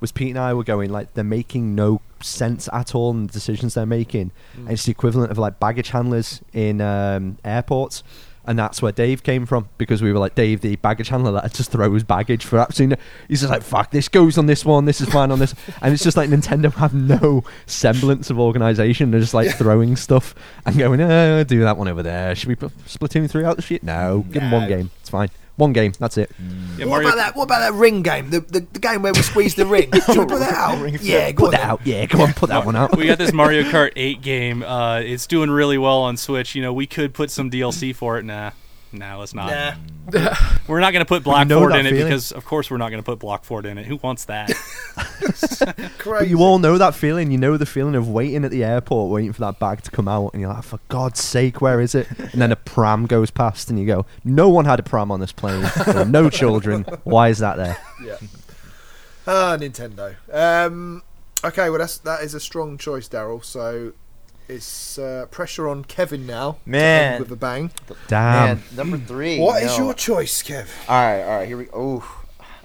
was 0.00 0.12
Pete 0.12 0.30
and 0.30 0.38
I 0.38 0.54
were 0.54 0.64
going 0.64 0.90
like 0.90 1.12
they're 1.14 1.24
making 1.24 1.74
no 1.74 2.00
sense 2.22 2.68
at 2.72 2.94
all 2.94 3.10
in 3.10 3.26
the 3.26 3.32
decisions 3.32 3.74
they're 3.74 3.86
making, 3.86 4.30
and 4.54 4.70
it's 4.70 4.84
the 4.84 4.90
equivalent 4.92 5.30
of 5.30 5.38
like 5.38 5.60
baggage 5.60 5.90
handlers 5.90 6.40
in 6.52 6.80
um, 6.80 7.38
airports. 7.44 8.02
And 8.46 8.58
that's 8.58 8.80
where 8.80 8.90
Dave 8.90 9.22
came 9.22 9.44
from 9.44 9.68
because 9.76 10.00
we 10.00 10.10
were 10.12 10.18
like 10.18 10.34
Dave, 10.34 10.62
the 10.62 10.74
baggage 10.76 11.08
handler 11.08 11.30
that 11.32 11.52
just 11.52 11.70
throws 11.70 12.02
baggage 12.02 12.42
for 12.42 12.58
absolutely. 12.58 12.96
No, 12.96 13.02
he's 13.28 13.40
just 13.40 13.52
like 13.52 13.62
fuck. 13.62 13.90
This 13.90 14.08
goes 14.08 14.38
on 14.38 14.46
this 14.46 14.64
one. 14.64 14.86
This 14.86 15.02
is 15.02 15.08
fine 15.10 15.30
on 15.30 15.38
this, 15.38 15.54
and 15.82 15.92
it's 15.92 16.02
just 16.02 16.16
like 16.16 16.30
Nintendo 16.30 16.72
have 16.72 16.94
no 16.94 17.44
semblance 17.66 18.30
of 18.30 18.40
organization. 18.40 19.10
They're 19.10 19.20
just 19.20 19.34
like 19.34 19.54
throwing 19.56 19.94
stuff 19.94 20.34
and 20.64 20.76
going, 20.78 21.02
uh, 21.02 21.44
do 21.44 21.60
that 21.60 21.76
one 21.76 21.86
over 21.86 22.02
there. 22.02 22.34
Should 22.34 22.48
we 22.48 22.54
put 22.56 22.76
Splatoon 22.86 23.30
three 23.30 23.44
out 23.44 23.56
the 23.56 23.62
shit? 23.62 23.82
No, 23.82 24.24
give 24.30 24.40
them 24.42 24.50
one 24.52 24.68
game. 24.68 24.90
It's 25.00 25.10
fine. 25.10 25.28
One 25.60 25.72
game. 25.74 25.92
That's 25.98 26.16
it. 26.18 26.30
Yeah, 26.78 26.86
what 26.86 27.02
Mario- 27.02 27.08
about 27.08 27.16
that? 27.16 27.36
What 27.36 27.44
about 27.44 27.60
that 27.60 27.74
ring 27.74 28.02
game? 28.02 28.30
The, 28.30 28.40
the, 28.40 28.60
the 28.72 28.78
game 28.78 29.02
where 29.02 29.12
we 29.12 29.20
squeeze 29.22 29.54
the 29.54 29.66
ring. 29.66 29.90
Should 30.06 30.16
we 30.18 30.24
put 30.24 30.38
that 30.40 30.54
out? 30.54 31.02
yeah, 31.02 31.30
go 31.32 31.44
Put 31.44 31.46
on 31.46 31.50
that 31.52 31.60
then. 31.60 31.70
out. 31.70 31.80
Yeah, 31.86 32.06
come 32.06 32.20
on, 32.22 32.32
put 32.32 32.48
that 32.48 32.64
one 32.64 32.76
out. 32.76 32.96
we 32.96 33.06
got 33.06 33.18
this 33.18 33.32
Mario 33.32 33.62
Kart 33.70 33.92
8 33.94 34.22
game. 34.22 34.62
Uh, 34.62 35.00
it's 35.00 35.26
doing 35.26 35.50
really 35.50 35.76
well 35.78 35.98
on 36.00 36.16
Switch. 36.16 36.54
You 36.54 36.62
know, 36.62 36.72
we 36.72 36.86
could 36.86 37.12
put 37.14 37.30
some 37.30 37.50
DLC 37.50 37.94
for 37.94 38.18
it. 38.18 38.24
Nah, 38.24 38.52
nah, 38.92 39.16
let's 39.16 39.34
not. 39.34 39.50
Nah. 40.12 40.34
We're 40.66 40.80
not 40.80 40.92
going 40.92 41.04
to 41.04 41.08
put 41.08 41.22
Block 41.22 41.46
know 41.46 41.68
in 41.68 41.86
it 41.86 41.90
feeling. 41.90 42.04
because, 42.06 42.32
of 42.32 42.44
course, 42.44 42.70
we're 42.70 42.78
not 42.78 42.90
going 42.90 43.00
to 43.02 43.04
put 43.04 43.20
Block 43.20 43.44
Ford 43.44 43.64
in 43.64 43.78
it. 43.78 43.86
Who 43.86 43.96
wants 43.96 44.24
that? 44.24 44.50
But 46.04 46.28
you 46.28 46.38
all 46.38 46.58
know 46.58 46.78
that 46.78 46.94
feeling. 46.94 47.30
You 47.30 47.38
know 47.38 47.56
the 47.56 47.66
feeling 47.66 47.94
of 47.94 48.08
waiting 48.08 48.44
at 48.44 48.50
the 48.50 48.64
airport, 48.64 49.12
waiting 49.12 49.32
for 49.32 49.40
that 49.42 49.58
bag 49.58 49.82
to 49.82 49.90
come 49.90 50.08
out, 50.08 50.32
and 50.32 50.40
you're 50.40 50.52
like, 50.52 50.64
for 50.64 50.80
God's 50.88 51.22
sake, 51.22 51.60
where 51.60 51.80
is 51.80 51.94
it? 51.94 52.08
And 52.18 52.40
then 52.40 52.50
a 52.50 52.56
pram 52.72 53.06
goes 53.06 53.30
past, 53.30 53.70
and 53.70 53.78
you 53.78 53.86
go, 53.86 54.06
no 54.24 54.48
one 54.48 54.64
had 54.64 54.80
a 54.80 54.82
pram 54.82 55.12
on 55.12 55.20
this 55.20 55.32
plane. 55.32 55.62
There 55.84 55.94
were 55.94 56.04
no 56.06 56.30
children. 56.30 56.84
Why 57.04 57.28
is 57.28 57.38
that 57.38 57.56
there? 57.56 57.76
yeah. 58.02 58.16
Ah, 59.26 59.56
Nintendo. 59.60 60.16
Um, 60.32 61.02
okay, 61.44 61.68
well 61.70 61.78
that's 61.78 61.98
that 61.98 62.22
is 62.22 62.34
a 62.34 62.40
strong 62.40 62.78
choice, 62.78 63.08
Daryl. 63.08 63.44
So 63.44 63.92
it's 64.50 64.98
uh, 64.98 65.26
pressure 65.30 65.68
on 65.68 65.84
Kevin 65.84 66.26
now. 66.26 66.58
Man. 66.66 67.20
with 67.20 67.30
a 67.32 67.36
bang. 67.36 67.70
Damn. 68.08 68.58
Man, 68.58 68.62
number 68.74 68.98
three. 68.98 69.38
What 69.38 69.62
is 69.62 69.76
no. 69.78 69.84
your 69.86 69.94
choice, 69.94 70.42
Kev? 70.42 70.66
All 70.88 70.96
right, 70.96 71.22
all 71.22 71.38
right. 71.38 71.46
Here 71.48 71.56
we. 71.56 71.68
Oh, 71.72 72.02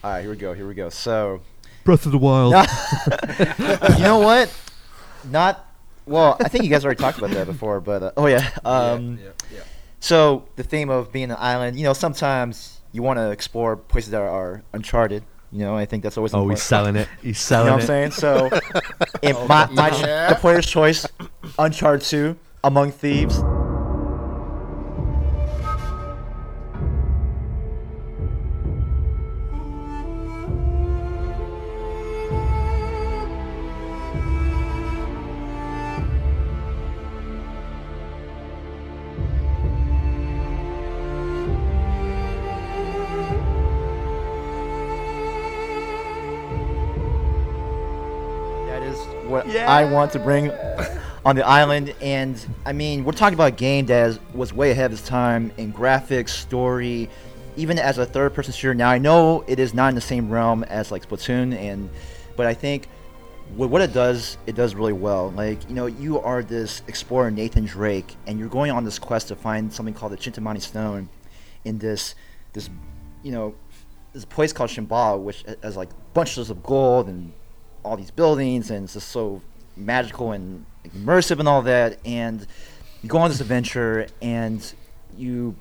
All 0.03 0.11
right, 0.11 0.21
here 0.21 0.29
we 0.31 0.37
go. 0.37 0.53
Here 0.53 0.67
we 0.67 0.73
go. 0.73 0.89
So, 0.89 1.41
Breath 1.83 2.05
of 2.05 2.11
the 2.11 2.17
Wild. 2.17 2.53
you 3.97 4.03
know 4.03 4.19
what? 4.19 4.53
Not 5.29 5.65
well. 6.05 6.37
I 6.39 6.49
think 6.49 6.63
you 6.63 6.69
guys 6.69 6.83
already 6.85 6.99
talked 6.99 7.17
about 7.17 7.31
that 7.31 7.45
before, 7.47 7.79
but 7.81 8.03
uh, 8.03 8.11
oh 8.17 8.27
yeah. 8.27 8.49
Um, 8.65 9.19
yeah, 9.21 9.29
yeah. 9.53 9.59
So 9.99 10.45
the 10.55 10.63
theme 10.63 10.89
of 10.89 11.11
being 11.11 11.31
an 11.31 11.37
island, 11.39 11.77
you 11.77 11.83
know, 11.83 11.93
sometimes 11.93 12.79
you 12.91 13.01
want 13.01 13.17
to 13.17 13.31
explore 13.31 13.75
places 13.77 14.11
that 14.11 14.21
are 14.21 14.63
uncharted. 14.73 15.23
You 15.51 15.59
know, 15.61 15.75
I 15.77 15.85
think 15.85 16.03
that's 16.03 16.17
always 16.17 16.33
Oh, 16.33 16.39
important. 16.39 16.59
he's 16.59 16.63
selling 16.63 16.95
it. 16.97 17.07
He's 17.21 17.39
selling. 17.39 17.65
You 17.67 17.69
know 17.71 17.75
what 17.77 17.81
I'm 17.83 17.87
saying? 17.87 18.11
So, 18.11 18.49
in 19.21 19.35
my, 19.47 19.67
my 19.67 19.89
Yeah. 19.99 20.29
the 20.29 20.35
player's 20.35 20.65
choice, 20.65 21.05
Uncharted 21.57 22.01
2, 22.01 22.37
Among 22.63 22.91
Thieves. 22.91 23.41
I 49.67 49.83
want 49.83 50.11
to 50.13 50.19
bring 50.19 50.51
on 51.25 51.35
the 51.35 51.45
island. 51.45 51.93
And 52.01 52.39
I 52.65 52.71
mean, 52.71 53.03
we're 53.03 53.11
talking 53.11 53.33
about 53.33 53.47
a 53.49 53.55
game 53.55 53.87
that 53.87 54.17
was 54.33 54.53
way 54.53 54.71
ahead 54.71 54.85
of 54.85 54.99
its 54.99 55.07
time 55.07 55.51
in 55.57 55.73
graphics, 55.73 56.29
story, 56.29 57.09
even 57.57 57.79
as 57.79 57.97
a 57.97 58.05
third-person 58.05 58.53
shooter. 58.53 58.75
Now 58.75 58.91
I 58.91 58.99
know 58.99 59.43
it 59.47 59.59
is 59.59 59.73
not 59.73 59.89
in 59.89 59.95
the 59.95 60.01
same 60.01 60.29
realm 60.29 60.63
as 60.65 60.91
like 60.91 61.09
Splatoon, 61.09 61.57
and 61.57 61.89
but 62.37 62.45
I 62.45 62.53
think 62.53 62.87
what 63.55 63.81
it 63.81 63.93
does, 63.93 64.37
it 64.45 64.55
does 64.55 64.75
really 64.75 64.93
well. 64.93 65.31
Like 65.31 65.67
you 65.67 65.75
know, 65.75 65.87
you 65.87 66.19
are 66.19 66.43
this 66.43 66.83
explorer 66.87 67.31
Nathan 67.31 67.65
Drake, 67.65 68.15
and 68.27 68.37
you're 68.39 68.49
going 68.49 68.71
on 68.71 68.85
this 68.85 68.99
quest 68.99 69.29
to 69.29 69.35
find 69.35 69.73
something 69.73 69.93
called 69.93 70.11
the 70.11 70.17
Chintamani 70.17 70.61
Stone 70.61 71.09
in 71.63 71.79
this 71.79 72.15
this 72.53 72.69
you 73.23 73.31
know 73.31 73.55
this 74.13 74.25
place 74.25 74.53
called 74.53 74.69
Shambhala, 74.69 75.19
which 75.19 75.43
has 75.63 75.75
like 75.75 75.89
bunches 76.13 76.49
of 76.49 76.61
gold 76.61 77.07
and 77.07 77.33
all 77.83 77.97
these 77.97 78.11
buildings, 78.11 78.69
and 78.69 78.85
it's 78.85 78.93
just 78.93 79.09
so 79.09 79.41
magical 79.77 80.31
and 80.31 80.65
immersive 80.85 81.39
and 81.39 81.47
all 81.47 81.61
that. 81.63 81.99
And 82.05 82.45
you 83.01 83.09
go 83.09 83.17
on 83.19 83.29
this 83.29 83.41
adventure, 83.41 84.07
and 84.21 84.73
you 85.17 85.55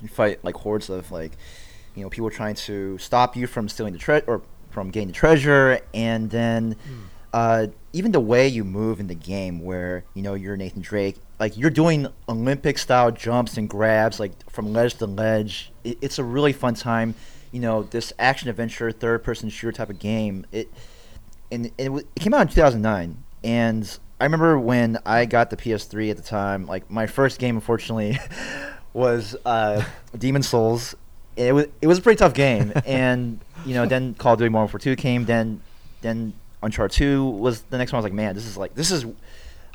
you 0.00 0.08
fight 0.08 0.42
like 0.44 0.56
hordes 0.56 0.88
of 0.88 1.10
like 1.10 1.32
you 1.94 2.02
know 2.02 2.10
people 2.10 2.30
trying 2.30 2.54
to 2.54 2.98
stop 2.98 3.36
you 3.36 3.46
from 3.46 3.68
stealing 3.68 3.92
the 3.92 3.98
treasure 3.98 4.24
or 4.26 4.42
from 4.70 4.90
getting 4.90 5.08
the 5.08 5.14
treasure, 5.14 5.80
and 5.94 6.30
then. 6.30 6.76
Uh, 7.32 7.68
even 7.92 8.10
the 8.10 8.18
way 8.18 8.48
you 8.48 8.64
move 8.64 8.98
in 8.98 9.06
the 9.06 9.14
game, 9.14 9.60
where 9.60 10.02
you 10.14 10.22
know 10.22 10.34
you're 10.34 10.56
Nathan 10.56 10.82
Drake, 10.82 11.14
like 11.38 11.56
you're 11.56 11.70
doing 11.70 12.08
Olympic 12.28 12.76
style 12.76 13.12
jumps 13.12 13.56
and 13.56 13.68
grabs, 13.68 14.18
like 14.18 14.32
from 14.50 14.72
ledge 14.72 14.94
to 14.96 15.06
ledge. 15.06 15.70
It, 15.84 15.98
it's 16.00 16.18
a 16.18 16.24
really 16.24 16.52
fun 16.52 16.74
time. 16.74 17.14
You 17.52 17.60
know, 17.60 17.84
this 17.84 18.12
action 18.18 18.48
adventure, 18.48 18.90
third 18.90 19.22
person 19.22 19.48
shooter 19.48 19.70
type 19.70 19.90
of 19.90 20.00
game. 20.00 20.44
It 20.50 20.72
and, 21.52 21.66
and 21.66 21.72
it, 21.78 21.84
w- 21.84 22.06
it 22.16 22.20
came 22.20 22.34
out 22.34 22.42
in 22.42 22.48
2009 22.48 23.16
and 23.44 23.98
i 24.20 24.24
remember 24.24 24.58
when 24.58 24.98
i 25.06 25.24
got 25.24 25.50
the 25.50 25.56
ps3 25.56 26.10
at 26.10 26.16
the 26.16 26.22
time 26.22 26.66
like 26.66 26.90
my 26.90 27.06
first 27.06 27.38
game 27.38 27.56
unfortunately 27.56 28.18
was 28.92 29.36
uh, 29.44 29.84
Demon's 30.16 30.48
Souls. 30.48 30.94
It 31.36 31.54
was, 31.54 31.66
it 31.80 31.86
was 31.86 31.98
a 31.98 32.02
pretty 32.02 32.18
tough 32.18 32.34
game. 32.34 32.72
And 32.86 33.40
you 33.64 33.74
know 33.74 33.86
then 33.86 34.14
call 34.14 34.34
of 34.34 34.38
duty 34.38 34.48
modern 34.48 34.64
warfare 34.64 34.80
2 34.80 34.96
came 34.96 35.26
then 35.26 35.60
then 36.00 36.32
uncharted 36.62 36.96
2 36.96 37.24
was 37.24 37.62
the 37.62 37.78
next 37.78 37.92
one. 37.92 37.98
I 37.98 38.00
was 38.00 38.04
like 38.04 38.12
man 38.12 38.34
this 38.34 38.46
is 38.46 38.56
like 38.56 38.74
this 38.74 38.90
is 38.90 39.04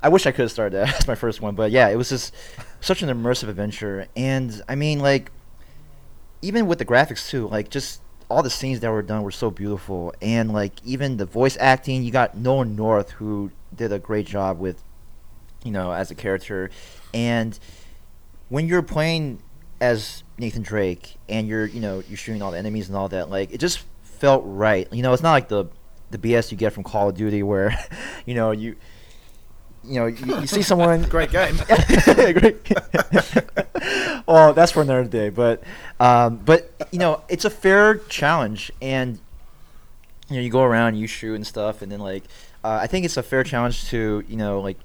i 0.01 0.09
wish 0.09 0.25
i 0.25 0.31
could 0.31 0.41
have 0.41 0.51
started 0.51 0.77
that. 0.77 0.95
As 0.99 1.07
my 1.07 1.15
first 1.15 1.41
one. 1.41 1.55
But 1.55 1.71
yeah 1.71 1.89
it 1.89 1.95
was 1.95 2.09
just 2.09 2.33
such 2.81 3.01
an 3.03 3.09
immersive 3.09 3.47
adventure. 3.47 4.07
And 4.15 4.61
i 4.67 4.75
mean 4.75 4.99
like 4.99 5.31
even 6.41 6.67
with 6.67 6.79
the 6.79 6.85
graphics 6.85 7.29
too, 7.29 7.47
like 7.47 7.69
just 7.69 8.01
all 8.29 8.43
the 8.43 8.49
scenes 8.49 8.79
that 8.79 8.91
were 8.91 9.01
done 9.01 9.23
were 9.23 9.31
so 9.31 9.51
beautiful, 9.51 10.13
and 10.21 10.51
like 10.51 10.73
even 10.83 11.17
the 11.17 11.25
voice 11.25 11.57
acting, 11.59 12.03
you 12.03 12.11
got 12.11 12.35
Nolan 12.37 12.75
North 12.75 13.11
who 13.11 13.51
did 13.75 13.91
a 13.91 13.99
great 13.99 14.25
job 14.25 14.59
with, 14.59 14.83
you 15.63 15.71
know, 15.71 15.91
as 15.91 16.11
a 16.11 16.15
character, 16.15 16.69
and 17.13 17.57
when 18.49 18.67
you're 18.67 18.81
playing 18.81 19.41
as 19.81 20.23
Nathan 20.37 20.61
Drake 20.61 21.17
and 21.27 21.47
you're 21.47 21.65
you 21.65 21.79
know 21.79 22.01
you're 22.07 22.17
shooting 22.17 22.41
all 22.41 22.51
the 22.51 22.57
enemies 22.57 22.87
and 22.87 22.97
all 22.97 23.09
that, 23.09 23.29
like 23.29 23.51
it 23.51 23.59
just 23.59 23.83
felt 24.03 24.43
right. 24.45 24.91
You 24.91 25.03
know, 25.03 25.13
it's 25.13 25.23
not 25.23 25.31
like 25.31 25.47
the 25.47 25.65
the 26.11 26.17
BS 26.17 26.51
you 26.51 26.57
get 26.57 26.73
from 26.73 26.83
Call 26.83 27.09
of 27.09 27.15
Duty 27.15 27.43
where, 27.43 27.77
you 28.25 28.35
know 28.35 28.51
you. 28.51 28.75
You 29.87 29.99
know, 29.99 30.05
you, 30.07 30.39
you 30.41 30.47
see 30.47 30.61
someone 30.71 31.03
Great 31.03 31.31
game. 31.31 31.55
Great. 32.15 32.71
well, 34.27 34.53
that's 34.53 34.71
for 34.71 34.81
another 34.81 35.05
day. 35.05 35.29
But, 35.29 35.63
um, 35.99 36.37
but 36.37 36.71
you 36.91 36.99
know, 36.99 37.21
it's 37.29 37.45
a 37.45 37.49
fair 37.49 37.95
challenge, 37.95 38.71
and 38.81 39.19
you 40.29 40.37
know, 40.37 40.41
you 40.41 40.49
go 40.49 40.63
around, 40.63 40.95
you 40.95 41.07
shoot 41.07 41.35
and 41.35 41.45
stuff, 41.45 41.81
and 41.81 41.91
then 41.91 41.99
like, 41.99 42.23
uh, 42.63 42.79
I 42.81 42.87
think 42.87 43.05
it's 43.05 43.17
a 43.17 43.23
fair 43.23 43.43
challenge 43.43 43.85
to 43.89 44.23
you 44.27 44.37
know 44.37 44.59
like. 44.61 44.77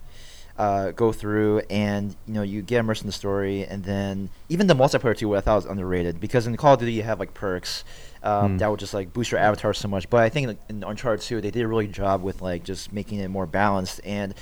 Uh, 0.59 0.91
go 0.91 1.11
through 1.11 1.61
and 1.71 2.15
you 2.27 2.35
know 2.35 2.43
you 2.43 2.61
get 2.61 2.81
immersed 2.81 3.01
in 3.01 3.07
the 3.07 3.13
story 3.15 3.65
and 3.65 3.83
then 3.83 4.29
even 4.51 4.67
the 4.67 4.75
multiplayer 4.75 5.17
too 5.17 5.27
what 5.27 5.39
I 5.39 5.41
thought 5.41 5.55
was 5.55 5.65
underrated 5.65 6.21
because 6.21 6.47
in 6.47 6.55
Call 6.59 6.75
of 6.75 6.81
Duty 6.81 6.93
you 6.93 7.03
have 7.03 7.19
like 7.19 7.33
perks 7.33 7.83
um, 8.23 8.51
Hmm. 8.53 8.57
that 8.59 8.71
would 8.71 8.79
just 8.79 8.93
like 8.93 9.11
boost 9.15 9.31
your 9.31 9.41
avatar 9.41 9.73
so 9.73 9.89
much 9.89 10.11
but 10.11 10.21
I 10.23 10.29
think 10.29 10.49
like, 10.49 10.59
in 10.69 10.85
Uncharted 10.85 11.25
2 11.25 11.41
they 11.41 11.51
did 11.51 11.63
a 11.63 11.67
really 11.69 11.87
good 11.87 11.95
job 11.95 12.23
with 12.23 12.43
like 12.43 12.63
just 12.63 12.93
making 12.93 13.21
it 13.21 13.29
more 13.29 13.47
balanced 13.47 14.03
and 14.05 14.35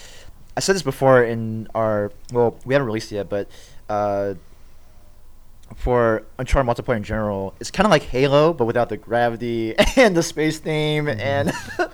I 0.59 0.61
said 0.61 0.75
this 0.75 0.83
before 0.83 1.23
in 1.23 1.69
our 1.73 2.11
well, 2.33 2.59
we 2.65 2.75
haven't 2.75 2.87
released 2.87 3.13
it 3.13 3.15
yet, 3.15 3.29
but 3.29 3.49
uh, 3.89 4.35
for 5.77 6.25
Uncharted 6.37 6.69
multiplayer 6.69 6.97
in 6.97 7.05
general, 7.05 7.55
it's 7.61 7.71
kind 7.71 7.87
of 7.87 7.93
like 7.93 8.03
Halo, 8.03 8.53
but 8.53 8.65
without 8.65 8.89
the 8.89 8.97
gravity 8.97 9.77
and 9.97 10.17
the 10.17 10.23
space 10.25 10.59
theme 10.59 11.05
Mm-hmm. 11.07 11.21
and 11.21 11.53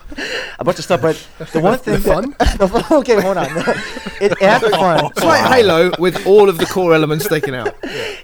a 0.59 0.65
bunch 0.65 0.79
of 0.79 0.85
stuff. 0.85 1.03
But 1.03 1.29
the 1.53 1.61
one 1.61 1.77
thing 1.77 2.01
fun? 2.01 2.31
that, 2.39 2.89
okay, 2.91 3.21
hold 3.21 3.37
on, 3.37 3.49
it, 4.19 4.33
it 4.33 4.39
has 4.41 4.63
fun. 4.63 5.11
It's 5.11 5.23
like 5.23 5.45
Halo 5.53 5.93
with 5.99 6.27
all 6.27 6.49
of 6.49 6.57
the 6.57 6.65
core 6.65 6.95
elements 6.95 7.29
taken 7.29 7.53
out. 7.53 7.77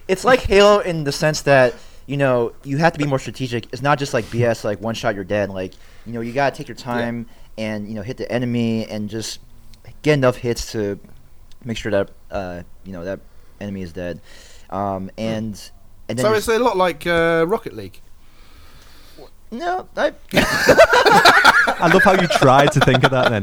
It's 0.08 0.24
like 0.24 0.40
Halo 0.40 0.78
in 0.78 1.04
the 1.04 1.12
sense 1.12 1.42
that 1.42 1.74
you 2.06 2.16
know 2.16 2.54
you 2.64 2.78
have 2.78 2.94
to 2.94 2.98
be 2.98 3.04
more 3.04 3.18
strategic. 3.18 3.66
It's 3.74 3.82
not 3.82 3.98
just 3.98 4.14
like 4.14 4.24
BS, 4.24 4.64
like 4.64 4.80
one 4.80 4.94
shot 4.94 5.14
you're 5.14 5.22
dead. 5.22 5.50
Like 5.50 5.74
you 6.06 6.14
know 6.14 6.22
you 6.22 6.32
gotta 6.32 6.56
take 6.56 6.66
your 6.66 6.76
time 6.76 7.26
and 7.58 7.86
you 7.86 7.94
know 7.94 8.00
hit 8.00 8.16
the 8.16 8.32
enemy 8.32 8.86
and 8.86 9.10
just 9.10 9.40
get 10.02 10.14
enough 10.14 10.36
hits 10.36 10.72
to 10.72 10.98
make 11.64 11.76
sure 11.76 11.92
that 11.92 12.10
uh, 12.30 12.62
you 12.84 12.92
know 12.92 13.04
that 13.04 13.20
enemy 13.60 13.82
is 13.82 13.92
dead. 13.92 14.20
Um, 14.70 15.10
and 15.18 15.60
and 16.08 16.18
then 16.18 16.24
So 16.24 16.32
it's 16.34 16.48
a 16.48 16.58
lot 16.58 16.76
like 16.76 17.06
uh, 17.06 17.44
Rocket 17.48 17.74
League. 17.74 18.00
no, 19.50 19.88
I, 19.96 20.12
I 20.32 21.90
love 21.92 22.02
how 22.02 22.12
you 22.20 22.26
tried 22.28 22.72
to 22.72 22.80
think 22.80 23.04
of 23.04 23.10
that 23.10 23.30
then. 23.30 23.42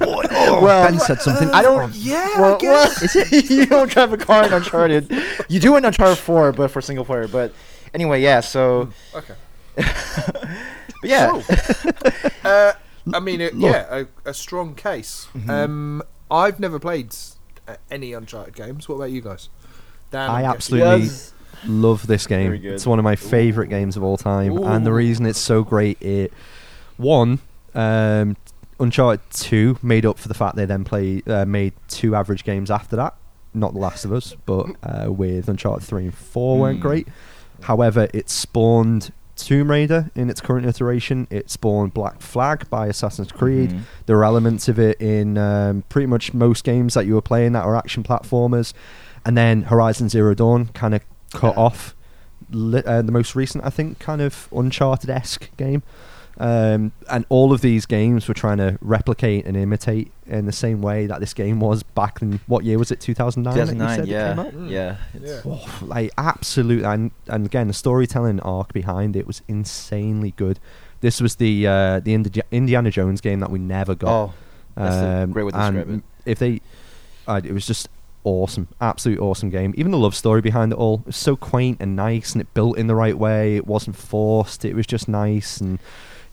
well, 0.00 0.88
Ben 0.88 0.98
said 1.00 1.20
something. 1.20 1.50
I 1.50 1.62
don't. 1.62 1.94
Yeah, 1.94 2.40
well, 2.40 2.54
I 2.54 2.58
guess. 2.58 3.00
well, 3.00 3.22
is 3.24 3.32
it? 3.32 3.50
you 3.50 3.66
don't 3.66 3.90
drive 3.90 4.12
a 4.12 4.16
car 4.16 4.44
in 4.46 4.52
Uncharted. 4.52 5.10
You 5.48 5.60
do 5.60 5.76
in 5.76 5.84
Uncharted 5.84 6.18
Four, 6.18 6.52
but 6.52 6.70
for 6.70 6.80
single 6.80 7.04
player. 7.04 7.26
But 7.28 7.52
anyway, 7.92 8.22
yeah. 8.22 8.40
So, 8.40 8.90
Okay. 9.14 9.34
but 9.76 10.46
yeah. 11.02 11.42
Uh, 12.44 12.72
I 13.12 13.20
mean, 13.20 13.40
it, 13.40 13.54
yeah, 13.54 14.04
a, 14.24 14.30
a 14.30 14.34
strong 14.34 14.74
case. 14.74 15.26
Um, 15.48 16.02
I've 16.30 16.58
never 16.58 16.78
played 16.78 17.14
uh, 17.68 17.76
any 17.90 18.12
Uncharted 18.14 18.54
games. 18.56 18.88
What 18.88 18.96
about 18.96 19.10
you 19.10 19.20
guys? 19.20 19.48
Dan, 20.10 20.30
I 20.30 20.44
absolutely 20.44 21.04
Yes. 21.04 21.32
love 21.66 22.06
this 22.06 22.26
game. 22.26 22.52
It's 22.54 22.86
one 22.86 22.98
of 22.98 23.04
my 23.04 23.16
favorite 23.16 23.68
games 23.68 23.96
of 23.96 24.02
all 24.02 24.16
time, 24.16 24.56
and 24.64 24.86
the 24.86 24.92
reason 24.92 25.26
it's 25.26 25.38
so 25.38 25.62
great, 25.64 26.00
it 26.00 26.32
one, 26.96 27.40
um, 27.74 28.36
Uncharted 28.80 29.20
Two 29.30 29.78
made 29.82 30.04
up 30.06 30.18
for 30.18 30.28
the 30.28 30.34
fact 30.34 30.56
they 30.56 30.64
then 30.64 30.84
play 30.84 31.22
uh, 31.26 31.44
made 31.44 31.72
two 31.88 32.14
average 32.14 32.44
games 32.44 32.70
after 32.70 32.96
that. 32.96 33.14
Not 33.52 33.72
The 33.72 33.78
Last 33.78 34.04
of 34.04 34.12
Us, 34.12 34.34
but 34.46 34.66
uh, 34.82 35.12
with 35.12 35.48
Uncharted 35.48 35.86
Three 35.86 36.04
and 36.04 36.14
Four 36.14 36.58
weren't 36.58 36.78
Mm. 36.80 36.82
great. 36.82 37.08
However, 37.62 38.08
it 38.12 38.28
spawned 38.30 39.12
Tomb 39.36 39.70
Raider 39.70 40.10
in 40.14 40.30
its 40.30 40.40
current 40.40 40.66
iteration. 40.66 41.26
It 41.30 41.50
spawned 41.50 41.92
Black 41.94 42.20
Flag 42.20 42.68
by 42.70 42.86
Assassin's 42.86 43.32
Creed. 43.32 43.70
Mhm. 43.70 43.80
There 44.06 44.16
are 44.18 44.24
elements 44.24 44.68
of 44.68 44.78
it 44.78 45.00
in 45.00 45.36
um, 45.38 45.82
pretty 45.88 46.06
much 46.06 46.32
most 46.34 46.64
games 46.64 46.94
that 46.94 47.06
you 47.06 47.14
were 47.14 47.22
playing 47.22 47.52
that 47.52 47.64
are 47.64 47.76
action 47.76 48.02
platformers. 48.02 48.72
And 49.24 49.36
then 49.36 49.62
Horizon 49.62 50.08
Zero 50.08 50.34
Dawn 50.34 50.66
kind 50.74 50.94
of 50.94 51.00
cut 51.32 51.54
Yeah. 51.56 51.62
off 51.62 51.94
li- 52.50 52.82
uh, 52.86 53.02
the 53.02 53.10
most 53.12 53.34
recent, 53.34 53.64
I 53.64 53.70
think, 53.70 53.98
kind 53.98 54.20
of 54.20 54.48
Uncharted 54.54 55.10
esque 55.10 55.50
game. 55.56 55.82
Um, 56.36 56.92
and 57.10 57.24
all 57.28 57.52
of 57.52 57.60
these 57.60 57.86
games 57.86 58.26
were 58.26 58.34
trying 58.34 58.58
to 58.58 58.76
replicate 58.80 59.46
and 59.46 59.56
imitate 59.56 60.10
in 60.26 60.46
the 60.46 60.52
same 60.52 60.82
way 60.82 61.06
that 61.06 61.20
this 61.20 61.32
game 61.34 61.60
was 61.60 61.82
back 61.82 62.22
in 62.22 62.40
what 62.46 62.64
year 62.64 62.78
was 62.78 62.90
it? 62.90 63.00
2009. 63.00 63.54
that 63.54 63.72
2009, 63.72 64.00
it 64.00 64.08
yeah, 64.08 64.28
came 64.30 64.38
out? 64.40 64.52
Mm. 64.52 64.70
yeah. 64.70 64.96
Yeah. 65.20 65.40
Oh, 65.46 65.78
like 65.82 66.10
absolute 66.18 66.84
and 66.84 67.12
and 67.28 67.46
again 67.46 67.68
the 67.68 67.74
storytelling 67.74 68.40
arc 68.40 68.72
behind 68.72 69.14
it 69.14 69.26
was 69.26 69.42
insanely 69.46 70.32
good. 70.36 70.58
This 71.00 71.20
was 71.20 71.36
the 71.36 71.66
uh, 71.66 72.00
the 72.00 72.14
Indi- 72.14 72.42
Indiana 72.50 72.90
Jones 72.90 73.20
game 73.20 73.40
that 73.40 73.50
we 73.50 73.58
never 73.58 73.94
got. 73.94 74.10
Oh, 74.10 74.34
that's 74.74 74.96
a 74.96 75.22
Um, 75.22 75.32
great 75.32 75.44
way 75.44 75.50
to 75.52 75.58
and. 75.58 76.02
If 76.24 76.38
they, 76.38 76.62
uh, 77.28 77.42
it 77.44 77.52
was 77.52 77.66
just 77.66 77.88
awesome, 78.24 78.68
absolute 78.80 79.20
awesome 79.20 79.50
game. 79.50 79.74
Even 79.76 79.92
the 79.92 79.98
love 79.98 80.14
story 80.14 80.40
behind 80.40 80.72
it 80.72 80.78
all 80.78 81.00
it 81.00 81.06
was 81.08 81.16
so 81.16 81.36
quaint 81.36 81.76
and 81.80 81.94
nice, 81.94 82.32
and 82.32 82.40
it 82.40 82.52
built 82.54 82.78
in 82.78 82.86
the 82.86 82.94
right 82.94 83.18
way. 83.18 83.56
It 83.56 83.66
wasn't 83.66 83.94
forced. 83.96 84.64
It 84.64 84.74
was 84.74 84.86
just 84.86 85.06
nice, 85.06 85.60
and 85.60 85.78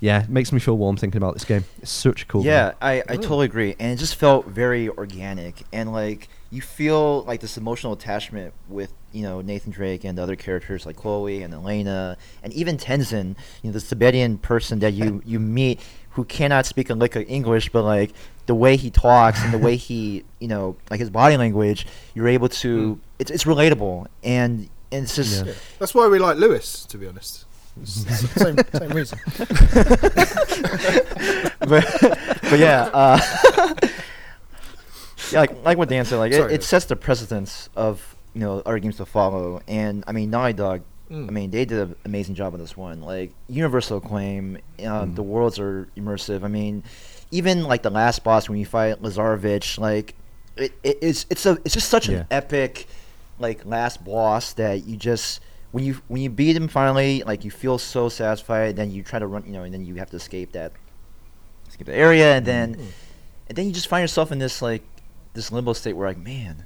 yeah, 0.02 0.24
it 0.24 0.30
makes 0.30 0.52
me 0.52 0.60
feel 0.60 0.78
warm 0.78 0.98
thinking 0.98 1.18
about 1.18 1.36
this 1.36 1.46
game. 1.46 1.64
It's 1.80 1.92
such 1.92 2.24
a 2.24 2.26
cool. 2.26 2.44
yeah, 2.44 2.70
game. 2.70 2.78
I, 2.82 3.04
I 3.08 3.16
totally 3.18 3.46
agree, 3.46 3.76
and 3.78 3.92
it 3.92 3.98
just 3.98 4.16
felt 4.16 4.48
very 4.48 4.90
organic, 4.90 5.62
and 5.72 5.94
like 5.94 6.28
you 6.50 6.60
feel 6.60 7.22
like 7.26 7.40
this 7.40 7.56
emotional 7.56 7.94
attachment 7.94 8.56
with 8.68 8.92
you 9.12 9.22
know 9.22 9.42
Nathan 9.42 9.72
Drake 9.72 10.04
and 10.04 10.18
other 10.18 10.36
characters 10.36 10.88
like 10.88 10.96
Chloe 10.96 11.44
and 11.44 11.54
Elena, 11.54 12.18
and 12.42 12.52
even 12.54 12.78
Tenzin, 12.78 13.36
you 13.62 13.70
know, 13.70 13.74
the 13.74 13.80
Tibetan 13.80 14.40
person 14.40 14.80
that 14.80 14.94
you 14.94 15.22
you 15.26 15.40
meet 15.40 15.80
who 16.10 16.26
cannot 16.26 16.66
speak 16.66 16.90
a 16.90 16.96
lick 16.96 17.16
of 17.16 17.24
English, 17.30 17.70
but 17.70 17.84
like 17.84 18.12
the 18.48 18.56
way 18.56 18.78
he 18.78 18.90
talks 18.90 19.40
and 19.44 19.54
the 19.54 19.60
way 19.60 19.76
he 19.88 20.26
you 20.40 20.48
know 20.48 20.76
like 20.90 21.00
his 21.00 21.12
body 21.12 21.38
language, 21.38 21.86
you're 22.16 22.28
able 22.28 22.50
to 22.50 22.96
mm. 22.96 23.00
it's 23.20 23.30
it's 23.30 23.44
relatable, 23.44 24.08
and 24.24 24.68
and 24.92 25.04
it's 25.04 25.16
just. 25.16 25.46
Yeah. 25.46 25.52
Yeah. 25.52 25.58
That's 25.78 25.94
why 25.94 26.08
we 26.08 26.18
like 26.18 26.38
Lewis, 26.38 26.86
to 26.86 26.98
be 26.98 27.06
honest. 27.06 27.46
It's 27.82 28.04
the 28.04 28.40
same, 28.40 28.58
same 28.80 28.90
reason. 28.90 29.20
but, 31.60 31.86
but 32.50 32.60
yeah, 32.60 32.90
uh, 32.94 33.20
yeah, 35.32 35.34
like 35.40 35.64
like 35.64 35.78
what 35.78 35.90
Dan 35.90 36.06
said, 36.06 36.18
like 36.18 36.32
it, 36.32 36.36
Sorry, 36.36 36.50
it 36.54 36.58
Luke. 36.58 36.62
sets 36.64 36.86
the 36.86 36.96
precedence 36.96 37.70
of 37.76 38.16
you 38.34 38.42
know 38.42 38.60
other 38.66 38.80
games 38.80 38.98
to 38.98 39.06
follow. 39.06 39.62
And 39.68 40.04
I 40.08 40.12
mean, 40.12 40.30
Naughty 40.30 40.54
Dog, 40.54 40.82
Mm. 41.10 41.28
I 41.28 41.32
mean, 41.32 41.52
they 41.52 41.66
did 41.66 41.78
an 41.90 41.96
amazing 42.06 42.36
job 42.36 42.54
on 42.54 42.60
this 42.62 42.78
one. 42.78 43.02
Like 43.02 43.34
universal 43.50 43.98
acclaim, 43.98 44.58
uh, 44.80 45.04
Mm. 45.04 45.16
the 45.16 45.24
worlds 45.24 45.60
are 45.60 45.90
immersive. 45.98 46.44
I 46.44 46.48
mean, 46.48 46.84
even 47.32 47.66
like 47.66 47.84
the 47.84 47.90
last 47.90 48.24
boss 48.24 48.48
when 48.48 48.58
you 48.60 48.66
fight 48.66 49.02
Lazarevich, 49.02 49.78
like 49.78 50.16
it, 50.56 50.72
it 50.84 51.00
it's 51.02 51.26
it's 51.30 51.46
a 51.46 51.58
it's 51.66 51.74
just 51.74 51.90
such 51.90 52.08
Yeah. 52.08 52.20
an 52.20 52.28
epic 52.32 52.88
like 53.40 53.66
last 53.66 54.06
boss 54.06 54.54
that 54.54 54.86
you 54.86 54.96
just 54.96 55.42
when 55.72 55.84
you 55.84 56.02
when 56.08 56.22
you 56.22 56.30
beat 56.30 56.56
him 56.56 56.68
finally, 56.68 57.24
like 57.26 57.44
you 57.46 57.52
feel 57.52 57.78
so 57.78 58.10
satisfied. 58.10 58.76
Then 58.76 58.92
you 58.92 59.04
try 59.04 59.20
to 59.20 59.28
run, 59.28 59.44
you 59.46 59.52
know, 59.54 59.64
and 59.64 59.74
then 59.74 59.86
you 59.86 59.96
have 59.96 60.10
to 60.12 60.18
escape 60.18 60.52
that 60.54 60.74
escape 61.68 61.88
the 61.88 61.96
area, 61.96 62.36
and 62.36 62.46
then 62.46 62.76
Mm. 62.76 62.86
and 63.50 63.56
then 63.58 63.66
you 63.68 63.72
just 63.72 63.88
find 63.88 64.02
yourself 64.02 64.32
in 64.32 64.40
this 64.40 64.62
like 64.62 64.84
this 65.34 65.52
limbo 65.52 65.74
state 65.74 65.94
where 65.94 66.08
like, 66.08 66.18
man, 66.18 66.66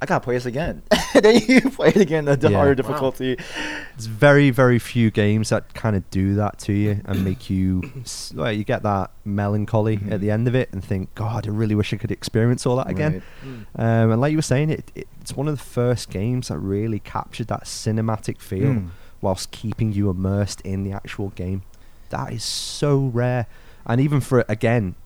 I 0.00 0.06
gotta 0.06 0.22
play 0.22 0.34
this 0.34 0.44
again. 0.46 0.82
and 1.14 1.22
then 1.24 1.40
you 1.48 1.60
play 1.70 1.88
it 1.88 1.96
again 1.96 2.28
at 2.28 2.40
the 2.40 2.50
Yeah. 2.50 2.56
harder 2.58 2.82
Wow. 2.82 2.88
difficulty. 2.88 3.36
There's 3.36 4.06
very, 4.06 4.50
very 4.50 4.78
few 4.78 5.10
games 5.10 5.48
that 5.48 5.72
kind 5.74 5.96
of 5.96 6.08
do 6.10 6.34
that 6.34 6.58
to 6.60 6.72
you 6.72 7.00
and 7.06 7.24
make 7.24 7.48
you, 7.48 7.82
s- 8.02 8.32
well, 8.36 8.52
you 8.52 8.62
get 8.64 8.82
that 8.82 9.10
melancholy 9.24 9.96
Mhm. 9.98 10.12
at 10.12 10.20
the 10.20 10.30
end 10.30 10.48
of 10.48 10.54
it 10.54 10.68
and 10.72 10.84
think, 10.84 11.14
God, 11.14 11.46
I 11.46 11.50
really 11.50 11.74
wish 11.74 11.94
I 11.94 11.96
could 11.96 12.10
experience 12.12 12.66
all 12.66 12.76
that 12.76 12.90
again. 12.90 13.22
Right. 13.42 13.72
Mm. 13.78 14.04
Um, 14.04 14.10
and 14.12 14.20
like 14.20 14.32
you 14.32 14.38
were 14.38 14.42
saying, 14.42 14.70
it, 14.70 14.92
it 14.94 15.08
it's 15.22 15.34
one 15.34 15.48
of 15.48 15.56
the 15.56 15.64
first 15.64 16.10
games 16.10 16.48
that 16.48 16.58
really 16.58 16.98
captured 17.00 17.48
that 17.48 17.64
cinematic 17.64 18.40
feel 18.40 18.74
Mm. 18.74 18.88
whilst 19.22 19.50
keeping 19.50 19.92
you 19.92 20.10
immersed 20.10 20.60
in 20.60 20.84
the 20.84 20.92
actual 20.92 21.30
game. 21.30 21.62
That 22.10 22.32
is 22.32 22.44
so 22.44 23.10
rare, 23.12 23.46
and 23.86 24.00
even 24.00 24.20
for 24.20 24.40
it 24.40 24.46
again 24.48 24.94
a 24.94 25.05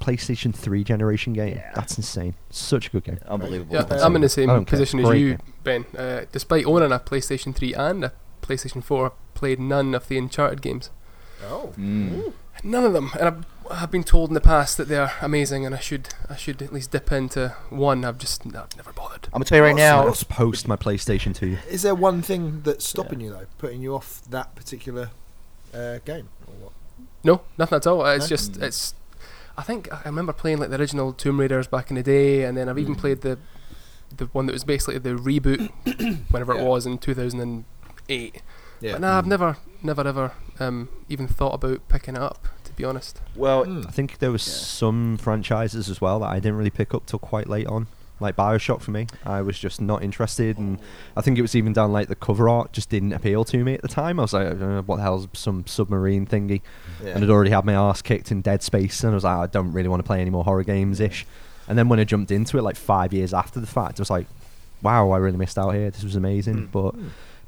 PlayStation 0.00 0.54
Three 0.54 0.82
generation 0.84 1.32
game, 1.32 1.56
Yeah. 1.56 1.72
that's 1.74 1.96
insane. 1.96 2.34
Such 2.50 2.88
a 2.88 2.90
good 2.90 3.04
game. 3.04 3.18
Unbelievable. 3.26 3.74
Yeah, 3.74 3.82
That's 3.82 4.02
I'm 4.02 4.14
in 4.16 4.22
the 4.22 4.28
same 4.28 4.48
don't 4.48 4.64
care. 4.64 4.78
position 4.78 5.00
as 5.00 5.06
Great 5.06 5.20
you, 5.20 5.28
game. 5.30 5.40
Ben. 5.62 5.84
Uh, 5.96 6.24
despite 6.32 6.64
owning 6.66 6.92
a 6.92 6.98
PlayStation 6.98 7.54
3 7.54 7.74
and 7.74 8.04
a 8.04 8.12
PlayStation 8.42 8.82
4, 8.82 9.06
I 9.06 9.10
played 9.34 9.60
none 9.60 9.94
of 9.94 10.08
the 10.08 10.16
Uncharted 10.18 10.62
games. 10.62 10.90
Oh. 11.44 11.72
Mm. 11.78 12.32
None 12.64 12.84
of 12.84 12.94
them, 12.94 13.10
and 13.20 13.28
I've, 13.28 13.44
I've 13.70 13.90
been 13.90 14.02
told 14.02 14.30
in 14.30 14.34
the 14.34 14.40
past 14.40 14.78
that 14.78 14.88
they 14.88 14.96
are 14.96 15.12
amazing, 15.20 15.66
and 15.66 15.74
I 15.74 15.78
should 15.78 16.08
I 16.30 16.36
should 16.36 16.62
at 16.62 16.72
least 16.72 16.90
dip 16.90 17.12
into 17.12 17.54
one. 17.68 18.02
I've 18.02 18.16
just 18.16 18.46
I've 18.46 18.74
never 18.78 18.92
bothered. 18.94 19.26
I'm 19.26 19.32
gonna 19.32 19.44
tell 19.44 19.58
you 19.58 19.64
right 19.64 19.74
What's 19.74 19.78
now. 19.80 20.04
Let's 20.06 20.24
post 20.24 20.66
my 20.66 20.76
PlayStation 20.76 21.34
to 21.34 21.46
you. 21.48 21.58
Is 21.68 21.82
there 21.82 21.94
one 21.94 22.22
thing 22.22 22.62
that's 22.64 22.86
stopping 22.88 23.20
you 23.20 23.28
though, 23.30 23.46
putting 23.58 23.82
you 23.82 23.94
off 23.94 24.22
that 24.30 24.54
particular 24.54 25.10
uh, 25.74 25.98
game? 26.06 26.30
Or 26.46 26.54
what? 26.54 26.72
No, 27.22 27.42
nothing 27.58 27.76
at 27.76 27.86
all. 27.86 28.00
Uh, 28.00 28.14
It's 28.14 28.24
No? 28.24 28.28
just 28.28 28.52
Mm. 28.54 28.62
it's. 28.62 28.94
I 29.58 29.62
think 29.62 29.92
I 29.92 30.02
remember 30.04 30.32
playing 30.32 30.58
like 30.58 30.70
the 30.70 30.78
original 30.78 31.12
Tomb 31.12 31.40
Raiders 31.40 31.66
back 31.66 31.90
in 31.90 31.96
the 31.96 32.02
day, 32.02 32.44
and 32.44 32.56
then 32.56 32.68
I've 32.68 32.78
even 32.78 32.94
Mm. 32.94 32.98
played 32.98 33.20
the 33.22 33.38
the 34.16 34.26
one 34.26 34.46
that 34.46 34.52
was 34.52 34.62
basically 34.64 34.98
the 34.98 35.10
reboot, 35.16 35.70
whenever 36.30 36.54
Yeah. 36.54 36.60
it 36.62 36.64
was 36.64 36.86
in 36.86 36.96
2008. 36.98 38.42
Yeah. 38.80 38.92
But 38.92 39.00
nah, 39.00 39.18
I've 39.18 39.26
never, 39.26 39.56
never, 39.82 40.06
ever 40.06 40.32
um, 40.60 40.88
even 41.08 41.26
thought 41.26 41.54
about 41.54 41.86
picking 41.88 42.14
it 42.16 42.22
up. 42.22 42.46
To 42.64 42.72
be 42.74 42.84
honest, 42.84 43.20
Well, 43.34 43.64
Mm. 43.64 43.86
I 43.86 43.90
think 43.90 44.18
there 44.18 44.30
was 44.30 44.46
Yeah. 44.46 44.52
some 44.54 45.16
franchises 45.16 45.88
as 45.88 46.00
well 46.00 46.20
that 46.20 46.28
I 46.28 46.36
didn't 46.40 46.56
really 46.58 46.70
pick 46.70 46.92
up 46.94 47.06
till 47.06 47.18
quite 47.18 47.48
late 47.48 47.66
on. 47.66 47.86
Like 48.18 48.34
Bioshock 48.34 48.80
for 48.80 48.92
me, 48.92 49.08
I 49.26 49.42
was 49.42 49.58
just 49.58 49.80
not 49.80 50.02
interested, 50.02 50.56
and 50.56 50.78
I 51.16 51.20
think 51.20 51.38
it 51.38 51.42
was 51.42 51.54
even 51.54 51.74
down 51.74 51.92
like 51.92 52.08
the 52.08 52.14
cover 52.14 52.48
art 52.48 52.72
just 52.72 52.88
didn't 52.88 53.12
appeal 53.12 53.44
to 53.44 53.62
me 53.62 53.74
at 53.74 53.82
the 53.82 53.88
time. 53.88 54.18
I 54.18 54.22
was 54.22 54.32
like, 54.32 54.46
uh, 54.58 54.82
"What 54.82 54.96
the 54.96 55.02
hell's 55.02 55.28
some 55.34 55.66
submarine 55.66 56.26
thingy?" 56.26 56.62
Yeah. 57.04 57.10
And 57.10 57.24
I'd 57.24 57.30
already 57.30 57.50
had 57.50 57.66
my 57.66 57.74
ass 57.74 58.00
kicked 58.00 58.32
in 58.32 58.40
Dead 58.40 58.62
Space, 58.62 59.04
and 59.04 59.12
I 59.12 59.14
was 59.14 59.24
like, 59.24 59.36
"I 59.36 59.46
don't 59.46 59.72
really 59.72 59.88
want 59.88 60.00
to 60.00 60.06
play 60.06 60.20
any 60.20 60.30
more 60.30 60.44
horror 60.44 60.64
games 60.64 60.98
ish." 60.98 61.26
And 61.68 61.76
then 61.76 61.88
when 61.88 62.00
I 62.00 62.04
jumped 62.04 62.30
into 62.30 62.56
it, 62.56 62.62
like 62.62 62.76
five 62.76 63.12
years 63.12 63.34
after 63.34 63.60
the 63.60 63.66
fact, 63.66 64.00
I 64.00 64.02
was 64.02 64.10
like, 64.10 64.26
"Wow, 64.82 65.10
I 65.10 65.18
really 65.18 65.36
missed 65.36 65.58
out 65.58 65.74
here. 65.74 65.90
This 65.90 66.02
was 66.02 66.16
amazing." 66.16 66.68
Mm. 66.68 66.72
But 66.72 66.94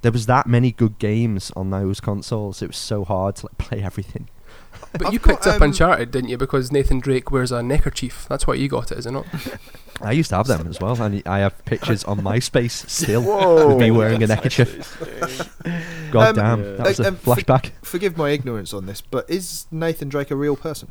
there 0.02 0.12
was 0.12 0.26
that 0.26 0.46
many 0.46 0.70
good 0.70 0.98
games 0.98 1.50
on 1.56 1.70
those 1.70 1.98
consoles. 2.00 2.60
It 2.62 2.68
was 2.68 2.76
so 2.76 3.04
hard 3.04 3.36
to 3.36 3.46
like 3.46 3.58
play 3.58 3.82
everything. 3.82 4.28
But 4.92 5.06
I've 5.06 5.12
you 5.12 5.18
got, 5.18 5.28
picked 5.34 5.46
up 5.46 5.56
um, 5.56 5.62
Uncharted, 5.64 6.10
didn't 6.10 6.30
you? 6.30 6.38
Because 6.38 6.72
Nathan 6.72 6.98
Drake 7.00 7.30
wears 7.30 7.52
a 7.52 7.62
neckerchief. 7.62 8.26
That's 8.28 8.46
why 8.46 8.54
you 8.54 8.68
got 8.68 8.90
it, 8.92 8.98
is 8.98 9.06
it 9.06 9.10
not? 9.12 9.26
I 10.00 10.12
used 10.12 10.30
to 10.30 10.36
have 10.36 10.46
them 10.46 10.66
as 10.68 10.80
well, 10.80 11.00
and 11.02 11.22
I 11.26 11.40
have 11.40 11.64
pictures 11.64 12.04
on 12.04 12.20
MySpace 12.20 12.88
still 12.88 13.22
Whoa. 13.22 13.68
with 13.68 13.78
me 13.78 13.90
wearing 13.90 14.22
a 14.22 14.26
neckerchief. 14.28 14.96
God 16.10 16.38
Um, 16.38 16.60
damn, 16.60 16.64
Yeah. 16.64 16.76
that 16.76 16.86
was 16.86 17.00
a 17.00 17.08
Um, 17.08 17.16
for- 17.16 17.34
flashback. 17.36 17.70
Forgive 17.82 18.16
my 18.16 18.30
ignorance 18.30 18.72
on 18.72 18.86
this, 18.86 19.00
but 19.00 19.28
is 19.28 19.66
Nathan 19.70 20.08
Drake 20.08 20.30
a 20.30 20.36
real 20.36 20.56
person? 20.56 20.88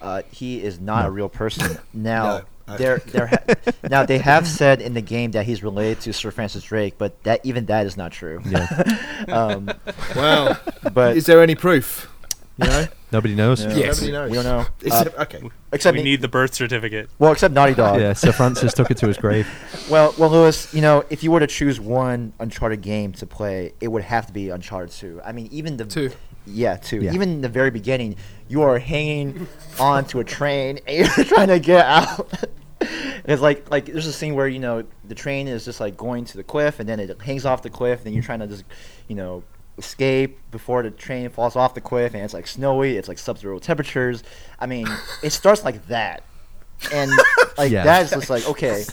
uh, 0.00 0.22
he 0.30 0.62
is 0.62 0.78
not 0.78 1.02
No. 1.02 1.08
a 1.08 1.10
real 1.10 1.28
person. 1.28 1.76
Now, 1.92 2.42
No. 2.68 2.76
there, 2.76 2.98
there. 3.06 3.26
Ha- 3.26 3.72
now 3.90 4.06
they 4.06 4.18
have 4.18 4.46
said 4.46 4.80
in 4.80 4.94
the 4.94 5.00
game 5.00 5.32
that 5.32 5.44
he's 5.44 5.64
related 5.64 6.00
to 6.02 6.12
Sir 6.12 6.30
Francis 6.30 6.62
Drake, 6.62 6.94
but 6.98 7.20
that 7.24 7.40
even 7.42 7.66
that 7.66 7.84
is 7.84 7.96
not 7.96 8.12
true. 8.12 8.40
Yeah, 8.48 8.68
um, 9.28 9.68
Well, 10.14 10.56
but 10.94 11.16
is 11.16 11.26
there 11.26 11.42
any 11.42 11.56
proof? 11.56 12.08
You 12.58 12.66
know, 12.66 12.86
nobody 13.12 13.34
knows. 13.34 13.64
Yeah. 13.64 13.74
Yes. 13.74 14.00
nobody 14.02 14.12
knows. 14.12 14.30
we 14.30 14.34
don't 14.36 14.44
know. 14.44 14.66
Is 14.82 14.92
Uh, 14.92 15.10
okay. 15.20 15.48
except 15.72 15.96
we 15.96 16.02
need 16.02 16.20
the 16.20 16.28
birth 16.28 16.54
certificate. 16.54 17.08
well, 17.18 17.32
except 17.32 17.54
Naughty 17.54 17.74
Dog. 17.74 18.00
Yeah, 18.00 18.12
Sir 18.12 18.32
Francis 18.32 18.74
took 18.74 18.90
it 18.90 18.96
to 18.98 19.06
his 19.06 19.16
grave. 19.24 19.48
Well, 19.90 20.14
well, 20.18 20.28
Lewis, 20.30 20.72
you 20.74 20.80
know, 20.80 21.04
if 21.08 21.22
you 21.22 21.30
were 21.30 21.40
to 21.40 21.46
choose 21.46 21.78
one 21.80 22.32
Uncharted 22.40 22.80
game 22.82 23.12
to 23.12 23.26
play, 23.26 23.72
it 23.80 23.88
would 23.88 24.02
have 24.02 24.26
to 24.26 24.32
be 24.32 24.50
Uncharted 24.50 24.90
2. 24.94 25.20
I 25.24 25.32
mean, 25.32 25.48
even 25.52 25.76
the 25.76 25.84
Two. 25.84 26.10
Yeah, 26.50 26.76
two. 26.76 27.02
Yeah. 27.02 27.12
Even 27.12 27.28
in 27.28 27.40
the 27.42 27.48
very 27.50 27.70
beginning, 27.70 28.16
you 28.48 28.62
are 28.62 28.78
hanging 28.78 29.46
onto 29.80 30.18
a 30.18 30.24
train 30.24 30.80
and 30.86 31.06
you're 31.16 31.26
trying 31.26 31.48
to 31.48 31.58
get 31.60 31.84
out. 31.84 32.32
it's 32.80 33.42
like 33.42 33.70
like 33.70 33.84
there's 33.86 34.06
a 34.06 34.12
scene 34.12 34.34
where 34.34 34.48
you 34.48 34.58
know 34.58 34.82
the 35.06 35.14
train 35.14 35.46
is 35.46 35.64
just 35.66 35.78
like 35.78 35.96
going 35.96 36.24
to 36.24 36.36
the 36.38 36.44
cliff 36.44 36.80
and 36.80 36.88
then 36.88 37.00
it 37.00 37.20
hangs 37.20 37.44
off 37.44 37.60
the 37.60 37.68
cliff 37.68 37.98
and 37.98 38.06
then 38.06 38.14
you're 38.14 38.22
trying 38.22 38.38
to 38.38 38.46
just 38.46 38.64
you 39.08 39.14
know 39.16 39.42
escape 39.78 40.38
before 40.50 40.82
the 40.82 40.90
train 40.90 41.28
falls 41.30 41.54
off 41.56 41.74
the 41.74 41.80
cliff 41.80 42.12
and 42.14 42.22
it's 42.24 42.34
like 42.34 42.46
snowy 42.46 42.96
it's 42.96 43.08
like 43.08 43.18
sub-zero 43.18 43.58
temperatures 43.58 44.22
i 44.58 44.66
mean 44.66 44.86
it 45.22 45.30
starts 45.30 45.64
like 45.64 45.86
that 45.86 46.22
and 46.92 47.10
like 47.58 47.70
Yeah. 47.70 47.84
that's 47.84 48.10
just 48.10 48.28
like 48.30 48.46
okay 48.48 48.84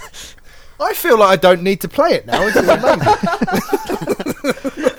I 0.78 0.94
feel 0.94 1.18
like 1.20 1.30
I 1.30 1.36
don't 1.38 1.64
need 1.64 1.80
to 1.82 1.88
play 1.88 2.16
it 2.16 2.26
now. 2.28 2.44
This 2.44 2.58
is 2.58 2.68
amazing. 2.68 3.00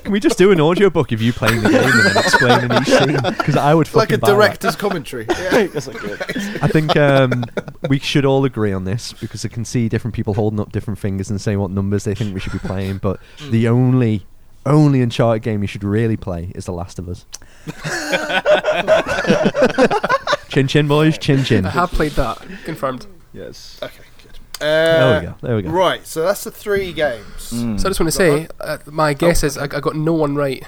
Can 0.05 0.11
we 0.13 0.21
just 0.21 0.39
do 0.39 0.51
an 0.53 0.59
audiobook 0.61 1.13
of 1.13 1.21
you 1.21 1.33
playing 1.35 1.63
the 1.63 1.69
game 1.69 1.83
and 1.83 2.07
then 2.07 2.17
explaining 2.17 2.73
each 2.81 2.89
scene? 2.89 3.35
Because 3.37 3.57
I 3.57 3.75
would 3.75 3.87
like 3.95 4.09
a 4.11 4.15
fucking 4.15 4.21
buy 4.21 4.29
that. 4.29 4.35
director's 4.35 4.77
commentary. 4.77 5.27
Yeah. 5.39 5.67
That's 5.67 5.87
like 5.87 5.99
good. 5.99 6.21
I 6.63 6.69
think 6.69 6.97
um, 6.97 7.45
we 7.91 7.99
should 7.99 8.25
all 8.25 8.45
agree 8.47 8.73
on 8.73 8.85
this 8.85 9.13
because 9.15 9.45
I 9.45 9.49
can 9.49 9.65
see 9.67 9.89
different 9.91 10.15
people 10.15 10.33
holding 10.33 10.61
up 10.61 10.73
different 10.73 10.99
fingers 10.99 11.29
and 11.29 11.39
saying 11.41 11.59
what 11.59 11.71
numbers 11.71 12.05
they 12.05 12.15
think 12.15 12.33
we 12.33 12.41
should 12.41 12.53
be 12.53 12.59
playing. 12.59 12.97
But 12.99 13.21
the 13.51 13.69
only, 13.69 14.25
only 14.67 15.01
Uncharted 15.03 15.43
game 15.43 15.63
you 15.63 15.69
should 15.69 15.85
really 15.85 16.17
play 16.17 16.53
is 16.55 16.65
The 16.67 16.73
Last 16.73 16.99
of 16.99 17.09
Us. 17.09 17.25
chin 20.49 20.67
chin, 20.69 20.89
boys, 20.89 21.19
chin 21.19 21.45
chin. 21.45 21.67
I 21.67 21.71
have 21.71 21.91
played 21.91 22.13
that. 22.13 22.39
Confirmed. 22.65 23.07
yes 23.33 23.79
Okay, 23.83 24.03
good. 24.23 24.39
There 24.61 25.17
Uh, 25.17 25.21
we 25.21 25.27
go. 25.27 25.35
There 25.43 25.57
we 25.57 25.63
go. 25.63 25.71
Right, 25.71 26.07
so 26.07 26.23
that's 26.23 26.45
the 26.45 26.51
three 26.51 26.93
games. 26.93 27.53
Mm. 27.53 27.79
So 27.81 27.89
I 27.89 27.91
just 27.91 28.01
want 28.01 28.13
to 28.13 28.17
say, 28.17 28.49
uh, 28.61 28.79
my 28.87 29.15
guess 29.15 29.43
is 29.45 29.59
I, 29.59 29.65
I 29.65 29.81
got 29.81 29.97
no 29.97 30.13
one 30.15 30.35
right. 30.35 30.63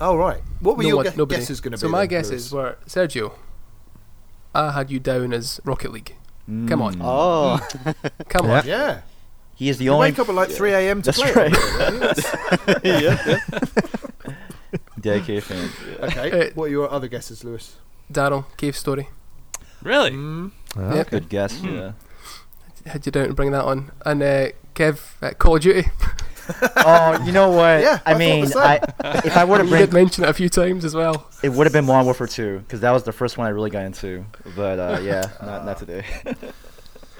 Oh, 0.00 0.16
right. 0.16 0.40
What 0.60 0.76
were 0.76 0.82
no 0.82 0.88
your 0.88 0.96
one, 0.98 1.06
gue- 1.06 1.16
nobody. 1.16 1.40
guesses 1.40 1.60
going 1.60 1.72
to 1.72 1.78
be? 1.78 1.80
So 1.80 1.88
my 1.88 2.00
then, 2.00 2.08
guesses 2.08 2.52
Lewis? 2.52 2.52
were 2.52 2.78
Sergio. 2.86 3.32
I 4.54 4.72
had 4.72 4.90
you 4.90 5.00
down 5.00 5.32
as 5.32 5.60
Rocket 5.64 5.92
League. 5.92 6.14
Come 6.46 6.82
on. 6.82 6.94
Mm. 6.96 7.00
Oh, 7.02 7.58
Come 8.28 8.46
Yeah. 8.46 8.58
on. 8.60 8.66
Yeah. 8.66 9.00
He 9.54 9.68
is 9.68 9.78
the 9.78 9.84
You 9.84 9.92
only. 9.92 10.10
wake 10.10 10.18
up 10.18 10.28
at 10.28 10.34
like 10.34 10.50
3 10.50 10.72
a.m. 10.72 11.02
to 11.02 11.12
That's 11.12 11.18
play 11.20 11.32
right. 11.32 11.52
it. 11.54 12.84
yeah. 12.84 13.38
Dedicated 15.00 15.44
fan. 15.44 15.70
Okay. 16.00 16.48
Uh, 16.48 16.50
what 16.54 16.64
are 16.64 16.68
your 16.70 16.90
other 16.90 17.08
guesses, 17.08 17.44
Lewis? 17.44 17.76
Daryl, 18.12 18.44
Cave 18.56 18.76
Story. 18.76 19.08
Really? 19.82 20.10
Mm. 20.12 20.50
Ah, 20.76 20.94
Yeah. 20.94 21.04
Good 21.04 21.28
guess. 21.28 21.58
Hmm. 21.60 21.74
Yeah. 21.74 21.92
Had 22.86 23.06
you 23.06 23.12
down 23.12 23.28
to 23.28 23.34
bring 23.34 23.50
that 23.52 23.64
on. 23.64 23.92
And 24.04 24.22
uh, 24.22 24.48
Kev, 24.74 25.00
uh, 25.22 25.30
Call 25.34 25.56
of 25.56 25.62
Duty. 25.62 25.88
Oh, 26.76 27.24
you 27.24 27.32
know 27.32 27.48
what? 27.52 27.80
Yeah, 27.80 28.00
I 28.04 28.12
I 28.12 28.18
mean. 28.18 28.44
I, 28.54 28.78
if 29.24 29.34
I 29.34 29.44
were 29.46 29.56
to 29.56 29.64
You 29.64 29.70
bring, 29.70 29.90
mention 29.94 30.24
it 30.24 30.28
a 30.28 30.34
few 30.34 30.50
times 30.50 30.84
as 30.84 30.94
well. 30.94 31.30
it 31.42 31.48
would 31.50 31.64
have 31.66 31.72
been 31.72 31.86
Modern 31.86 32.04
Warfare 32.04 32.26
2 32.26 32.58
because 32.58 32.80
that 32.80 32.90
was 32.90 33.02
the 33.02 33.12
first 33.12 33.38
one 33.38 33.46
I 33.46 33.50
really 33.50 33.70
got 33.70 33.86
into. 33.86 34.26
But 34.54 34.78
uh, 34.78 34.98
yeah, 35.02 35.30
not 35.42 35.64
not 35.64 35.78
today. 35.78 36.04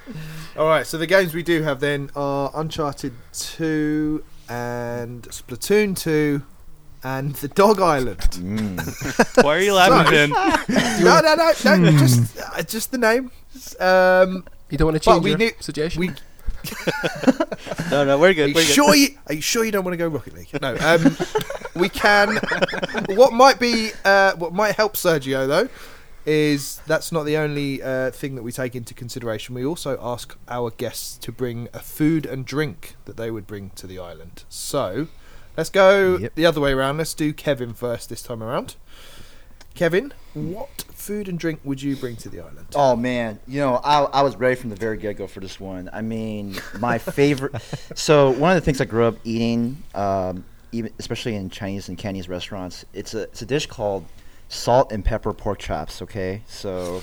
All 0.57 0.67
right, 0.69 0.87
so 0.87 0.99
the 0.99 1.07
games 1.07 1.35
we 1.35 1.43
do 1.43 1.63
have 1.63 1.81
then 1.81 2.11
are 2.15 2.51
Uncharted 2.55 3.13
2 3.33 4.23
and 4.49 5.23
Splatoon 5.25 5.97
2 5.99 6.43
and 7.03 7.35
The 7.37 7.49
Dog 7.49 7.81
Island. 7.81 8.19
Mm. 8.21 9.43
Why 9.45 9.57
are 9.57 9.61
you 9.61 9.75
laughing, 9.75 10.05
So- 10.07 10.11
Ben? 10.11 10.31
no, 11.05 11.21
no, 11.21 11.35
no, 11.35 11.77
no, 11.91 11.99
just, 11.99 12.39
uh, 12.41 12.63
just 12.63 12.91
the 12.93 12.99
name. 12.99 13.31
Um, 13.81 14.45
You 14.71 14.79
don't 14.79 14.87
want 14.93 15.03
to 15.03 15.07
But 15.09 15.13
change 15.15 15.25
we 15.25 15.31
your 15.31 15.39
knew- 15.39 15.53
suggestion? 15.61 16.01
we, 16.01 16.09
no, 17.91 18.05
no, 18.05 18.19
we're 18.19 18.31
are 18.31 18.35
good. 18.35 18.49
you 18.49 18.55
We're 18.55 18.63
good. 18.63 18.75
sure 18.75 18.95
you 18.95 19.09
are 19.27 19.35
you 19.35 19.43
sure 19.43 19.65
you 19.65 19.71
don't 19.71 19.85
want 19.85 19.93
to 19.93 19.99
go 19.99 20.09
Rocket 20.09 20.35
League? 20.35 20.49
No, 20.63 20.75
um, 20.81 21.15
we 21.75 21.91
can. 21.91 22.39
What 23.11 23.35
might 23.35 23.59
be 23.61 23.91
uh, 24.05 24.33
what 24.37 24.55
might 24.55 24.75
help 24.75 24.95
Sergio 24.95 25.47
though 25.47 25.69
is 26.27 26.81
that's 26.87 27.13
not 27.13 27.25
the 27.25 27.37
only 27.37 27.83
uh, 27.83 28.11
thing 28.11 28.35
that 28.35 28.43
we 28.43 28.53
take 28.53 28.75
into 28.75 28.95
consideration. 28.95 29.55
We 29.55 29.65
also 29.65 29.99
ask 30.03 30.37
our 30.49 30.71
guests 30.71 31.19
to 31.19 31.33
bring 31.33 31.69
a 31.73 31.81
food 31.81 32.25
and 32.27 32.45
drink 32.47 32.97
that 33.05 33.17
they 33.17 33.31
would 33.31 33.47
bring 33.47 33.71
to 33.77 33.87
the 33.87 33.99
island. 33.99 34.45
So 34.49 35.09
let's 35.57 35.71
go 35.71 36.17
Yep. 36.19 36.35
the 36.35 36.47
other 36.47 36.61
way 36.61 36.73
around. 36.73 36.99
Let's 36.99 37.15
do 37.15 37.33
Kevin 37.33 37.75
first 37.75 38.09
this 38.09 38.23
time 38.23 38.43
around. 38.43 38.77
Kevin, 39.75 40.13
what 40.35 40.85
food 40.95 41.29
and 41.29 41.37
drink 41.37 41.59
would 41.65 41.83
you 41.83 41.97
bring 41.97 42.15
to 42.17 42.29
the 42.29 42.39
island? 42.41 42.67
Oh 42.77 42.95
man, 42.95 43.41
you 43.49 43.59
know, 43.61 43.81
I, 43.83 44.05
I 44.05 44.23
was 44.23 44.37
ready 44.37 44.55
from 44.55 44.71
the 44.71 44.77
very 44.77 44.97
get 44.97 45.17
go 45.17 45.27
for 45.27 45.41
this 45.41 45.59
one. 45.59 45.91
I 45.93 46.01
mean, 46.01 46.57
my 46.79 46.99
favorite. 46.99 47.61
so 47.97 48.31
one 48.31 48.53
of 48.53 48.55
the 48.57 48.61
things 48.65 48.81
I 48.81 48.85
grew 48.85 49.05
up 49.05 49.17
eating, 49.25 49.83
um, 49.97 50.45
even 50.71 50.93
especially 51.01 51.35
in 51.35 51.51
Chinese 51.51 51.89
and 51.89 51.99
Cantonese 51.99 52.29
restaurants, 52.29 52.85
it's 52.95 53.15
a 53.15 53.23
it's 53.23 53.43
a 53.43 53.47
dish 53.47 53.67
called 53.67 54.05
salt 54.49 54.93
and 54.93 55.05
pepper 55.05 55.33
pork 55.33 55.59
chops. 55.59 56.01
Okay, 56.03 56.43
so 56.47 57.01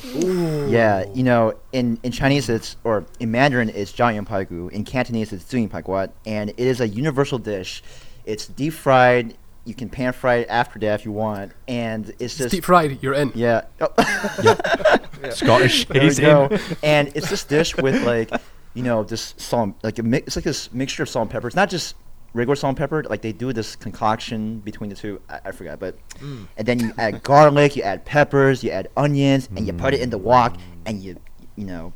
yeah, 0.69 1.05
you 1.13 1.23
know, 1.23 1.53
in, 1.73 1.99
in 2.03 2.11
Chinese 2.11 2.49
it's 2.49 2.77
or 2.83 3.05
in 3.19 3.31
Mandarin 3.31 3.69
it's 3.69 3.91
jiao 3.91 4.13
yan 4.13 4.25
pai 4.25 4.45
gu. 4.45 4.69
In 4.69 4.83
Cantonese 4.85 5.33
it's 5.33 5.43
zui 5.43 5.69
pai 5.69 5.81
guat, 5.81 6.11
and 6.25 6.49
it 6.51 6.59
is 6.59 6.79
a 6.81 6.87
universal 6.87 7.37
dish. 7.39 7.83
It's 8.25 8.47
deep 8.47 8.73
fried. 8.73 9.35
You 9.63 9.75
can 9.75 9.89
pan 9.89 10.13
fry 10.13 10.35
it 10.37 10.47
after 10.49 10.79
that 10.79 10.99
if 10.99 11.05
you 11.05 11.11
want, 11.11 11.51
and 11.67 12.09
it's 12.09 12.21
It's 12.21 12.37
just 12.37 12.51
deep 12.51 12.63
fried, 12.63 12.97
you're 13.03 13.13
in. 13.13 13.31
yeah. 13.35 13.65
Scottish. 15.31 15.85
There 15.85 16.01
we 16.01 16.07
He's 16.07 16.19
in. 16.19 16.59
and 16.83 17.11
it's 17.15 17.29
this 17.29 17.43
dish 17.43 17.75
with 17.77 18.03
like, 18.03 18.31
you 18.73 18.81
know, 18.83 19.03
this 19.03 19.33
salt, 19.37 19.75
like 19.83 19.99
a 19.99 20.03
mix. 20.03 20.27
It's 20.27 20.35
like 20.35 20.45
this 20.45 20.73
mixture 20.73 21.03
of 21.03 21.09
salt 21.09 21.23
and 21.25 21.31
pepper. 21.31 21.47
It's 21.47 21.55
not 21.55 21.69
just 21.69 21.95
regular 22.33 22.55
salt 22.55 22.69
and 22.69 22.77
pepper. 22.77 23.03
Like 23.03 23.21
they 23.21 23.31
do 23.31 23.53
this 23.53 23.75
concoction 23.75 24.59
between 24.59 24.89
the 24.89 24.95
two. 24.95 25.21
I, 25.29 25.39
I 25.45 25.51
forgot, 25.51 25.79
but 25.79 25.95
mm. 26.19 26.47
and 26.57 26.67
then 26.67 26.79
you 26.79 26.93
add 26.97 27.23
garlic, 27.23 27.75
you 27.75 27.83
add 27.83 28.05
peppers, 28.05 28.63
you 28.63 28.71
add 28.71 28.89
onions, 28.95 29.49
and 29.55 29.65
you 29.67 29.73
put 29.73 29.93
it 29.93 30.01
in 30.01 30.09
the 30.09 30.17
wok, 30.17 30.55
mm. 30.55 30.59
and 30.85 31.01
you, 31.01 31.17
you 31.55 31.65
know, 31.65 31.93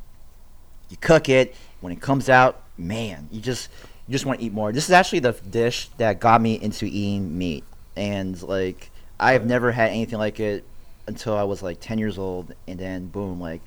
you 0.89 0.97
cook 0.97 1.29
it. 1.29 1.55
When 1.81 1.93
it 1.93 2.01
comes 2.01 2.29
out, 2.29 2.63
man, 2.77 3.27
you 3.31 3.41
just 3.41 3.69
you 4.07 4.11
just 4.11 4.25
want 4.25 4.39
to 4.39 4.45
eat 4.45 4.53
more. 4.53 4.71
This 4.71 4.85
is 4.85 4.91
actually 4.91 5.19
the 5.19 5.33
dish 5.33 5.89
that 5.97 6.19
got 6.19 6.41
me 6.41 6.59
into 6.59 6.85
eating 6.85 7.37
meat, 7.37 7.63
and 7.95 8.41
like 8.43 8.91
I 9.19 9.33
have 9.33 9.45
never 9.45 9.71
had 9.71 9.89
anything 9.89 10.19
like 10.19 10.39
it 10.39 10.65
until 11.07 11.35
I 11.35 11.43
was 11.43 11.61
like 11.61 11.79
ten 11.79 11.97
years 11.97 12.17
old, 12.17 12.53
and 12.67 12.79
then 12.79 13.07
boom, 13.07 13.39
like 13.39 13.61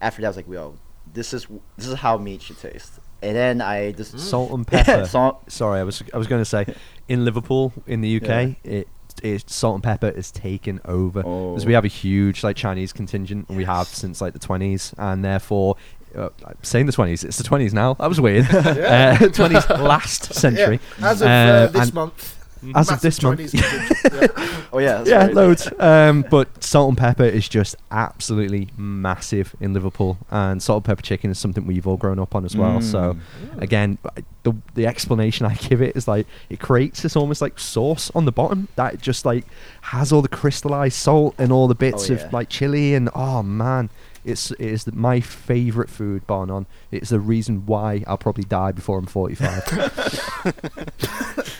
after 0.00 0.22
that, 0.22 0.28
I 0.28 0.30
was 0.30 0.36
like, 0.36 0.48
yo, 0.48 0.76
this 1.12 1.32
is 1.32 1.46
this 1.76 1.86
is 1.86 1.94
how 1.94 2.18
meat 2.18 2.42
should 2.42 2.58
taste. 2.58 2.98
And 3.22 3.36
then 3.36 3.60
I 3.60 3.92
just 3.92 4.18
Salt 4.18 4.50
and 4.52 4.66
pepper. 4.66 5.04
salt. 5.06 5.50
Sorry, 5.50 5.80
I 5.80 5.82
was 5.84 6.02
I 6.14 6.18
was 6.18 6.26
going 6.26 6.40
to 6.40 6.44
say, 6.46 6.66
in 7.08 7.24
Liverpool, 7.24 7.72
in 7.86 8.00
the 8.00 8.16
UK, 8.16 8.56
it, 8.64 8.88
it 9.22 9.50
salt 9.50 9.74
and 9.74 9.82
pepper 9.84 10.08
is 10.08 10.30
taken 10.30 10.80
over 10.84 11.22
because 11.22 11.66
we 11.66 11.74
Oh. 11.74 11.76
have 11.76 11.84
a 11.84 11.88
huge 11.88 12.42
like 12.42 12.56
Chinese 12.56 12.92
contingent, 12.92 13.46
and 13.48 13.56
we 13.58 13.64
have 13.64 13.86
since 13.88 14.20
like 14.20 14.32
the 14.32 14.38
twenties, 14.38 14.94
and 14.98 15.24
therefore. 15.24 15.76
Uh, 16.16 16.28
I'm 16.44 16.56
saying 16.64 16.86
the 16.86 16.92
20s, 16.92 17.22
it's 17.24 17.36
the 17.38 17.44
20s 17.44 17.72
now. 17.72 17.94
That 17.94 18.08
was 18.08 18.20
weird. 18.20 18.44
Yeah. 18.52 19.16
uh, 19.20 19.26
20s 19.28 19.68
last 19.80 20.34
century. 20.34 20.80
Yeah, 20.98 21.08
as 21.08 21.22
of 21.22 21.28
Uh, 21.28 21.30
uh, 21.30 21.66
this 21.68 21.92
month. 21.94 22.39
As 22.74 22.90
of 22.90 23.00
this 23.00 23.22
month. 23.22 23.38
Chinese 23.38 23.52
contingent, 23.52 24.00
yeah. 24.38 24.64
Oh 24.72 24.78
yeah, 24.78 25.02
yeah, 25.06 25.16
right. 25.26 25.34
loads. 25.34 25.68
Um, 25.78 26.24
but 26.30 26.62
salt 26.62 26.88
and 26.90 26.98
pepper 26.98 27.24
is 27.24 27.48
just 27.48 27.74
absolutely 27.90 28.68
massive 28.76 29.54
in 29.60 29.72
Liverpool, 29.72 30.18
and 30.30 30.62
salt 30.62 30.78
and 30.78 30.84
pepper 30.84 31.02
chicken 31.02 31.30
is 31.30 31.38
something 31.38 31.66
we've 31.66 31.86
all 31.86 31.96
grown 31.96 32.18
up 32.18 32.34
on 32.34 32.44
as 32.44 32.56
well. 32.56 32.80
So, 32.80 33.16
Mm. 33.42 33.62
again, 33.62 33.98
the 34.42 34.54
the 34.74 34.86
explanation 34.86 35.46
I 35.46 35.54
give 35.54 35.80
it 35.82 35.96
is 35.96 36.06
like 36.06 36.26
it 36.48 36.60
creates 36.60 37.02
this 37.02 37.16
almost 37.16 37.40
like 37.42 37.58
sauce 37.58 38.10
on 38.14 38.24
the 38.26 38.32
bottom 38.32 38.68
that 38.76 39.00
just 39.00 39.24
like 39.24 39.44
has 39.82 40.12
all 40.12 40.22
the 40.22 40.28
crystallized 40.28 40.96
salt 40.96 41.34
and 41.38 41.50
all 41.52 41.66
the 41.68 41.74
bits 41.74 42.10
Oh, 42.10 42.14
of 42.14 42.32
like 42.32 42.48
chili 42.48 42.94
and 42.94 43.08
oh 43.14 43.42
man. 43.42 43.90
It's 44.24 44.50
it 44.52 44.60
is 44.60 44.86
my 44.92 45.20
favorite 45.20 45.88
food, 45.90 46.26
bar 46.26 46.46
none. 46.46 46.66
It's 46.90 47.10
the 47.10 47.20
reason 47.20 47.64
why 47.66 48.04
I'll 48.06 48.18
probably 48.18 48.44
die 48.44 48.72
before 48.72 48.98
I'm 48.98 49.06
45. 49.06 50.46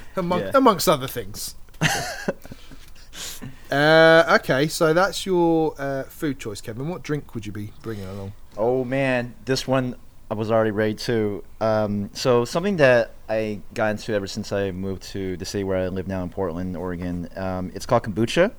Among, 0.16 0.40
Yeah. 0.40 0.50
amongst 0.54 0.88
other 0.88 1.06
things. 1.06 1.54
uh, 3.70 4.36
okay, 4.40 4.66
so 4.68 4.92
that's 4.92 5.24
your 5.24 5.74
uh, 5.78 6.02
food 6.04 6.38
choice, 6.38 6.60
Kevin. 6.60 6.88
What 6.88 7.02
drink 7.02 7.34
would 7.34 7.46
you 7.46 7.52
be 7.52 7.72
bringing 7.82 8.04
along? 8.06 8.32
Oh 8.56 8.84
man, 8.84 9.34
this 9.44 9.66
one 9.68 9.96
I 10.30 10.34
was 10.34 10.50
already 10.50 10.70
ready 10.72 10.94
to. 10.94 11.42
Um, 11.60 12.10
so 12.12 12.44
something 12.44 12.76
that 12.76 13.12
I 13.28 13.60
got 13.74 13.92
into 13.92 14.12
ever 14.12 14.26
since 14.26 14.52
I 14.52 14.70
moved 14.72 15.02
to 15.12 15.36
the 15.36 15.44
city 15.44 15.64
where 15.64 15.78
I 15.78 15.88
live 15.88 16.08
now 16.08 16.22
in 16.22 16.28
Portland, 16.30 16.76
Oregon. 16.76 17.28
Um, 17.36 17.70
it's 17.74 17.86
called 17.86 18.02
kombucha, 18.04 18.52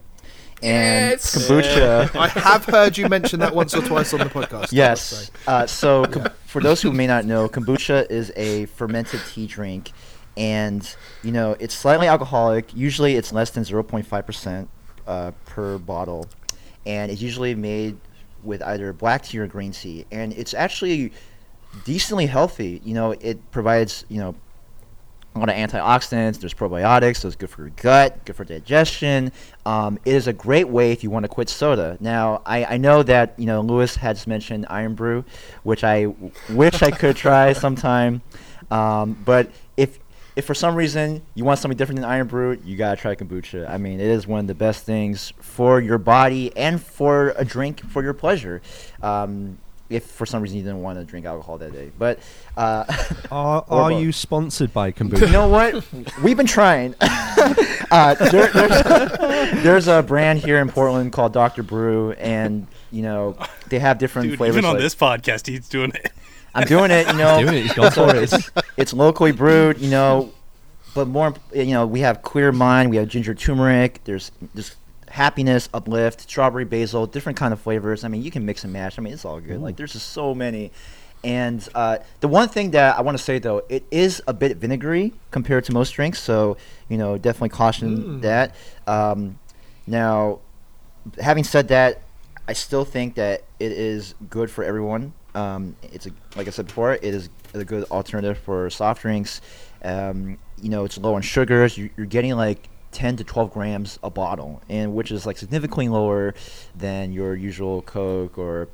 and 0.63 1.11
Yes. 1.11 1.35
kombucha. 1.47 2.15
I 2.15 2.27
have 2.27 2.65
heard 2.65 2.97
you 2.97 3.07
mention 3.09 3.39
that 3.41 3.53
once 3.55 3.73
or 3.75 3.81
twice 3.81 4.13
on 4.13 4.19
the 4.19 4.25
podcast. 4.25 4.69
Yes. 4.71 5.31
Uh, 5.47 5.65
so, 5.65 6.05
kom- 6.05 6.27
for 6.45 6.61
those 6.61 6.81
who 6.81 6.91
may 6.91 7.07
not 7.07 7.25
know, 7.25 7.47
kombucha 7.49 8.09
is 8.09 8.31
a 8.35 8.65
fermented 8.67 9.21
tea 9.31 9.47
drink, 9.47 9.91
and 10.37 10.95
you 11.23 11.31
know 11.31 11.55
it's 11.59 11.73
slightly 11.75 12.07
alcoholic. 12.07 12.73
Usually, 12.75 13.15
it's 13.15 13.31
less 13.33 13.49
than 13.51 13.63
zero 13.63 13.83
point 13.83 14.05
five 14.05 14.25
percent 14.25 14.69
uh, 15.07 15.31
per 15.45 15.77
bottle, 15.77 16.27
and 16.85 17.11
it's 17.11 17.21
usually 17.21 17.55
made 17.55 17.97
with 18.43 18.61
either 18.63 18.91
black 18.93 19.23
tea 19.23 19.39
or 19.39 19.47
green 19.47 19.71
tea, 19.71 20.05
and 20.11 20.33
it's 20.33 20.53
actually 20.53 21.11
decently 21.85 22.25
healthy. 22.25 22.81
You 22.83 22.93
know, 22.93 23.11
it 23.11 23.51
provides 23.51 24.05
you 24.09 24.19
know 24.19 24.35
a 25.35 25.39
lot 25.39 25.49
of 25.49 25.55
antioxidants. 25.55 26.39
There's 26.39 26.53
probiotics, 26.53 27.17
so 27.17 27.27
it's 27.27 27.37
good 27.37 27.49
for 27.49 27.61
your 27.63 27.71
gut, 27.77 28.25
good 28.25 28.35
for 28.35 28.43
digestion. 28.43 29.31
Um, 29.65 29.97
it 30.05 30.13
is 30.13 30.27
a 30.27 30.33
great 30.33 30.67
way 30.67 30.91
if 30.91 31.03
you 31.03 31.09
want 31.09 31.23
to 31.23 31.29
quit 31.29 31.49
soda. 31.49 31.97
Now, 31.99 32.41
I, 32.45 32.65
I 32.65 32.77
know 32.77 33.03
that 33.03 33.33
you 33.37 33.45
know 33.45 33.61
Lewis 33.61 33.95
has 33.97 34.27
mentioned 34.27 34.65
Irn-Bru, 34.69 35.23
which 35.63 35.83
I 35.83 36.07
wish 36.49 36.81
I 36.81 36.91
could 36.91 37.15
try 37.15 37.53
sometime. 37.65 38.21
Um, 38.69 39.17
but 39.25 39.51
if 39.77 39.99
if 40.35 40.45
for 40.45 40.53
some 40.53 40.75
reason 40.75 41.21
you 41.35 41.45
want 41.45 41.59
something 41.59 41.77
different 41.77 42.01
than 42.01 42.09
Irn-Bru, 42.09 42.59
you 42.65 42.75
gotta 42.75 42.99
try 42.99 43.15
kombucha. 43.15 43.69
I 43.69 43.77
mean, 43.77 43.99
it 43.99 44.07
is 44.07 44.27
one 44.27 44.41
of 44.41 44.47
the 44.47 44.55
best 44.55 44.85
things 44.85 45.33
for 45.39 45.79
your 45.79 45.97
body 45.97 46.55
and 46.57 46.81
for 46.81 47.33
a 47.37 47.45
drink 47.45 47.81
for 47.89 48.03
your 48.03 48.13
pleasure. 48.13 48.61
Um, 49.01 49.57
if 49.91 50.05
for 50.05 50.25
some 50.25 50.41
reason 50.41 50.57
you 50.57 50.63
didn't 50.63 50.81
want 50.81 50.97
to 50.99 51.05
drink 51.05 51.25
alcohol 51.25 51.57
that 51.59 51.73
day, 51.73 51.91
but 51.97 52.19
uh, 52.57 52.85
are 53.31 53.65
are 53.69 53.91
you 53.91 54.11
sponsored 54.11 54.73
by 54.73 54.93
you 54.97 55.27
know 55.27 55.47
what? 55.47 55.85
We've 56.23 56.37
been 56.37 56.45
trying. 56.45 56.95
uh, 57.01 58.15
there, 58.31 58.47
there's, 58.47 59.63
there's 59.63 59.87
a 59.87 60.01
brand 60.01 60.39
here 60.39 60.59
in 60.59 60.69
Portland 60.69 61.11
called 61.11 61.33
Dr. 61.33 61.63
Brew, 61.63 62.11
and 62.13 62.67
you 62.91 63.01
know 63.01 63.37
they 63.69 63.79
have 63.79 63.97
different 63.97 64.29
Dude, 64.29 64.37
flavors. 64.37 64.57
even 64.57 64.65
on 64.65 64.75
like- 64.75 64.83
this 64.83 64.95
podcast, 64.95 65.47
he's 65.47 65.67
doing 65.67 65.91
it. 65.91 66.11
I'm 66.53 66.67
doing 66.67 66.91
it. 66.91 67.07
You 67.07 67.13
know, 67.13 67.41
Doing 67.41 67.55
it, 67.55 67.61
he's 67.61 67.73
gone 67.73 67.91
so 67.91 68.09
for 68.09 68.15
it. 68.15 68.23
It's, 68.23 68.51
it's 68.75 68.93
locally 68.93 69.31
brewed. 69.31 69.79
You 69.79 69.89
know, 69.89 70.33
but 70.93 71.07
more, 71.07 71.33
you 71.53 71.67
know, 71.67 71.87
we 71.87 72.01
have 72.01 72.21
clear 72.21 72.51
mind. 72.51 72.89
We 72.89 72.97
have 72.97 73.07
ginger 73.07 73.33
turmeric. 73.33 74.03
There's 74.03 74.31
just 74.55 74.75
happiness, 75.11 75.69
uplift, 75.73 76.21
strawberry 76.21 76.65
basil, 76.65 77.05
different 77.07 77.37
kind 77.37 77.53
of 77.53 77.59
flavors. 77.61 78.03
I 78.03 78.07
mean, 78.07 78.23
you 78.23 78.31
can 78.31 78.45
mix 78.45 78.63
and 78.63 78.73
match. 78.73 78.97
I 78.97 79.01
mean, 79.01 79.13
it's 79.13 79.25
all 79.25 79.39
good. 79.39 79.61
Like 79.61 79.75
there's 79.77 79.93
just 79.93 80.09
so 80.09 80.33
many. 80.33 80.71
and 81.23 81.67
uh, 81.75 81.97
the 82.21 82.27
one 82.27 82.47
thing 82.49 82.71
that 82.71 82.97
I 82.97 83.01
want 83.01 83.17
to 83.17 83.23
say 83.23 83.37
though, 83.39 83.61
it 83.69 83.83
is 83.91 84.21
a 84.27 84.33
bit 84.33 84.57
vinegary 84.57 85.13
compared 85.29 85.65
to 85.65 85.71
most 85.73 85.91
drinks, 85.91 86.19
so 86.19 86.57
you 86.89 86.97
know 86.97 87.17
definitely 87.17 87.49
caution 87.49 87.97
Mm. 87.97 88.21
that. 88.21 88.55
Um, 88.87 89.37
now, 89.85 90.39
having 91.19 91.43
said 91.43 91.67
that, 91.67 92.01
I 92.47 92.53
still 92.53 92.85
think 92.85 93.15
that 93.15 93.43
it 93.59 93.71
is 93.71 94.15
good 94.29 94.49
for 94.49 94.63
everyone. 94.63 95.13
Um, 95.35 95.75
it's 95.83 96.07
a, 96.07 96.11
like 96.35 96.47
I 96.47 96.49
said 96.51 96.67
before, 96.67 96.93
it 96.93 97.03
is 97.03 97.29
a 97.53 97.63
good 97.63 97.83
alternative 97.91 98.37
for 98.39 98.69
soft 98.69 99.01
drinks. 99.03 99.41
Um, 99.83 100.37
you 100.61 100.69
know, 100.69 100.85
it's 100.85 100.97
low 100.97 101.15
in 101.17 101.21
sugars. 101.21 101.77
You're 101.77 102.05
getting 102.07 102.33
like 102.35 102.67
10 102.91 103.17
to 103.17 103.23
12 103.23 103.53
grams 103.53 103.99
a 104.03 104.09
bottle, 104.09 104.61
and 104.69 104.93
which 104.93 105.11
is 105.11 105.25
like 105.25 105.37
significantly 105.37 105.87
lower 105.89 106.33
than 106.75 107.11
your 107.13 107.35
usual 107.35 107.81
Coke 107.81 108.37
or 108.37 108.67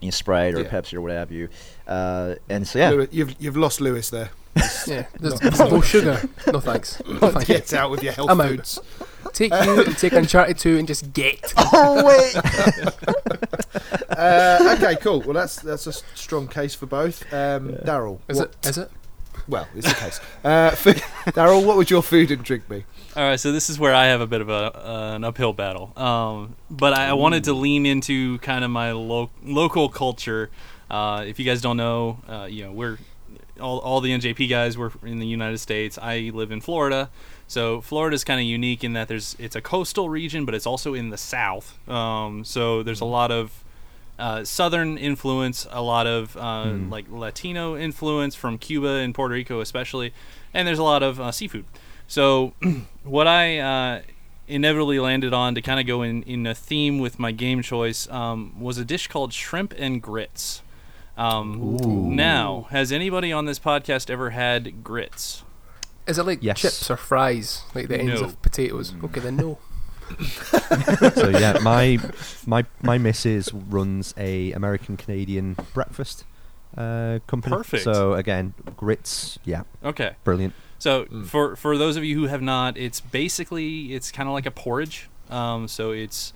you 0.00 0.08
know, 0.08 0.10
Sprite 0.10 0.54
or 0.54 0.60
Yeah. 0.62 0.68
Pepsi 0.70 0.94
or 0.94 1.00
what 1.00 1.12
have 1.12 1.30
you. 1.32 1.48
Uh, 1.86 2.34
and 2.48 2.66
so 2.66 2.78
yeah, 2.78 2.90
Lewis, 2.90 3.08
you've 3.12 3.34
you've 3.40 3.56
lost 3.56 3.80
Lewis 3.80 4.10
there. 4.10 4.30
Yeah, 4.86 5.06
there's, 5.20 5.38
there's 5.40 5.58
no 5.60 5.80
sugar. 5.80 6.20
No 6.52 6.58
thanks. 6.60 7.00
No 7.08 7.30
thank 7.30 7.48
you. 7.48 7.54
Get 7.54 7.72
out 7.72 7.90
with 7.90 8.02
your 8.02 8.12
health 8.12 8.30
I'm 8.30 8.40
out. 8.40 8.48
foods. 8.48 8.80
Take 9.32 9.52
you 9.52 9.84
and 9.84 9.96
take 9.96 10.12
Uncharted 10.12 10.58
2 10.58 10.76
and 10.78 10.88
just 10.88 11.12
get. 11.12 11.54
oh 11.56 12.04
wait. 12.04 12.36
Uh, 14.10 14.76
okay, 14.76 14.96
cool. 15.00 15.20
Well, 15.20 15.32
that's 15.34 15.56
that's 15.56 15.86
a 15.86 15.90
s- 15.90 16.02
strong 16.14 16.48
case 16.48 16.74
for 16.74 16.86
both. 16.86 17.22
Um, 17.32 17.70
Daryl, 17.84 18.18
Is 18.28 18.38
what- 18.38 18.54
it? 18.62 18.66
Is 18.68 18.78
it? 18.78 18.90
Well, 19.48 19.66
it's 19.74 19.90
a 19.90 19.94
case. 19.94 20.20
Uh, 20.44 20.70
Daryl, 21.32 21.64
what 21.66 21.76
would 21.76 21.90
your 21.90 22.02
food 22.02 22.30
and 22.30 22.42
drink 22.44 22.68
be? 22.68 22.84
All 23.14 23.22
right, 23.22 23.38
so 23.38 23.52
this 23.52 23.68
is 23.68 23.78
where 23.78 23.94
I 23.94 24.06
have 24.06 24.22
a 24.22 24.26
bit 24.26 24.40
of 24.40 24.48
a, 24.48 24.52
uh, 24.88 25.16
an 25.16 25.24
uphill 25.24 25.52
battle. 25.52 25.92
Um, 25.98 26.56
but 26.70 26.94
I, 26.94 27.08
I 27.08 27.12
wanted 27.12 27.44
to 27.44 27.52
lean 27.52 27.84
into 27.84 28.38
kind 28.38 28.64
of 28.64 28.70
my 28.70 28.92
lo- 28.92 29.28
local 29.44 29.90
culture. 29.90 30.48
Uh, 30.90 31.22
if 31.26 31.38
you 31.38 31.44
guys 31.44 31.60
don't 31.60 31.76
know, 31.76 32.20
uh, 32.26 32.46
you 32.50 32.64
know, 32.64 32.72
we're 32.72 32.98
all, 33.60 33.80
all 33.80 34.00
the 34.00 34.12
NJP 34.12 34.48
guys. 34.48 34.78
We're 34.78 34.92
in 35.02 35.18
the 35.18 35.26
United 35.26 35.58
States. 35.58 35.98
I 36.00 36.30
live 36.32 36.50
in 36.50 36.62
Florida, 36.62 37.10
so 37.46 37.82
Florida 37.82 38.14
is 38.14 38.24
kind 38.24 38.40
of 38.40 38.46
unique 38.46 38.82
in 38.82 38.94
that 38.94 39.08
there's 39.08 39.36
it's 39.38 39.56
a 39.56 39.60
coastal 39.60 40.08
region, 40.08 40.46
but 40.46 40.54
it's 40.54 40.66
also 40.66 40.94
in 40.94 41.10
the 41.10 41.18
South. 41.18 41.78
Um, 41.86 42.46
so 42.46 42.82
there's 42.82 43.02
a 43.02 43.06
lot 43.06 43.30
of 43.30 43.62
uh, 44.18 44.42
southern 44.44 44.96
influence, 44.96 45.66
a 45.70 45.82
lot 45.82 46.06
of 46.06 46.34
uh, 46.38 46.72
like 46.88 47.04
Latino 47.10 47.76
influence 47.76 48.34
from 48.34 48.56
Cuba 48.56 48.88
and 48.88 49.14
Puerto 49.14 49.34
Rico, 49.34 49.60
especially, 49.60 50.14
and 50.54 50.66
there's 50.66 50.78
a 50.78 50.82
lot 50.82 51.02
of 51.02 51.20
uh, 51.20 51.30
seafood. 51.30 51.66
So, 52.12 52.52
what 53.04 53.26
I 53.26 53.56
uh, 53.56 54.02
inevitably 54.46 55.00
landed 55.00 55.32
on 55.32 55.54
to 55.54 55.62
kind 55.62 55.80
of 55.80 55.86
go 55.86 56.02
in, 56.02 56.22
in 56.24 56.46
a 56.46 56.54
theme 56.54 56.98
with 56.98 57.18
my 57.18 57.32
game 57.32 57.62
choice 57.62 58.06
um, 58.10 58.60
was 58.60 58.76
a 58.76 58.84
dish 58.84 59.06
called 59.08 59.32
shrimp 59.32 59.72
and 59.78 60.02
grits. 60.02 60.60
Um, 61.16 61.78
now, 62.14 62.66
has 62.68 62.92
anybody 62.92 63.32
on 63.32 63.46
this 63.46 63.58
podcast 63.58 64.10
ever 64.10 64.28
had 64.28 64.84
grits? 64.84 65.42
Is 66.06 66.18
it 66.18 66.26
like 66.26 66.42
Yes. 66.42 66.60
chips 66.60 66.90
or 66.90 66.98
fries, 66.98 67.62
like 67.74 67.88
the 67.88 67.98
ends 67.98 68.20
No. 68.20 68.26
of 68.26 68.42
potatoes? 68.42 68.92
Okay, 69.02 69.20
then 69.20 69.36
no. 69.36 69.56
so 71.14 71.30
yeah, 71.30 71.60
my 71.62 71.98
my 72.44 72.66
my 72.82 72.98
missus 72.98 73.50
runs 73.54 74.12
a 74.18 74.52
American 74.52 74.98
Canadian 74.98 75.56
breakfast 75.72 76.24
uh, 76.76 77.20
company. 77.26 77.56
Perfect. 77.56 77.84
So 77.84 78.12
again, 78.12 78.52
grits. 78.76 79.38
Yeah, 79.46 79.62
Okay. 79.82 80.16
brilliant. 80.24 80.52
So 80.82 81.04
Mm. 81.04 81.26
for 81.26 81.54
for 81.54 81.78
those 81.78 81.96
of 81.96 82.02
you 82.02 82.16
who 82.18 82.26
have 82.26 82.42
not, 82.42 82.76
it's 82.76 82.98
basically 83.00 83.94
it's 83.94 84.10
kind 84.10 84.28
of 84.28 84.32
like 84.32 84.46
a 84.46 84.50
porridge. 84.50 85.08
Um, 85.30 85.68
so 85.68 85.92
it's 85.92 86.32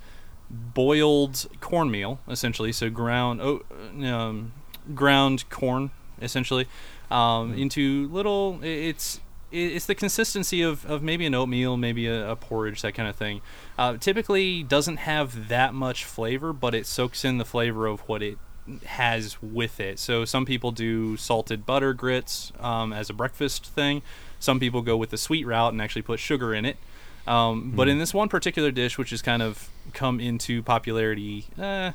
boiled 0.49 1.47
cornmeal 1.59 2.19
essentially. 2.29 2.71
So 2.71 2.89
ground 2.89 3.41
oh, 3.41 3.63
um, 4.05 4.53
ground 4.95 5.49
corn 5.49 5.91
essentially 6.21 6.65
um, 7.11 7.55
into 7.55 8.07
little. 8.07 8.59
It's 8.63 9.19
it's 9.51 9.85
the 9.85 9.95
consistency 9.95 10.61
of, 10.61 10.85
of 10.85 11.03
maybe 11.03 11.25
an 11.25 11.33
oatmeal, 11.33 11.75
maybe 11.75 12.07
a, 12.07 12.31
a 12.31 12.35
porridge, 12.37 12.81
that 12.83 12.93
kind 12.93 13.09
of 13.09 13.17
thing. 13.17 13.41
Uh, 13.77 13.97
typically 13.97 14.63
doesn't 14.63 14.97
have 14.97 15.49
that 15.49 15.73
much 15.73 16.05
flavor, 16.05 16.53
but 16.53 16.73
it 16.73 16.85
soaks 16.85 17.25
in 17.25 17.37
the 17.37 17.45
flavor 17.45 17.85
of 17.85 17.99
what 18.07 18.21
it 18.23 18.37
has 18.85 19.41
with 19.41 19.79
it. 19.79 19.99
So 19.99 20.25
some 20.25 20.45
people 20.45 20.71
do 20.71 21.15
salted 21.17 21.65
butter 21.65 21.93
grits 21.93 22.51
um, 22.59 22.91
as 22.93 23.09
a 23.09 23.13
breakfast 23.13 23.65
thing. 23.65 24.01
Some 24.39 24.59
people 24.59 24.81
go 24.81 24.97
with 24.97 25.09
the 25.09 25.17
sweet 25.17 25.45
route 25.45 25.73
and 25.73 25.81
actually 25.81 26.03
put 26.03 26.19
sugar 26.19 26.53
in 26.53 26.65
it. 26.65 26.77
Um, 27.25 27.71
But 27.75 27.87
in 27.89 27.97
this 27.99 28.13
one 28.13 28.29
particular 28.29 28.71
dish, 28.71 28.97
which 28.97 29.09
has 29.09 29.21
kind 29.21 29.41
of 29.41 29.69
come 29.93 30.19
into 30.19 30.63
popularity 30.63 31.47
eh, 31.59 31.91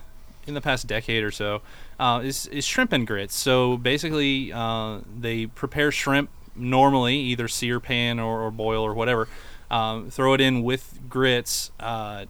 in 0.46 0.54
the 0.54 0.60
past 0.60 0.86
decade 0.86 1.22
or 1.24 1.30
so, 1.30 1.62
uh, 1.98 2.20
is, 2.22 2.46
is 2.48 2.66
shrimp 2.66 2.92
and 2.92 3.06
grits. 3.06 3.34
So 3.34 3.76
basically, 3.76 4.52
uh, 4.52 5.00
they 5.18 5.46
prepare 5.46 5.90
shrimp 5.90 6.28
normally, 6.54 7.16
either 7.16 7.48
sear 7.48 7.80
pan 7.80 8.20
or, 8.20 8.42
or 8.42 8.50
boil 8.50 8.82
or 8.82 8.92
whatever. 8.92 9.28
Um, 9.70 10.10
throw 10.10 10.34
it 10.34 10.40
in 10.42 10.62
with 10.62 10.98
grits 11.08 11.70
uh, 11.80 12.26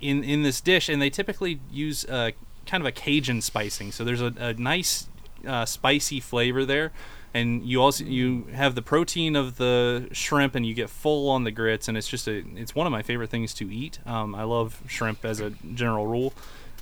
in 0.00 0.22
in 0.22 0.44
this 0.44 0.60
dish, 0.60 0.88
and 0.88 1.02
they 1.02 1.10
typically 1.10 1.58
use 1.72 2.04
uh, 2.04 2.30
kind 2.66 2.80
of 2.80 2.86
a 2.86 2.92
Cajun 2.92 3.40
spicing. 3.40 3.90
So 3.90 4.04
there's 4.04 4.20
a, 4.20 4.32
a 4.38 4.54
nice 4.54 5.08
uh, 5.44 5.64
spicy 5.64 6.20
flavor 6.20 6.64
there, 6.64 6.92
and 7.34 7.64
you 7.66 7.82
also 7.82 8.04
you 8.04 8.44
have 8.52 8.74
the 8.74 8.82
protein 8.82 9.36
of 9.36 9.56
the 9.56 10.08
shrimp, 10.12 10.54
and 10.54 10.64
you 10.64 10.72
get 10.72 10.88
full 10.88 11.28
on 11.28 11.44
the 11.44 11.50
grits, 11.50 11.88
and 11.88 11.98
it's 11.98 12.08
just 12.08 12.28
a 12.28 12.44
it's 12.54 12.74
one 12.74 12.86
of 12.86 12.92
my 12.92 13.02
favorite 13.02 13.28
things 13.28 13.52
to 13.54 13.70
eat. 13.72 13.98
Um, 14.06 14.34
I 14.34 14.44
love 14.44 14.80
shrimp 14.86 15.24
as 15.24 15.40
a 15.40 15.50
general 15.50 16.06
rule 16.06 16.32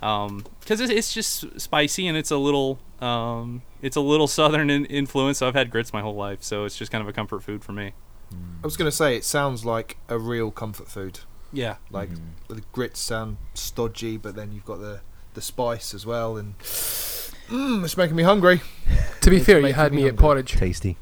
because 0.02 0.80
it's, 0.80 0.90
it's 0.90 1.14
just 1.14 1.60
spicy 1.60 2.08
and 2.08 2.16
it's 2.16 2.32
a 2.32 2.36
little 2.36 2.80
um, 3.00 3.62
it's 3.80 3.96
a 3.96 4.00
little 4.00 4.26
southern 4.38 4.68
in 4.68 4.84
influence. 4.86 5.38
So 5.38 5.48
I've 5.48 5.54
had 5.54 5.70
grits 5.70 5.92
my 5.92 6.02
whole 6.02 6.14
life, 6.14 6.42
so 6.42 6.64
it's 6.64 6.76
just 6.76 6.92
kind 6.92 7.02
of 7.02 7.08
a 7.08 7.12
comfort 7.12 7.42
food 7.42 7.64
for 7.64 7.72
me. 7.72 7.92
I 8.32 8.66
was 8.66 8.78
going 8.78 8.90
to 8.90 8.96
say 8.96 9.14
it 9.14 9.24
sounds 9.24 9.64
like 9.64 9.98
a 10.08 10.18
real 10.18 10.50
comfort 10.50 10.88
food. 10.88 11.20
Yeah, 11.52 11.76
Like 11.90 12.08
the 12.48 12.62
grits 12.72 12.98
sound 12.98 13.36
stodgy, 13.52 14.16
but 14.16 14.34
then 14.34 14.52
you've 14.52 14.64
got 14.64 14.80
the 14.80 15.00
the 15.34 15.42
spice 15.42 15.94
as 15.94 16.04
well, 16.04 16.36
and 16.36 16.54
mm, 17.48 17.84
it's 17.84 17.96
making 17.96 18.16
me 18.16 18.22
hungry. 18.22 18.60
To 19.22 19.30
be 19.30 19.36
It's 19.36 19.46
fair, 19.46 19.60
you 19.60 19.72
had 19.72 19.92
me 19.92 20.02
me 20.02 20.08
at 20.08 20.16
porridge. 20.16 20.52
Tasty. 20.52 20.96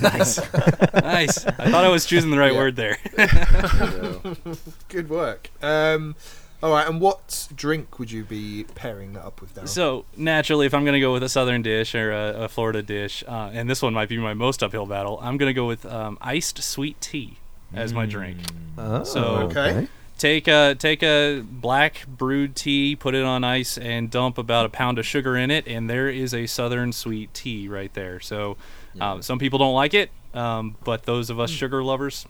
nice, 0.00 0.38
nice. 0.94 1.44
I 1.46 1.70
thought 1.70 1.84
I 1.84 1.88
was 1.88 2.06
choosing 2.06 2.30
the 2.30 2.38
right 2.38 2.52
Yeah. 2.52 2.58
word 2.58 2.76
there. 2.76 2.98
Good 4.88 5.08
work. 5.10 5.50
Um, 5.62 6.16
all 6.62 6.70
right, 6.72 6.86
and 6.88 7.00
what 7.00 7.48
drink 7.54 7.98
would 7.98 8.10
you 8.10 8.24
be 8.24 8.64
pairing 8.74 9.12
that 9.14 9.24
up 9.24 9.40
with, 9.40 9.54
Daryl? 9.54 9.68
So 9.68 10.04
naturally, 10.16 10.64
if 10.66 10.72
I'm 10.74 10.84
going 10.84 10.94
to 10.94 11.00
go 11.00 11.12
with 11.12 11.22
a 11.22 11.28
southern 11.28 11.60
dish 11.62 11.94
or 11.94 12.12
a, 12.12 12.44
a 12.44 12.48
Florida 12.48 12.82
dish, 12.82 13.22
uh, 13.28 13.50
and 13.52 13.68
this 13.68 13.82
one 13.82 13.92
might 13.92 14.08
be 14.08 14.16
my 14.18 14.32
most 14.34 14.62
uphill 14.62 14.86
battle, 14.86 15.18
I'm 15.22 15.36
going 15.36 15.50
to 15.50 15.54
go 15.54 15.66
with 15.66 15.84
um, 15.84 16.16
iced 16.22 16.62
sweet 16.62 16.98
tea 17.00 17.36
as 17.74 17.92
my 17.92 18.06
drink. 18.06 18.38
Oh, 18.78 19.04
So- 19.04 19.24
Okay. 19.50 19.88
Take 20.16 20.46
a 20.46 20.74
take 20.78 21.02
a 21.02 21.42
black 21.44 22.06
brewed 22.06 22.54
tea, 22.54 22.94
put 22.96 23.14
it 23.14 23.24
on 23.24 23.42
ice, 23.42 23.76
and 23.76 24.10
dump 24.10 24.38
about 24.38 24.64
a 24.64 24.68
pound 24.68 24.98
of 24.98 25.04
sugar 25.06 25.36
in 25.36 25.50
it, 25.50 25.66
and 25.66 25.90
there 25.90 26.08
is 26.08 26.32
a 26.32 26.46
southern 26.46 26.92
sweet 26.92 27.34
tea 27.34 27.68
right 27.68 27.92
there. 27.94 28.20
So 28.20 28.56
um, 29.00 29.22
some 29.22 29.38
people 29.40 29.58
don't 29.58 29.74
like 29.74 29.92
it, 29.92 30.10
um, 30.32 30.76
but 30.84 31.02
those 31.02 31.30
of 31.30 31.40
us 31.40 31.50
sugar 31.50 31.82
lovers, 31.82 32.26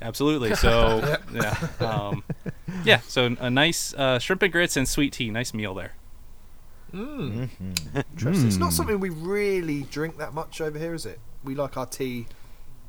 absolutely. 0.00 0.54
So 0.56 1.18
yeah, 1.32 1.68
um, 1.80 2.24
yeah. 2.84 3.00
So 3.00 3.36
a 3.38 3.50
nice 3.50 3.92
uh, 3.94 4.18
shrimp 4.18 4.42
and 4.42 4.50
grits 4.52 4.76
and 4.78 4.88
sweet 4.88 5.12
tea, 5.12 5.30
nice 5.30 5.52
meal 5.52 5.74
there. 5.74 5.92
Mm. 6.94 7.50
Mm-hmm. 7.50 7.98
Interesting. 8.14 8.46
It's 8.48 8.56
not 8.56 8.70
Mm. 8.70 8.72
something 8.72 9.00
we 9.00 9.10
really 9.10 9.82
drink 9.82 10.16
that 10.16 10.32
much 10.32 10.62
over 10.62 10.78
here, 10.78 10.94
is 10.94 11.04
it? 11.04 11.20
We 11.44 11.54
like 11.54 11.76
our 11.76 11.84
tea 11.86 12.20
We 12.20 12.26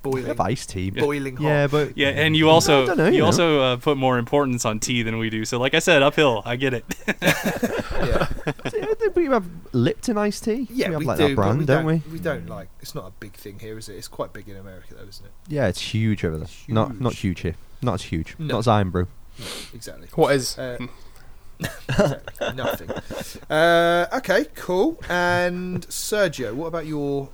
boiling, 0.02 0.26
have 0.26 0.40
iced 0.40 0.70
tea. 0.70 0.90
but- 0.90 1.02
boiling 1.02 1.36
hot. 1.38 1.44
Yeah, 1.46 1.68
but 1.68 1.98
Yeah, 1.98 2.10
and 2.10 2.36
you 2.36 2.50
also 2.50 2.86
don't 2.86 2.98
know, 2.98 3.06
you 3.08 3.14
you 3.14 3.20
know. 3.20 3.26
also 3.26 3.60
uh, 3.62 3.78
put 3.78 3.98
more 3.98 4.18
importance 4.18 4.66
on 4.66 4.80
tea 4.80 5.04
than 5.04 5.18
we 5.18 5.30
do. 5.30 5.46
So 5.46 5.60
like 5.60 5.74
I 5.74 5.80
said, 5.80 6.02
uphill. 6.04 6.42
I 6.46 6.56
get 6.56 6.74
it. 6.74 6.86
yeah, 7.22 8.28
Yeah, 8.74 8.86
we 9.16 9.26
have 9.26 9.46
Lipton 9.74 10.18
iced 10.18 10.44
tea. 10.44 10.68
yeah, 10.72 10.88
we 10.88 10.94
have 10.94 11.00
we 11.02 11.06
like 11.06 11.18
do, 11.18 11.28
that 11.30 11.36
brand, 11.36 11.60
we 11.60 11.66
don't 11.66 11.86
we? 11.86 12.02
We 12.12 12.20
don't 12.20 12.48
like. 12.48 12.70
It's 12.82 12.94
not 12.96 13.06
a 13.08 13.12
big 13.20 13.34
thing 13.34 13.60
here, 13.60 13.78
is 13.78 13.90
it? 13.90 13.96
It's 13.96 14.08
quite 14.08 14.34
big 14.34 14.48
in 14.48 14.56
America, 14.58 14.94
though, 14.96 15.08
isn't 15.08 15.26
it? 15.26 15.32
Yeah, 15.48 15.68
it's 15.68 15.82
huge 15.94 16.24
over 16.24 16.38
there. 16.38 16.48
Not 16.68 17.00
not 17.00 17.14
Huge. 17.14 17.20
huge 17.22 17.42
here. 17.42 17.56
Not 17.82 17.96
as 17.96 18.02
huge. 18.04 18.36
No. 18.40 18.54
Not 18.54 18.60
as 18.60 18.68
Irn-Bru. 18.68 19.08
Exactly. 19.74 20.08
What 20.16 20.36
is? 20.36 20.58
Uh, 20.58 20.78
exactly. 21.90 22.54
Nothing. 22.56 22.90
Uh, 23.50 24.06
okay, 24.14 24.46
cool. 24.56 25.00
And 25.10 25.86
Sergio, 25.88 26.54
what 26.54 26.68
about 26.68 26.86
your 26.86 27.30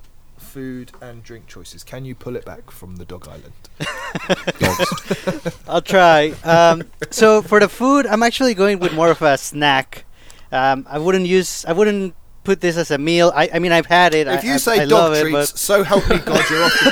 food 0.56 0.93
and 1.01 1.22
drink 1.22 1.47
choices? 1.47 1.84
Can 1.84 2.06
you 2.06 2.16
pull 2.16 2.38
it 2.38 2.45
back 2.45 2.72
from 2.72 2.95
the 2.95 3.03
Dog 3.03 3.28
Island? 3.28 3.51
I'll 5.68 5.82
try. 5.82 6.32
Um, 6.45 6.84
so 7.12 7.41
for 7.41 7.60
the 7.60 7.68
food, 7.68 8.08
I'm 8.08 8.24
actually 8.24 8.53
going 8.53 8.80
with 8.80 8.93
more 8.93 9.12
of 9.12 9.22
a 9.22 9.38
snack. 9.38 10.06
Um, 10.53 10.88
I 10.89 10.97
wouldn't 10.97 11.26
use. 11.28 11.66
I 11.66 11.74
wouldn't 11.74 12.16
put 12.45 12.62
this 12.62 12.78
as 12.78 12.89
a 12.89 12.97
meal. 12.97 13.34
I, 13.36 13.49
I 13.56 13.60
mean, 13.60 13.74
I've 13.74 13.88
had 13.88 14.16
it. 14.16 14.28
If 14.28 14.45
I, 14.45 14.47
you 14.47 14.53
I, 14.53 14.58
say 14.58 14.80
I 14.80 14.86
dog 14.86 14.91
love 14.91 15.14
it, 15.16 15.24
treats, 15.24 15.51
but 15.51 15.60
so 15.60 15.84
help 15.84 16.08
me 16.08 16.20
God, 16.20 16.49
you're 16.49 16.64
off 16.64 16.80
the 16.80 16.91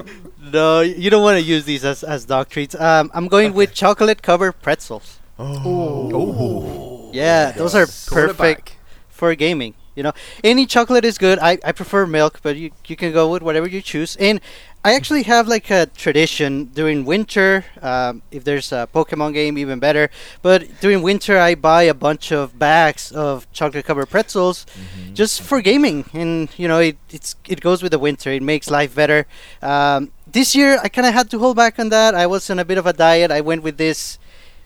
podcast. 0.00 0.52
no, 0.52 0.80
you 0.80 1.10
don't 1.10 1.22
want 1.22 1.36
to 1.36 1.42
use 1.42 1.66
these 1.66 1.84
as, 1.84 2.02
as 2.02 2.24
dog 2.24 2.48
treats. 2.48 2.74
Um, 2.74 3.10
I'm 3.12 3.28
going 3.28 3.52
with 3.52 3.74
chocolate 3.74 4.22
covered 4.22 4.62
pretzels. 4.62 5.18
Oh. 5.38 7.10
Yeah, 7.12 7.50
those 7.52 7.74
are 7.74 7.84
perfect 7.84 8.08
Quarterback. 8.08 8.79
For 9.20 9.34
gaming. 9.34 9.74
You 9.96 10.02
know, 10.04 10.14
any 10.42 10.64
chocolate 10.64 11.04
is 11.04 11.18
good. 11.18 11.38
I, 11.50 11.58
I 11.68 11.72
prefer 11.72 12.06
milk, 12.06 12.40
but 12.42 12.56
you 12.56 12.70
you 12.90 12.96
can 12.96 13.12
go 13.12 13.24
with 13.32 13.42
whatever 13.42 13.68
you 13.68 13.82
choose. 13.92 14.16
And 14.16 14.40
I 14.82 14.94
actually 14.98 15.24
have 15.24 15.44
like 15.54 15.68
a 15.70 15.82
tradition 16.04 16.52
during 16.78 17.04
winter. 17.04 17.50
Um, 17.82 18.22
if 18.30 18.42
there's 18.48 18.72
a 18.72 18.88
Pokemon 18.94 19.34
game, 19.34 19.58
even 19.58 19.78
better. 19.78 20.08
But 20.40 20.58
during 20.80 21.02
winter, 21.02 21.36
I 21.48 21.54
buy 21.54 21.82
a 21.82 21.98
bunch 22.06 22.32
of 22.32 22.58
bags 22.58 23.12
of 23.12 23.34
chocolate 23.52 23.84
covered 23.84 24.08
pretzels, 24.08 24.64
just 25.12 25.42
for 25.48 25.60
gaming. 25.60 25.98
And 26.14 26.48
you 26.56 26.66
know, 26.70 26.80
it 26.88 26.96
it's 27.16 27.36
it 27.52 27.60
goes 27.60 27.82
with 27.82 27.92
the 27.92 28.02
winter. 28.08 28.30
It 28.30 28.42
makes 28.42 28.70
life 28.78 28.92
better. 28.94 29.26
Um, 29.60 30.12
this 30.38 30.54
year, 30.58 30.78
I 30.84 30.88
kind 30.88 31.06
of 31.10 31.12
had 31.12 31.28
to 31.32 31.38
hold 31.38 31.56
back 31.56 31.78
on 31.82 31.90
that. 31.90 32.14
I 32.14 32.26
was 32.34 32.48
on 32.48 32.58
a 32.58 32.64
bit 32.64 32.78
of 32.78 32.86
a 32.86 32.94
diet. 32.94 33.30
I 33.38 33.42
went 33.50 33.62
with 33.66 33.76
this 33.76 34.18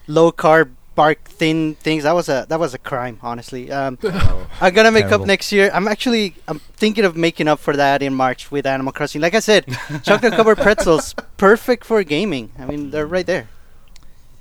low 0.07 0.31
carb 0.31 0.69
bark 0.95 1.23
thin 1.25 1.75
things 1.75 2.03
that 2.03 2.13
was 2.15 2.29
a 2.29 2.45
that 2.49 2.59
was 2.59 2.73
a 2.73 2.77
crime 2.77 3.19
honestly 3.21 3.69
um 3.71 3.97
i'm 4.61 4.73
gonna 4.73 4.91
make 4.91 5.05
Terrible. 5.07 5.23
up 5.23 5.27
next 5.27 5.51
year 5.51 5.69
i'm 5.73 5.87
actually 5.87 6.33
i'm 6.47 6.59
thinking 6.77 7.03
of 7.03 7.15
making 7.17 7.47
up 7.47 7.59
for 7.59 7.75
that 7.75 8.01
in 8.01 8.13
march 8.13 8.49
with 8.51 8.65
animal 8.65 8.93
crossing 8.93 9.21
like 9.21 9.33
i 9.35 9.39
said 9.39 9.65
chocolate 10.03 10.33
covered 10.33 10.57
pretzels 10.57 11.13
perfect 11.37 11.83
for 11.83 12.01
gaming 12.03 12.51
i 12.57 12.65
mean 12.65 12.91
they're 12.91 13.07
right 13.07 13.25
there 13.25 13.47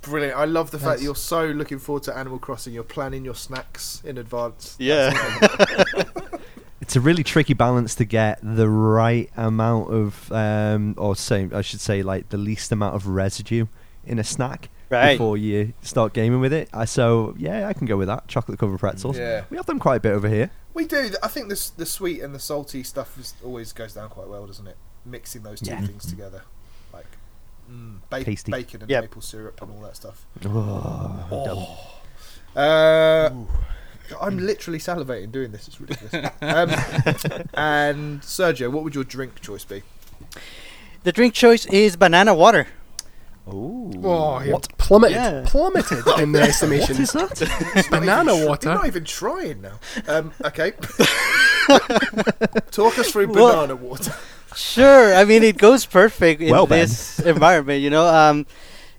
Brilliant. 0.02 0.36
I 0.36 0.44
love 0.44 0.70
the 0.70 0.78
fact 0.78 0.86
Nice. 0.88 0.98
that 0.98 1.04
you're 1.04 1.14
so 1.16 1.46
looking 1.46 1.78
forward 1.78 2.02
to 2.02 2.14
Animal 2.14 2.38
Crossing. 2.38 2.74
You're 2.74 2.82
planning 2.82 3.24
your 3.24 3.34
snacks 3.34 4.02
in 4.04 4.18
advance. 4.18 4.76
yeah 4.78 5.10
It's 6.82 6.94
a 6.94 7.00
really 7.00 7.24
tricky 7.24 7.54
balance 7.54 7.94
to 7.94 8.04
get 8.04 8.38
the 8.42 8.68
right 8.68 9.30
amount 9.38 9.90
of, 9.90 10.30
um, 10.30 10.94
or 10.98 11.16
say, 11.16 11.48
I 11.54 11.62
should 11.62 11.80
say, 11.80 12.02
like 12.02 12.28
the 12.28 12.36
least 12.36 12.70
amount 12.70 12.94
of 12.94 13.06
residue 13.06 13.64
in 14.04 14.18
a 14.18 14.24
snack 14.24 14.68
right 14.90 15.12
before 15.14 15.36
you 15.36 15.72
start 15.82 16.12
gaming 16.12 16.40
with 16.40 16.52
it. 16.52 16.68
Uh, 16.72 16.84
so 16.86 17.34
yeah, 17.38 17.68
I 17.68 17.72
can 17.72 17.86
go 17.86 17.96
with 17.96 18.08
that. 18.08 18.28
Chocolate 18.28 18.58
covered 18.58 18.78
pretzels. 18.80 19.18
Yeah. 19.18 19.44
We 19.50 19.56
have 19.56 19.66
them 19.66 19.78
quite 19.78 19.96
a 19.96 20.00
bit 20.00 20.12
over 20.12 20.28
here. 20.28 20.50
We 20.74 20.86
do. 20.86 21.10
I 21.22 21.28
think 21.28 21.48
this 21.48 21.70
the 21.70 21.86
sweet 21.86 22.20
and 22.20 22.34
the 22.34 22.38
salty 22.40 22.82
stuff 22.82 23.18
is, 23.18 23.34
always 23.44 23.72
goes 23.72 23.94
down 23.94 24.08
quite 24.10 24.28
well, 24.28 24.46
doesn't 24.46 24.66
it? 24.66 24.76
Mixing 25.06 25.42
those 25.42 25.60
two 25.60 25.70
Yeah. 25.70 25.80
things 25.86 26.06
together, 26.06 26.42
like 26.92 27.06
mm, 27.70 27.98
ba- 28.10 28.24
Tasty. 28.24 28.50
bacon 28.50 28.82
and 28.82 28.90
Yep. 28.90 29.02
maple 29.04 29.22
syrup 29.22 29.60
and 29.62 29.70
all 29.70 29.80
that 29.82 29.96
stuff. 29.96 30.24
Oh, 30.44 31.90
Uh, 32.56 33.30
I'm 34.20 34.38
literally 34.38 34.78
salivating 34.78 35.32
doing 35.32 35.50
this. 35.52 35.66
It's 35.68 35.80
ridiculous. 35.80 36.14
um, 36.40 36.70
and 37.54 38.20
Sergio, 38.22 38.70
what 38.70 38.84
would 38.84 38.94
your 38.94 39.04
drink 39.04 39.40
choice 39.40 39.64
be? 39.64 39.82
the 41.04 41.12
drink 41.12 41.34
choice 41.34 41.66
is 41.66 41.96
banana 41.96 42.32
water 42.34 42.66
Ooh. 43.48 43.90
Oh, 44.02 44.40
you're 44.40 44.58
plummeted, 44.78 45.16
Yeah. 45.16 45.42
plummeted 45.46 46.06
in 46.18 46.32
the 46.32 46.40
estimation. 46.40 46.96
What 47.12 47.32
is 47.32 47.48
that? 47.48 47.86
Banana 47.90 48.34
You're 48.36 48.48
water. 48.48 48.68
not 48.74 48.86
even 48.86 49.04
trying 49.04 49.60
now. 49.60 49.78
Um, 50.08 50.32
okay. 50.44 50.72
Talk 52.70 52.98
us 52.98 53.10
through 53.12 53.28
Well- 53.28 53.52
banana 53.52 53.76
water. 53.76 54.14
Sure. 54.56 55.14
I 55.14 55.24
mean, 55.24 55.42
it 55.42 55.58
goes 55.58 55.84
perfect 55.84 56.40
in 56.40 56.50
Well, 56.52 56.66
this 56.66 57.18
environment. 57.18 57.82
You 57.82 57.90
know, 57.90 58.06
um, 58.06 58.46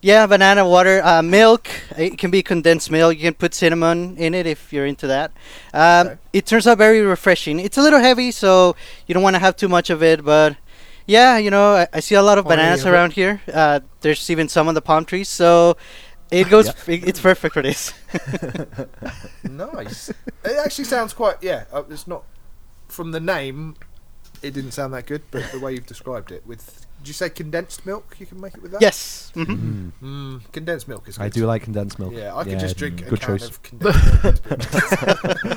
yeah, 0.02 0.28
banana 0.28 0.68
water, 0.68 1.02
uh, 1.04 1.22
milk. 1.22 1.70
It 1.98 2.18
can 2.18 2.30
be 2.30 2.44
condensed 2.44 2.92
milk. 2.92 3.16
You 3.16 3.22
can 3.24 3.34
put 3.36 3.54
cinnamon 3.54 4.18
in 4.18 4.34
it 4.34 4.46
if 4.46 4.74
you're 4.74 4.86
into 4.86 5.08
that. 5.08 5.32
Um, 5.74 6.08
Okay. 6.08 6.18
It 6.34 6.46
turns 6.46 6.68
out 6.68 6.78
very 6.78 7.00
refreshing. 7.02 7.60
It's 7.62 7.78
a 7.78 7.82
little 7.82 8.00
heavy, 8.02 8.32
so 8.32 8.76
you 9.08 9.14
don't 9.14 9.24
want 9.24 9.36
to 9.36 9.40
have 9.40 9.56
too 9.56 9.70
much 9.70 9.90
of 9.90 10.04
it. 10.04 10.26
But 10.26 10.58
yeah, 11.08 11.38
you 11.38 11.50
know, 11.52 11.76
I, 11.76 11.88
I 11.94 12.00
see 12.00 12.16
a 12.16 12.22
lot 12.22 12.38
of 12.38 12.46
bananas 12.46 12.84
of 12.86 12.94
around 12.94 13.14
here. 13.14 13.42
Uh, 13.52 13.80
there's 14.02 14.30
even 14.30 14.48
some 14.50 14.68
on 14.68 14.74
the 14.74 14.82
palm 14.82 15.06
trees, 15.06 15.30
so 15.30 15.78
it 16.32 16.50
goes. 16.50 16.68
it- 16.88 17.08
it's 17.08 17.20
perfect 17.20 17.54
for 17.54 17.62
this. 17.62 17.94
Nice. 19.44 20.10
It 20.44 20.58
actually 20.64 20.86
sounds 20.86 21.14
quite. 21.14 21.38
Yeah, 21.42 21.66
uh, 21.72 21.84
it's 21.90 22.08
not 22.08 22.24
from 22.88 23.12
the 23.12 23.20
name. 23.20 23.76
It 24.42 24.54
didn't 24.54 24.72
sound 24.72 24.94
that 24.94 25.06
good, 25.08 25.22
but 25.32 25.50
the 25.52 25.60
way 25.60 25.74
you've 25.74 25.86
described 25.88 26.32
it 26.32 26.46
with. 26.46 26.86
Did 27.00 27.08
you 27.10 27.14
say 27.14 27.30
condensed 27.30 27.86
milk? 27.86 28.16
You 28.20 28.26
can 28.26 28.42
make 28.42 28.56
it 28.56 28.62
with 28.62 28.72
that. 28.72 28.82
yes. 28.82 29.32
hmm 29.36 29.44
Mm. 29.44 29.92
Mm, 30.02 30.52
condensed 30.52 30.88
milk 30.88 31.08
is. 31.08 31.18
Good. 31.18 31.24
I 31.24 31.30
do 31.30 31.46
like 31.46 31.62
condensed 31.64 32.00
milk. 32.00 32.14
Yeah, 32.16 32.36
I 32.36 32.44
could 32.44 32.60
just 32.60 32.78
drink 32.78 33.02
a 33.02 33.06
good 33.10 33.22
can 33.22 33.38
choice. 33.38 33.48
of 33.50 33.62
condensed 33.64 34.24
milk. 34.24 34.36
to 34.36 34.50
be 34.50 35.56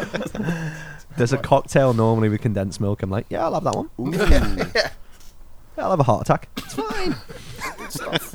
honest. 0.55 0.85
There's 1.17 1.33
a 1.33 1.39
cocktail 1.39 1.93
normally 1.95 2.29
with 2.29 2.41
condensed 2.43 2.81
milk. 2.81 3.03
I'm 3.03 3.11
like, 3.11 3.27
yeah, 3.31 3.45
I'll 3.45 3.55
have 3.55 3.65
that 3.65 3.75
one. 3.77 3.91
yeah, 4.13 4.71
Yeah, 4.75 4.91
I'll 5.85 5.91
have 5.91 6.01
a 6.01 6.05
heart 6.05 6.23
attack. 6.23 6.49
good 6.77 7.91
stuff. 7.93 8.35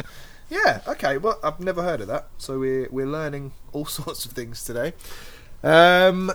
Yeah. 0.49 0.81
Okay. 0.87 1.17
Well, 1.17 1.39
I've 1.43 1.59
never 1.59 1.81
heard 1.83 2.01
of 2.01 2.07
that, 2.07 2.27
so 2.37 2.59
we're 2.59 2.87
we're 2.91 3.07
learning 3.07 3.51
all 3.71 3.85
sorts 3.99 4.25
of 4.25 4.31
things 4.31 4.63
today. 4.63 4.93
Um, 5.63 6.31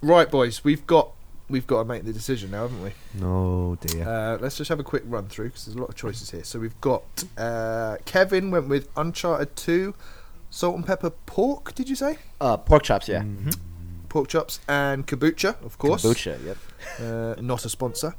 right, 0.00 0.30
boys, 0.30 0.64
we've 0.64 0.86
got 0.86 1.10
we've 1.48 1.66
got 1.66 1.78
to 1.82 1.84
make 1.84 2.04
the 2.04 2.12
decision 2.12 2.50
now, 2.50 2.62
haven't 2.68 2.82
we? 2.82 2.92
Oh 3.24 3.76
dear. 3.76 4.08
Uh, 4.08 4.38
let's 4.40 4.56
just 4.56 4.68
have 4.68 4.80
a 4.80 4.84
quick 4.84 5.02
run 5.06 5.26
through 5.28 5.48
because 5.48 5.66
there's 5.66 5.76
a 5.76 5.80
lot 5.80 5.88
of 5.90 5.94
choices 5.96 6.30
here. 6.30 6.44
So 6.44 6.58
we've 6.58 6.78
got 6.80 7.02
uh, 7.36 7.96
Kevin 8.04 8.50
went 8.50 8.68
with 8.68 8.88
Uncharted 8.96 9.54
2, 9.56 9.94
salt 10.50 10.76
and 10.76 10.86
pepper 10.86 11.10
pork. 11.10 11.74
Did 11.74 11.88
you 11.88 11.96
say 11.96 12.18
Uh, 12.40 12.56
pork 12.56 12.82
chops, 12.84 13.08
yeah. 13.08 13.22
Mhm. 13.22 13.56
pork 14.08 14.28
chops 14.28 14.60
and 14.68 15.06
kombucha? 15.06 15.62
Of 15.64 15.78
course, 15.78 16.02
Kombucha, 16.04 16.44
yep. 16.44 16.58
Uh, 17.00 17.40
not 17.40 17.64
a 17.64 17.68
sponsor. 17.68 18.14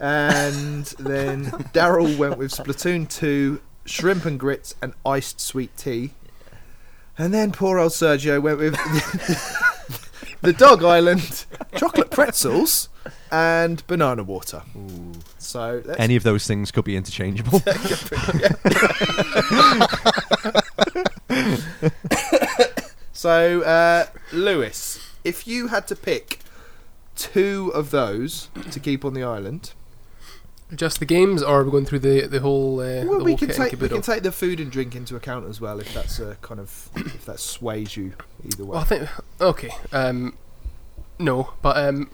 And 0.00 0.84
then 0.98 1.46
Daryl 1.74 2.16
went 2.16 2.38
with 2.38 2.52
Splatoon 2.52 3.08
2, 3.08 3.60
shrimp 3.84 4.24
and 4.24 4.38
grits, 4.38 4.74
and 4.80 4.94
iced 5.04 5.40
sweet 5.40 5.76
tea. 5.76 6.12
And 7.16 7.34
then 7.34 7.50
poor 7.52 7.78
old 7.78 7.92
Sergio 7.92 8.40
went 8.40 8.58
with 8.58 8.74
the 10.40 10.52
Dog 10.52 10.84
Island 10.84 11.46
chocolate 11.76 12.10
pretzels 12.10 12.88
and 13.32 13.84
banana 13.88 14.22
water. 14.22 14.62
So 15.38 15.82
that's 15.84 15.98
Any 15.98 16.14
of 16.14 16.22
those 16.22 16.46
things 16.46 16.70
could 16.70 16.84
be 16.84 16.96
interchangeable. 16.96 17.60
So, 23.18 23.62
uh, 23.62 24.06
Lewis, 24.32 25.00
if 25.24 25.48
you 25.48 25.66
had 25.66 25.88
to 25.88 25.96
pick 25.96 26.38
two 27.16 27.72
of 27.74 27.90
those 27.90 28.48
to 28.70 28.78
keep 28.78 29.04
on 29.04 29.12
the 29.12 29.24
island, 29.24 29.72
Just 30.74 31.00
the 31.00 31.06
games, 31.06 31.42
or 31.42 31.60
are 31.60 31.64
we 31.64 31.70
going 31.70 31.86
through 31.86 32.00
the 32.00 32.26
the 32.26 32.40
whole? 32.40 32.80
Uh, 32.80 33.04
well, 33.04 33.18
the 33.18 33.24
we 33.24 33.32
whole 33.32 33.38
can 33.38 33.48
take 33.48 33.80
we 33.80 33.88
can 33.88 34.02
take 34.02 34.22
the 34.22 34.32
food 34.32 34.60
and 34.60 34.70
drink 34.70 34.94
into 34.94 35.16
account 35.16 35.48
as 35.48 35.60
well, 35.60 35.80
if 35.80 35.92
that's 35.94 36.20
a 36.20 36.36
kind 36.42 36.60
of 36.60 36.90
if 36.96 37.24
that 37.24 37.40
sways 37.40 37.96
you 37.96 38.12
either 38.44 38.64
way. 38.64 38.70
Well, 38.72 38.80
I 38.80 38.84
think 38.84 39.08
okay. 39.40 39.70
Um, 39.92 40.36
no, 41.18 41.54
but 41.62 41.76
um, 41.78 42.10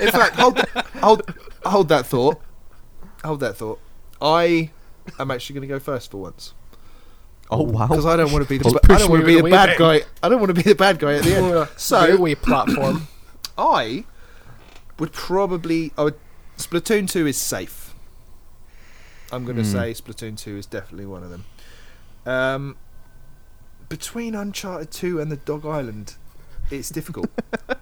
In 0.00 0.10
fact, 0.10 0.34
hold 0.36 0.58
hold 1.00 1.34
hold 1.64 1.88
that 1.88 2.06
thought. 2.06 2.40
Hold 3.24 3.40
that 3.40 3.56
thought. 3.56 3.80
I 4.20 4.70
am 5.18 5.30
actually 5.30 5.54
going 5.54 5.68
to 5.68 5.74
go 5.74 5.78
first 5.78 6.10
for 6.10 6.18
once 6.18 6.54
oh 7.50 7.62
wow. 7.62 7.86
because 7.86 8.06
I 8.06 8.16
don't 8.16 8.32
want 8.32 8.44
to 8.44 8.48
be 8.48 8.58
the 8.58 8.64
Just 8.64 8.90
I 8.90 8.98
don't 8.98 9.10
want 9.10 9.22
to 9.22 9.26
be 9.26 9.40
the 9.40 9.50
bad 9.50 9.70
then. 9.70 9.78
guy. 9.78 10.00
I 10.22 10.28
don't 10.28 10.40
want 10.40 10.50
to 10.50 10.54
be 10.54 10.62
the 10.62 10.74
bad 10.74 10.98
guy 10.98 11.14
at 11.14 11.24
the 11.24 11.34
end. 11.36 11.68
So- 11.76 12.04
railway 12.04 12.34
platform. 12.34 13.08
I 13.58 14.04
would 14.98 15.12
probably. 15.12 15.92
I 15.96 16.04
would. 16.04 16.18
Splatoon 16.58 17.08
two 17.10 17.26
is 17.26 17.36
safe. 17.36 17.94
I'm 19.32 19.44
going 19.44 19.56
to 19.56 19.62
Hmm. 19.64 19.72
say 19.72 19.92
Splatoon 19.94 20.36
two 20.38 20.56
is 20.56 20.66
definitely 20.66 21.06
one 21.06 21.22
of 21.22 21.30
them. 21.30 21.44
Um, 22.26 22.76
between 23.88 24.34
Uncharted 24.34 24.90
two 24.90 25.20
and 25.20 25.30
the 25.30 25.36
Dog 25.36 25.66
Island, 25.66 26.14
it's 26.70 26.88
difficult. 26.90 27.28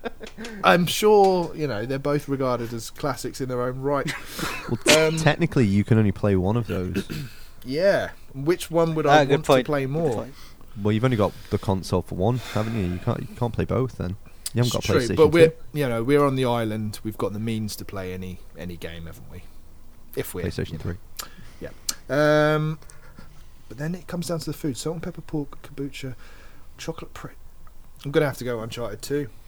I'm 0.64 0.86
sure 0.86 1.54
you 1.54 1.66
know 1.66 1.84
they're 1.86 1.98
both 1.98 2.28
regarded 2.28 2.72
as 2.72 2.90
classics 2.90 3.40
in 3.40 3.48
their 3.48 3.62
own 3.62 3.80
right. 3.80 4.10
Well, 4.68 4.78
t- 4.84 4.92
Um, 4.96 5.16
technically, 5.16 5.66
you 5.66 5.84
can 5.84 5.98
only 5.98 6.12
play 6.12 6.36
one 6.36 6.56
of 6.56 6.66
those. 6.66 7.06
Yeah, 7.64 8.10
which 8.34 8.72
one 8.72 8.96
would 8.96 9.06
Ah, 9.06 9.18
I 9.18 9.24
good 9.24 9.46
want 9.48 9.60
to 9.60 9.62
play 9.64 9.86
more? 9.86 10.26
Well, 10.82 10.90
you've 10.90 11.04
only 11.04 11.16
got 11.16 11.32
the 11.50 11.58
console 11.58 12.02
for 12.02 12.16
one, 12.16 12.38
haven't 12.38 12.74
you? 12.76 12.94
You 12.94 12.98
can't 12.98 13.20
you 13.20 13.36
can't 13.36 13.52
play 13.52 13.64
both 13.64 13.98
then. 13.98 14.16
You 14.54 14.58
haven't 14.62 14.72
got 14.72 14.78
It's 14.78 14.86
true, 14.86 14.96
PlayStation. 15.00 15.16
but 15.16 15.28
we're 15.28 15.48
2. 15.48 15.54
you 15.74 15.88
know 15.88 16.02
we're 16.02 16.24
on 16.24 16.36
the 16.36 16.44
island. 16.44 17.00
We've 17.04 17.16
got 17.18 17.32
the 17.32 17.38
means 17.40 17.74
to 17.76 17.84
play 17.84 18.12
any 18.12 18.40
any 18.58 18.76
game, 18.76 19.06
haven't 19.06 19.30
we? 19.30 19.42
If 20.16 20.34
we're 20.34 20.42
PlayStation 20.44 20.72
you 20.72 20.78
know, 20.78 20.82
Three. 20.82 20.96
Um, 22.08 22.78
but 23.68 23.78
then 23.78 23.94
it 23.94 24.06
comes 24.06 24.28
down 24.28 24.40
to 24.40 24.46
the 24.46 24.52
food: 24.56 24.76
salt 24.76 24.94
and 24.94 25.02
pepper 25.02 25.20
pork, 25.22 25.62
kombucha, 25.62 26.14
chocolate 26.76 27.14
pre. 27.14 27.30
I'm 28.04 28.10
gonna 28.10 28.26
have 28.26 28.36
to 28.38 28.44
go 28.44 28.60
Uncharted 28.60 29.02
two. 29.02 29.28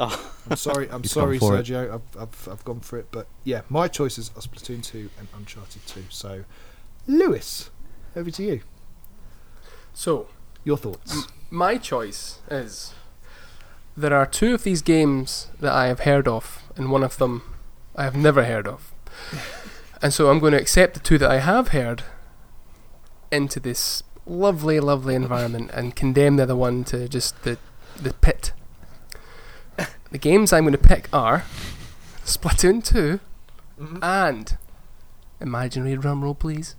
Oh. 0.00 0.32
I'm 0.48 0.56
sorry, 0.56 0.88
I'm 0.90 0.98
You've 1.02 1.10
sorry, 1.10 1.38
gone 1.40 1.48
for 1.48 1.56
it. 1.58 1.66
Sergio. 1.66 1.92
I've, 1.94 2.22
I've 2.22 2.48
I've 2.52 2.64
gone 2.64 2.78
for 2.78 2.98
it, 3.00 3.08
but 3.10 3.26
yeah, 3.42 3.62
my 3.68 3.88
choices 3.88 4.30
are 4.36 4.40
Splatoon 4.40 4.80
two 4.84 5.10
and 5.18 5.26
Uncharted 5.36 5.84
two. 5.88 6.04
So, 6.08 6.44
Lewis, 7.08 7.70
over 8.14 8.30
to 8.30 8.42
you. 8.44 8.60
So 9.92 10.28
Your 10.62 10.76
thoughts? 10.76 11.26
my 11.50 11.78
choice 11.78 12.38
is 12.48 12.94
there 14.00 14.14
are 14.14 14.26
two 14.26 14.54
of 14.54 14.62
these 14.62 14.80
games 14.82 15.48
that 15.60 15.72
I 15.72 15.86
have 15.88 16.00
heard 16.00 16.28
of, 16.28 16.62
and 16.76 16.90
one 16.90 17.02
of 17.02 17.18
them 17.18 17.42
I 17.96 18.04
have 18.04 18.16
never 18.16 18.44
heard 18.44 18.66
of. 18.66 18.92
And 20.00 20.14
so 20.14 20.30
I'm 20.30 20.38
going 20.38 20.52
to 20.52 20.60
accept 20.60 20.94
the 20.94 21.00
two 21.00 21.18
that 21.18 21.28
I 21.28 21.38
have 21.40 21.68
heard 21.68 22.04
into 23.32 23.58
this 23.58 24.04
lovely, 24.26 24.78
lovely 24.78 25.16
environment 25.16 25.72
and 25.74 25.96
condemn 25.96 26.36
the 26.36 26.44
other 26.44 26.54
one 26.54 26.84
to 26.84 27.08
just 27.08 27.42
the 27.42 27.58
the 28.00 28.12
pit. 28.14 28.52
The 30.12 30.18
games 30.18 30.52
I'm 30.52 30.62
going 30.62 30.72
to 30.72 30.78
pick 30.78 31.08
are 31.12 31.42
Splatoon 32.24 32.84
2 32.84 33.18
Mhm. 33.80 33.98
and 34.00 34.56
imaginary 35.40 35.96
drum 35.96 36.22
roll, 36.22 36.34
please. 36.36 36.76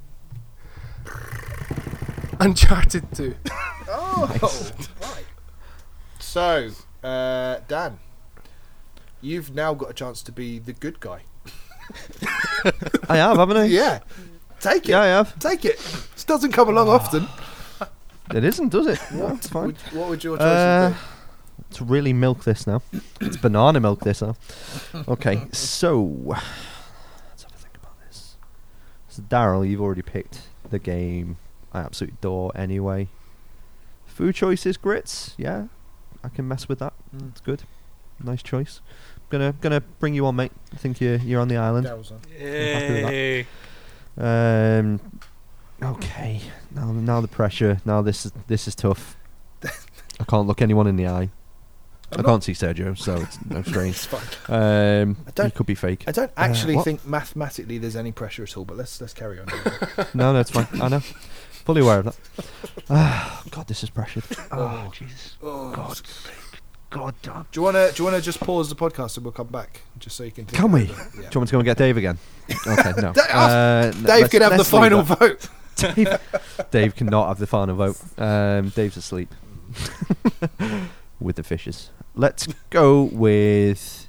Uncharted 2.39 3.03
2. 3.13 3.35
Oh, 3.91 4.27
right. 5.01 5.25
So, 6.19 6.69
uh, 7.03 7.59
Dan, 7.67 7.99
you've 9.21 9.53
now 9.53 9.73
got 9.73 9.89
a 9.89 9.93
chance 9.93 10.21
to 10.23 10.31
be 10.31 10.59
the 10.59 10.73
good 10.73 10.99
guy. 10.99 11.21
I 13.09 13.17
have, 13.17 13.37
haven't 13.37 13.57
I? 13.57 13.65
Yeah, 13.65 13.99
take 14.59 14.83
it. 14.83 14.89
Yeah, 14.89 15.01
I 15.01 15.05
have. 15.07 15.37
Take 15.39 15.65
it. 15.65 15.77
This 16.13 16.23
doesn't 16.23 16.51
come 16.51 16.69
along 16.69 16.89
often. 16.89 17.27
It 18.31 18.43
isn't, 18.43 18.69
does 18.69 18.85
it? 18.85 18.99
No, 19.11 19.29
it's 19.29 19.47
fine. 19.47 19.65
Would, 19.65 19.77
what 19.91 20.09
would 20.09 20.23
your 20.23 20.37
choice 20.37 20.45
Uh, 20.45 20.93
be? 21.71 21.75
to 21.77 21.83
really 21.83 22.13
milk 22.13 22.43
this 22.43 22.67
now. 22.67 22.83
it's 23.19 23.37
banana 23.37 23.79
milk 23.79 24.01
this 24.01 24.21
now. 24.21 24.35
Okay, 25.07 25.47
so 25.51 25.99
let's 26.03 27.41
have 27.41 27.51
a 27.51 27.55
think 27.57 27.75
about 27.75 27.99
this. 28.07 28.35
So 29.07 29.23
Daryl, 29.23 29.67
you've 29.67 29.81
already 29.81 30.03
picked 30.03 30.41
the 30.69 30.77
game 30.77 31.37
I 31.73 31.79
absolutely 31.79 32.17
adore 32.21 32.51
anyway. 32.53 33.07
Food 34.05 34.35
choices, 34.35 34.77
grits. 34.77 35.33
Yeah, 35.35 35.65
I 36.23 36.29
can 36.29 36.47
mess 36.47 36.67
with 36.67 36.79
that. 36.79 36.93
Mm. 37.15 37.29
It's 37.31 37.41
good. 37.41 37.63
Nice 38.23 38.43
choice. 38.43 38.81
Gonna 39.29 39.53
gonna 39.61 39.81
bring 39.81 40.13
you 40.13 40.25
on, 40.25 40.35
mate. 40.35 40.51
I 40.73 40.77
think 40.77 40.99
you're 40.99 41.17
you're 41.17 41.39
on 41.39 41.47
the 41.47 41.57
island. 41.57 41.85
Daryl's 41.87 42.11
on. 42.11 42.19
happy 42.29 42.93
with 42.93 43.03
that. 43.03 43.13
Yay. 43.13 43.47
Um. 44.17 44.99
Okay. 45.81 46.41
Now, 46.71 46.91
now 46.91 47.21
the 47.21 47.27
pressure. 47.29 47.79
Now 47.85 48.01
this 48.01 48.25
is 48.25 48.33
this 48.47 48.67
is 48.67 48.75
tough. 48.75 49.15
I 49.63 50.23
can't 50.27 50.47
look 50.47 50.61
anyone 50.61 50.87
in 50.87 50.95
the 50.97 51.07
eye. 51.07 51.29
I'm 52.11 52.21
I 52.21 52.23
can't 52.23 52.43
see 52.43 52.53
Sergio, 52.53 52.97
so 52.97 53.17
it's 53.17 53.37
no 53.45 53.61
strange. 53.71 53.95
It's 53.95 54.05
fine. 54.05 54.21
Um, 54.49 55.15
I 55.21 55.29
he 55.29 55.31
don't- 55.35 55.55
could 55.55 55.67
be 55.67 55.75
fake. 55.75 56.03
I 56.07 56.11
don't 56.11 56.31
actually 56.35 56.75
what? 56.75 56.83
think 56.83 57.05
mathematically 57.05 57.77
there's 57.77 57.95
any 57.95 58.11
pressure 58.11 58.41
at 58.43 58.57
all, 58.57 58.65
but 58.65 58.77
let's 58.77 58.99
let's 58.99 59.13
carry 59.13 59.39
on. 59.39 59.45
No, 60.15 60.33
no, 60.33 60.39
it's 60.39 60.49
fine. 60.51 60.67
I 60.81 60.87
know. 60.89 61.01
Fully 61.69 61.81
aware 61.81 61.99
of 61.99 62.05
that. 62.05 62.15
Ah, 62.89 63.43
God, 63.51 63.67
this 63.67 63.83
is 63.83 63.91
pressured. 63.91 64.23
Oh, 64.51 64.89
Jesus. 64.91 65.37
oh. 65.43 65.71
God. 65.71 66.01
God 66.89 67.13
damn. 67.21 67.43
Do 67.51 67.59
you 67.59 67.61
wanna 67.61 67.91
do 67.91 68.01
you 68.01 68.05
wanna 68.05 68.19
just 68.19 68.39
pause 68.39 68.67
the 68.67 68.75
podcast 68.75 69.15
and 69.17 69.23
we'll 69.23 69.31
come 69.31 69.45
back 69.49 69.81
just 69.99 70.15
so 70.17 70.23
you 70.23 70.31
can? 70.31 70.45
think 70.45 70.57
Can 70.59 70.71
we? 70.71 70.85
about 70.85 70.97
it? 70.97 70.97
Yeah. 70.97 71.11
Do 71.13 71.19
you 71.19 71.21
want 71.21 71.35
me 71.35 71.45
to 71.45 71.51
go 71.51 71.59
and 71.59 71.65
get 71.65 71.77
Dave 71.77 71.97
again? 71.97 72.17
Okay, 72.65 72.93
no. 72.99 73.13
Da- 73.13 73.21
Uh, 73.31 73.91
Dave 73.91 74.03
let's- 74.03 74.29
can 74.29 74.41
have 74.41 74.51
the 74.53 74.57
let's 74.57 74.73
leave 74.73 74.81
final 74.81 75.03
that. 75.03 75.19
vote. 75.19 75.49
Dave, 75.75 76.19
Dave 76.71 76.95
cannot 76.95 77.27
have 77.27 77.37
the 77.37 77.45
final 77.45 77.75
vote. 77.75 77.97
Um, 78.17 78.69
Dave's 78.69 78.97
asleep 78.97 79.31
with 81.19 81.35
the 81.35 81.43
fishes. 81.43 81.91
Let's 82.15 82.47
go 82.71 83.03
with. 83.03 84.07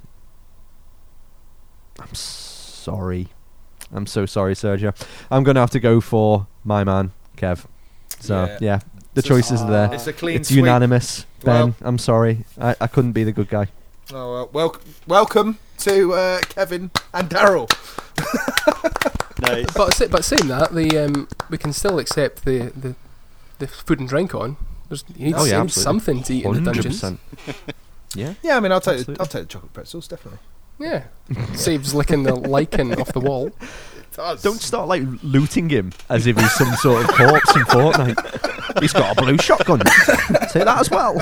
I'm 1.99 2.15
sorry. 2.15 3.27
I'm 3.93 4.07
so 4.07 4.25
sorry, 4.25 4.55
Sergio. 4.55 4.95
I'm 5.29 5.43
going 5.43 5.53
to 5.55 5.61
have 5.61 5.69
to 5.71 5.79
go 5.79 6.01
for 6.01 6.47
my 6.63 6.83
man, 6.83 7.11
Kev. 7.41 7.65
So, 8.19 8.45
Yeah. 8.45 8.57
yeah, 8.61 8.79
the 9.13 9.19
It's 9.19 9.25
a- 9.25 9.29
choices 9.29 9.61
are 9.61 9.69
there. 9.71 9.93
It's 9.93 10.07
a 10.07 10.13
clean 10.13 10.35
It's 10.37 10.49
sweep. 10.49 10.57
unanimous. 10.59 11.25
Ben, 11.43 11.53
Well- 11.55 11.75
I'm 11.81 11.97
sorry. 11.97 12.45
I, 12.59 12.75
I 12.79 12.87
couldn't 12.87 13.13
be 13.13 13.23
the 13.23 13.31
good 13.31 13.49
guy. 13.49 13.67
Oh 14.13 14.31
well, 14.33 14.49
wel- 14.53 14.75
welcome 15.07 15.57
to 15.79 16.13
uh, 16.13 16.39
Kevin 16.49 16.91
and 17.13 17.29
Daryl. 17.29 17.67
Nice. 19.41 19.65
But, 19.73 19.93
sa- 19.95 20.07
but 20.07 20.23
saying 20.23 20.47
that, 20.49 20.71
the 20.73 20.97
um, 21.05 21.27
we 21.49 21.57
can 21.57 21.73
still 21.73 21.97
accept 21.97 22.45
the, 22.45 22.71
the, 22.75 22.95
the 23.57 23.67
food 23.67 23.99
and 23.99 24.07
drink 24.07 24.35
on. 24.35 24.55
There's, 24.87 25.03
you 25.15 25.27
need, 25.27 25.35
Oh, 25.35 25.45
yeah, 25.45 25.55
you 25.57 25.61
absolutely. 25.63 25.83
something 25.83 26.23
to 26.23 26.33
eat 26.35 26.45
in 26.45 26.53
the 26.53 26.61
dungeons. 26.73 27.01
100%. 27.01 27.17
Yeah. 28.13 28.33
Yeah, 28.43 28.57
I 28.57 28.59
mean, 28.59 28.71
I'll 28.73 28.81
take 28.81 29.05
the, 29.05 29.11
Absolutely. 29.13 29.19
I'll 29.21 29.25
take 29.25 29.41
the 29.43 29.47
chocolate 29.47 29.73
pretzels 29.73 30.07
definitely. 30.07 30.39
Yeah. 30.79 31.03
Saves 31.55 31.93
licking 31.95 32.23
the 32.23 32.35
lichen 32.35 32.93
off 32.99 33.13
the 33.13 33.19
wall. 33.21 33.51
Does. 34.13 34.41
Don't 34.41 34.59
start 34.61 34.87
like 34.89 35.03
looting 35.23 35.69
him 35.69 35.93
as 36.09 36.27
if 36.27 36.37
he's 36.37 36.51
some 36.53 36.73
sort 36.75 37.03
of 37.03 37.15
corpse 37.15 37.55
in 37.55 37.61
Fortnite. 37.63 38.79
He's 38.81 38.93
got 38.93 39.17
a 39.17 39.21
blue 39.21 39.37
shotgun. 39.37 39.81
Say 40.49 40.63
that 40.63 40.77
as 40.79 40.89
well. 40.91 41.21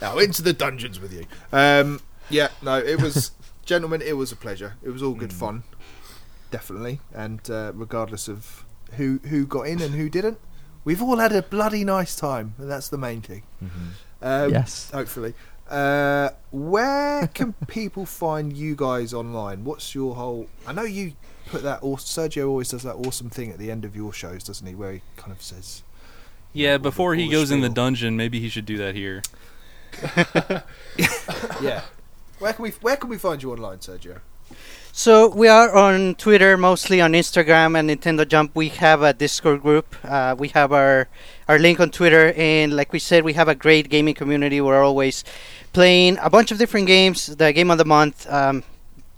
now 0.00 0.18
into 0.18 0.42
the 0.42 0.52
dungeons 0.52 1.00
with 1.00 1.12
you. 1.12 1.24
Um, 1.52 2.00
yeah, 2.30 2.48
no, 2.62 2.78
it 2.78 3.00
was, 3.00 3.30
gentlemen, 3.64 4.02
it 4.02 4.16
was 4.16 4.32
a 4.32 4.36
pleasure. 4.36 4.74
It 4.82 4.90
was 4.90 5.02
all 5.02 5.14
good 5.14 5.32
fun, 5.32 5.62
definitely. 6.50 7.00
And 7.14 7.48
uh, 7.50 7.72
regardless 7.74 8.28
of 8.28 8.64
who 8.96 9.20
who 9.28 9.46
got 9.46 9.62
in 9.62 9.80
and 9.82 9.94
who 9.94 10.08
didn't, 10.08 10.38
we've 10.84 11.02
all 11.02 11.18
had 11.18 11.32
a 11.32 11.42
bloody 11.42 11.84
nice 11.84 12.16
time, 12.16 12.54
and 12.58 12.70
that's 12.70 12.88
the 12.88 12.98
main 12.98 13.20
thing. 13.20 13.42
Um, 14.22 14.50
Yes. 14.50 14.90
hopefully. 14.92 15.34
Uh, 15.68 16.30
where 16.50 17.26
can 17.28 17.52
people 17.66 18.06
find 18.06 18.56
you 18.56 18.74
guys 18.74 19.12
online? 19.12 19.64
What's 19.64 19.94
your 19.94 20.14
whole? 20.14 20.48
I 20.66 20.72
know 20.72 20.82
you 20.84 21.12
put 21.50 21.62
that. 21.62 21.82
Aw- 21.82 21.96
Sergio 21.96 22.48
always 22.48 22.70
does 22.70 22.82
that 22.84 22.94
awesome 22.96 23.28
thing 23.30 23.50
at 23.50 23.58
the 23.58 23.70
end 23.70 23.84
of 23.84 23.94
your 23.94 24.12
shows, 24.12 24.42
doesn't 24.44 24.66
he? 24.66 24.74
Where 24.74 24.92
he 24.92 25.02
kind 25.16 25.32
of 25.32 25.42
says, 25.42 25.82
Yeah, 26.52 26.72
all 26.72 26.78
the- 26.78 26.82
before 26.82 27.14
he 27.14 27.24
all 27.24 27.28
the 27.30 27.36
goes 27.36 27.50
in 27.50 27.60
the 27.60 27.68
dungeon, 27.68 28.16
maybe 28.16 28.40
he 28.40 28.48
should 28.48 28.66
do 28.66 28.78
that 28.78 28.94
here. 28.94 29.22
"Yeah." 31.62 31.82
Where 32.38 32.52
can 32.52 32.62
we 32.62 32.70
Where 32.70 32.96
can 32.96 33.10
we 33.10 33.18
find 33.18 33.42
you 33.42 33.52
online, 33.52 33.78
Sergio? 33.78 34.20
So 34.98 35.28
we 35.28 35.46
are 35.46 35.72
on 35.76 36.16
Twitter, 36.16 36.56
mostly 36.56 37.00
on 37.00 37.12
Instagram 37.12 37.78
and 37.78 37.88
Nintendo 37.88 38.26
Jump. 38.26 38.56
We 38.56 38.70
have 38.70 39.00
a 39.00 39.12
Discord 39.12 39.62
group. 39.62 39.94
Uh, 40.02 40.34
we 40.36 40.48
have 40.48 40.72
our 40.72 41.06
our 41.46 41.56
link 41.56 41.78
on 41.78 41.90
Twitter, 41.90 42.32
and 42.36 42.74
like 42.74 42.92
we 42.92 42.98
said, 42.98 43.22
we 43.22 43.34
have 43.34 43.46
a 43.46 43.54
great 43.54 43.90
gaming 43.90 44.14
community. 44.14 44.60
We're 44.60 44.82
always 44.82 45.22
playing 45.72 46.18
a 46.20 46.28
bunch 46.28 46.50
of 46.50 46.58
different 46.58 46.88
games. 46.88 47.26
The 47.26 47.52
game 47.52 47.70
of 47.70 47.78
the 47.78 47.84
month, 47.84 48.28
um, 48.28 48.64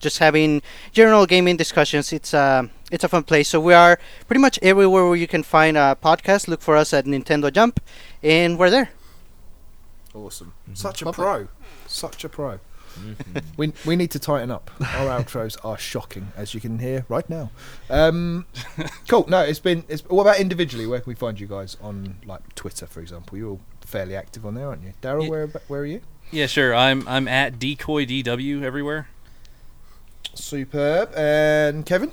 just 0.00 0.18
having 0.18 0.60
general 0.92 1.24
gaming 1.24 1.56
discussions. 1.56 2.12
It's 2.12 2.34
uh, 2.34 2.64
it's 2.92 3.02
a 3.02 3.08
fun 3.08 3.22
place. 3.22 3.48
So 3.48 3.58
we 3.58 3.72
are 3.72 3.98
pretty 4.26 4.42
much 4.42 4.58
everywhere 4.60 5.06
where 5.06 5.16
you 5.16 5.26
can 5.26 5.42
find 5.42 5.78
a 5.78 5.96
podcast. 5.96 6.46
Look 6.46 6.60
for 6.60 6.76
us 6.76 6.92
at 6.92 7.06
Nintendo 7.06 7.50
Jump, 7.50 7.80
and 8.22 8.58
we're 8.58 8.68
there. 8.68 8.90
Awesome. 10.12 10.52
Such 10.74 11.00
a 11.00 11.06
Lovely. 11.06 11.24
pro. 11.24 11.48
Such 11.86 12.22
a 12.22 12.28
pro. 12.28 12.60
We 13.56 13.72
we 13.86 13.96
need 13.96 14.10
to 14.12 14.18
tighten 14.18 14.50
up. 14.50 14.70
Our 14.80 15.08
outros 15.22 15.56
are 15.64 15.78
shocking, 15.78 16.32
as 16.36 16.54
you 16.54 16.60
can 16.60 16.78
hear 16.78 17.04
right 17.08 17.28
now. 17.30 17.50
Um, 17.88 18.46
cool. 19.08 19.26
No, 19.28 19.40
it's 19.40 19.58
been. 19.60 19.84
It's, 19.88 20.02
what 20.04 20.22
about 20.22 20.38
individually? 20.40 20.86
Where 20.86 21.00
can 21.00 21.10
we 21.10 21.14
find 21.14 21.38
you 21.40 21.46
guys 21.46 21.76
on 21.80 22.16
like 22.26 22.54
Twitter, 22.54 22.86
for 22.86 23.00
example? 23.00 23.38
You're 23.38 23.50
all 23.50 23.60
fairly 23.80 24.16
active 24.16 24.44
on 24.44 24.54
there, 24.54 24.68
aren't 24.68 24.82
you? 24.82 24.92
Daryl, 25.02 25.22
Ye- 25.24 25.30
where 25.30 25.46
where 25.68 25.80
are 25.82 25.86
you? 25.86 26.00
Yeah, 26.30 26.46
sure. 26.46 26.74
I'm 26.74 27.06
I'm 27.08 27.26
at 27.28 27.58
decoy 27.58 28.04
dw 28.06 28.62
everywhere. 28.62 29.08
Superb. 30.34 31.12
And 31.16 31.84
Kevin. 31.86 32.12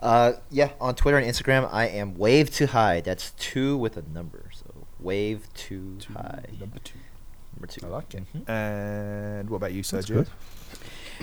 Uh, 0.00 0.32
yeah, 0.50 0.70
on 0.80 0.94
Twitter 0.96 1.16
and 1.16 1.26
Instagram, 1.26 1.68
I 1.72 1.86
am 1.86 2.16
Wave 2.16 2.50
to 2.54 2.66
High. 2.66 3.00
That's 3.00 3.30
two 3.32 3.76
with 3.76 3.96
a 3.96 4.02
number. 4.12 4.50
So 4.52 4.86
Wave 4.98 5.46
to 5.54 5.98
High. 6.12 6.44
Number 6.58 6.78
two. 6.80 6.98
Number 7.62 7.72
two. 7.72 7.86
I 7.86 7.90
like 7.90 8.12
it. 8.14 8.24
Mhm. 8.34 8.48
And 8.48 9.48
what 9.48 9.58
about 9.58 9.72
you, 9.72 9.84
That's 9.84 10.08
Sergio? 10.08 10.26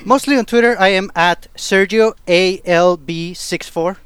Mostly 0.05 0.37
on 0.37 0.45
Twitter, 0.45 0.79
I 0.79 0.87
am 0.89 1.11
at 1.13 1.53
Sergio 1.55 2.13
ALB64. 2.27 3.97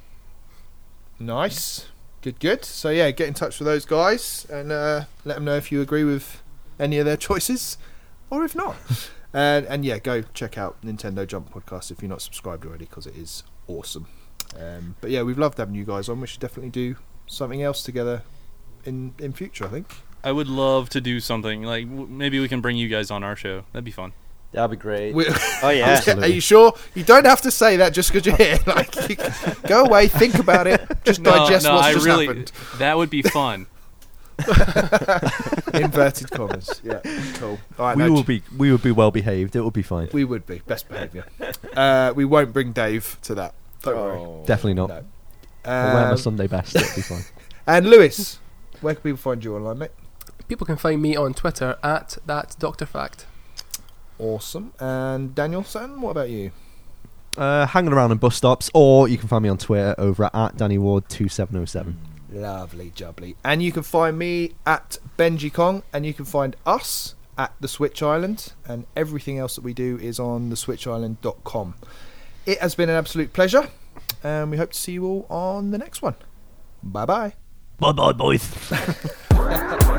Nice. 1.19 1.85
Good, 2.23 2.39
good. 2.39 2.65
So 2.65 2.89
yeah, 2.89 3.11
get 3.11 3.27
in 3.27 3.35
touch 3.35 3.59
with 3.59 3.67
those 3.67 3.85
guys 3.85 4.47
and 4.49 4.71
uh, 4.71 5.03
let 5.25 5.35
them 5.35 5.45
know 5.45 5.55
if 5.55 5.71
you 5.71 5.79
agree 5.81 6.03
with 6.03 6.41
any 6.79 6.97
of 6.97 7.05
their 7.05 7.17
choices 7.29 7.77
or 8.31 8.43
if 8.43 8.55
not. 8.55 8.77
and 9.33 9.67
and 9.67 9.85
yeah, 9.85 9.99
go 9.99 10.23
check 10.33 10.57
out 10.57 10.81
Nintendo 10.81 11.27
Jump 11.27 11.53
podcast 11.53 11.91
if 11.91 12.01
you're 12.01 12.09
not 12.09 12.23
subscribed 12.23 12.65
already 12.65 12.85
because 12.85 13.05
it 13.05 13.15
is 13.15 13.43
awesome. 13.67 14.07
Um, 14.59 14.95
but 15.01 15.11
yeah, 15.11 15.21
we've 15.21 15.37
loved 15.37 15.59
having 15.59 15.75
you 15.75 15.85
guys 15.85 16.09
on. 16.09 16.19
We 16.19 16.25
should 16.25 16.39
definitely 16.39 16.71
do 16.71 16.95
something 17.27 17.61
else 17.61 17.83
together 17.83 18.23
in 18.85 19.13
in 19.19 19.33
future. 19.33 19.65
I 19.65 19.69
think. 19.69 19.93
I 20.23 20.31
would 20.31 20.47
love 20.47 20.89
to 20.89 21.01
do 21.01 21.19
something 21.19 21.63
like 21.63 21.87
w- 21.89 22.07
maybe 22.07 22.39
we 22.39 22.47
can 22.47 22.61
bring 22.61 22.77
you 22.77 22.87
guys 22.87 23.11
on 23.11 23.23
our 23.23 23.35
show. 23.35 23.63
That'd 23.73 23.83
be 23.85 23.91
fun. 23.91 24.13
That'd 24.53 24.71
be 24.71 24.77
great. 24.77 25.13
We- 25.15 25.25
Oh 25.63 25.69
yeah. 25.69 25.99
Are 26.17 26.27
you 26.27 26.39
sure? 26.41 26.73
You 26.95 27.03
don't 27.03 27.25
have 27.25 27.41
to 27.41 27.51
say 27.51 27.77
that 27.77 27.93
just 27.93 28.11
because 28.13 28.25
you're 28.25 28.35
here. 28.37 28.59
Like, 28.67 29.09
you- 29.09 29.17
go 29.67 29.83
away, 29.85 30.07
think 30.07 30.35
about 30.35 30.67
it, 30.67 30.81
just 31.03 31.19
no, 31.21 31.31
digest 31.31 31.65
no, 31.65 31.75
what's 31.75 31.87
I 31.87 31.93
just 31.93 32.05
really 32.05 32.27
happened. 32.27 32.51
that 32.77 32.95
would 32.97 33.09
be 33.09 33.21
fun. 33.23 33.67
Inverted 35.73 36.31
commas. 36.31 36.81
Yeah, 36.83 36.99
cool. 37.35 37.59
All 37.77 37.85
right, 37.87 37.97
we 37.97 38.03
no, 38.03 38.11
will 38.11 38.23
be 38.23 38.41
we 38.57 38.71
will 38.71 38.77
be 38.79 38.91
well 38.91 39.11
behaved. 39.11 39.55
It 39.55 39.61
will 39.61 39.71
be 39.71 39.81
fine. 39.83 40.09
We 40.13 40.23
would 40.23 40.45
be 40.45 40.61
best 40.65 40.87
behaviour. 40.89 41.25
uh, 41.75 42.13
we 42.15 42.25
won't 42.25 42.51
bring 42.53 42.71
Dave 42.71 43.17
to 43.23 43.35
that. 43.35 43.53
Don't 43.83 43.95
worry. 43.95 44.17
Oh. 44.19 44.43
Definitely 44.45 44.73
not. 44.75 44.89
No. 44.89 45.03
I'll 45.65 45.93
wear 45.93 46.03
my 46.05 46.09
Um, 46.11 46.17
Sunday 46.17 46.47
best. 46.47 46.75
It'll 46.75 46.95
be 46.95 47.01
fine. 47.01 47.23
and 47.67 47.87
Lewis, 47.89 48.39
where 48.81 48.93
can 48.95 49.03
people 49.03 49.17
find 49.17 49.43
you 49.43 49.55
online, 49.55 49.77
mate? 49.79 49.91
People 50.47 50.65
can 50.65 50.77
find 50.77 51.01
me 51.01 51.15
on 51.15 51.33
Twitter 51.33 51.77
at 51.83 52.17
that 52.25 52.55
Doctor 52.59 52.85
Fact. 52.85 53.25
Awesome. 54.19 54.73
And 54.79 55.33
Danielson, 55.33 56.01
what 56.01 56.11
about 56.11 56.29
you? 56.29 56.51
Uh, 57.37 57.65
hanging 57.65 57.93
around 57.93 58.11
in 58.11 58.17
bus 58.17 58.35
stops, 58.35 58.69
or 58.73 59.07
you 59.07 59.17
can 59.17 59.27
find 59.27 59.41
me 59.43 59.49
on 59.49 59.57
Twitter 59.57 59.95
over 59.97 60.25
at, 60.25 60.35
at 60.35 60.57
Danny 60.57 60.77
Ward 60.77 61.09
two 61.09 61.27
seven 61.27 61.53
zero 61.55 61.65
seven. 61.65 61.97
Lovely 62.31 62.91
jubbly. 62.95 63.35
And 63.43 63.63
you 63.63 63.71
can 63.71 63.83
find 63.83 64.17
me 64.17 64.53
at 64.65 64.97
Benji 65.17 65.51
Kong, 65.51 65.83
and 65.91 66.05
you 66.05 66.13
can 66.13 66.25
find 66.25 66.55
us 66.65 67.15
at 67.37 67.53
the 67.59 67.67
Switch 67.67 68.03
Island, 68.03 68.53
and 68.67 68.85
everything 68.95 69.39
else 69.39 69.55
that 69.55 69.63
we 69.63 69.73
do 69.73 69.97
is 69.97 70.19
on 70.19 70.49
the 70.49 70.55
switchisland.com. 70.55 71.75
It 72.45 72.59
has 72.59 72.75
been 72.75 72.89
an 72.89 72.95
absolute 72.95 73.33
pleasure, 73.33 73.69
and 74.23 74.51
we 74.51 74.57
hope 74.57 74.71
to 74.73 74.79
see 74.79 74.93
you 74.93 75.05
all 75.05 75.25
on 75.29 75.71
the 75.71 75.77
next 75.77 76.01
one. 76.01 76.15
Bye 76.83 77.05
bye. 77.05 77.33
Bye 77.79 77.91
bye, 77.91 78.11
boys. 78.11 78.49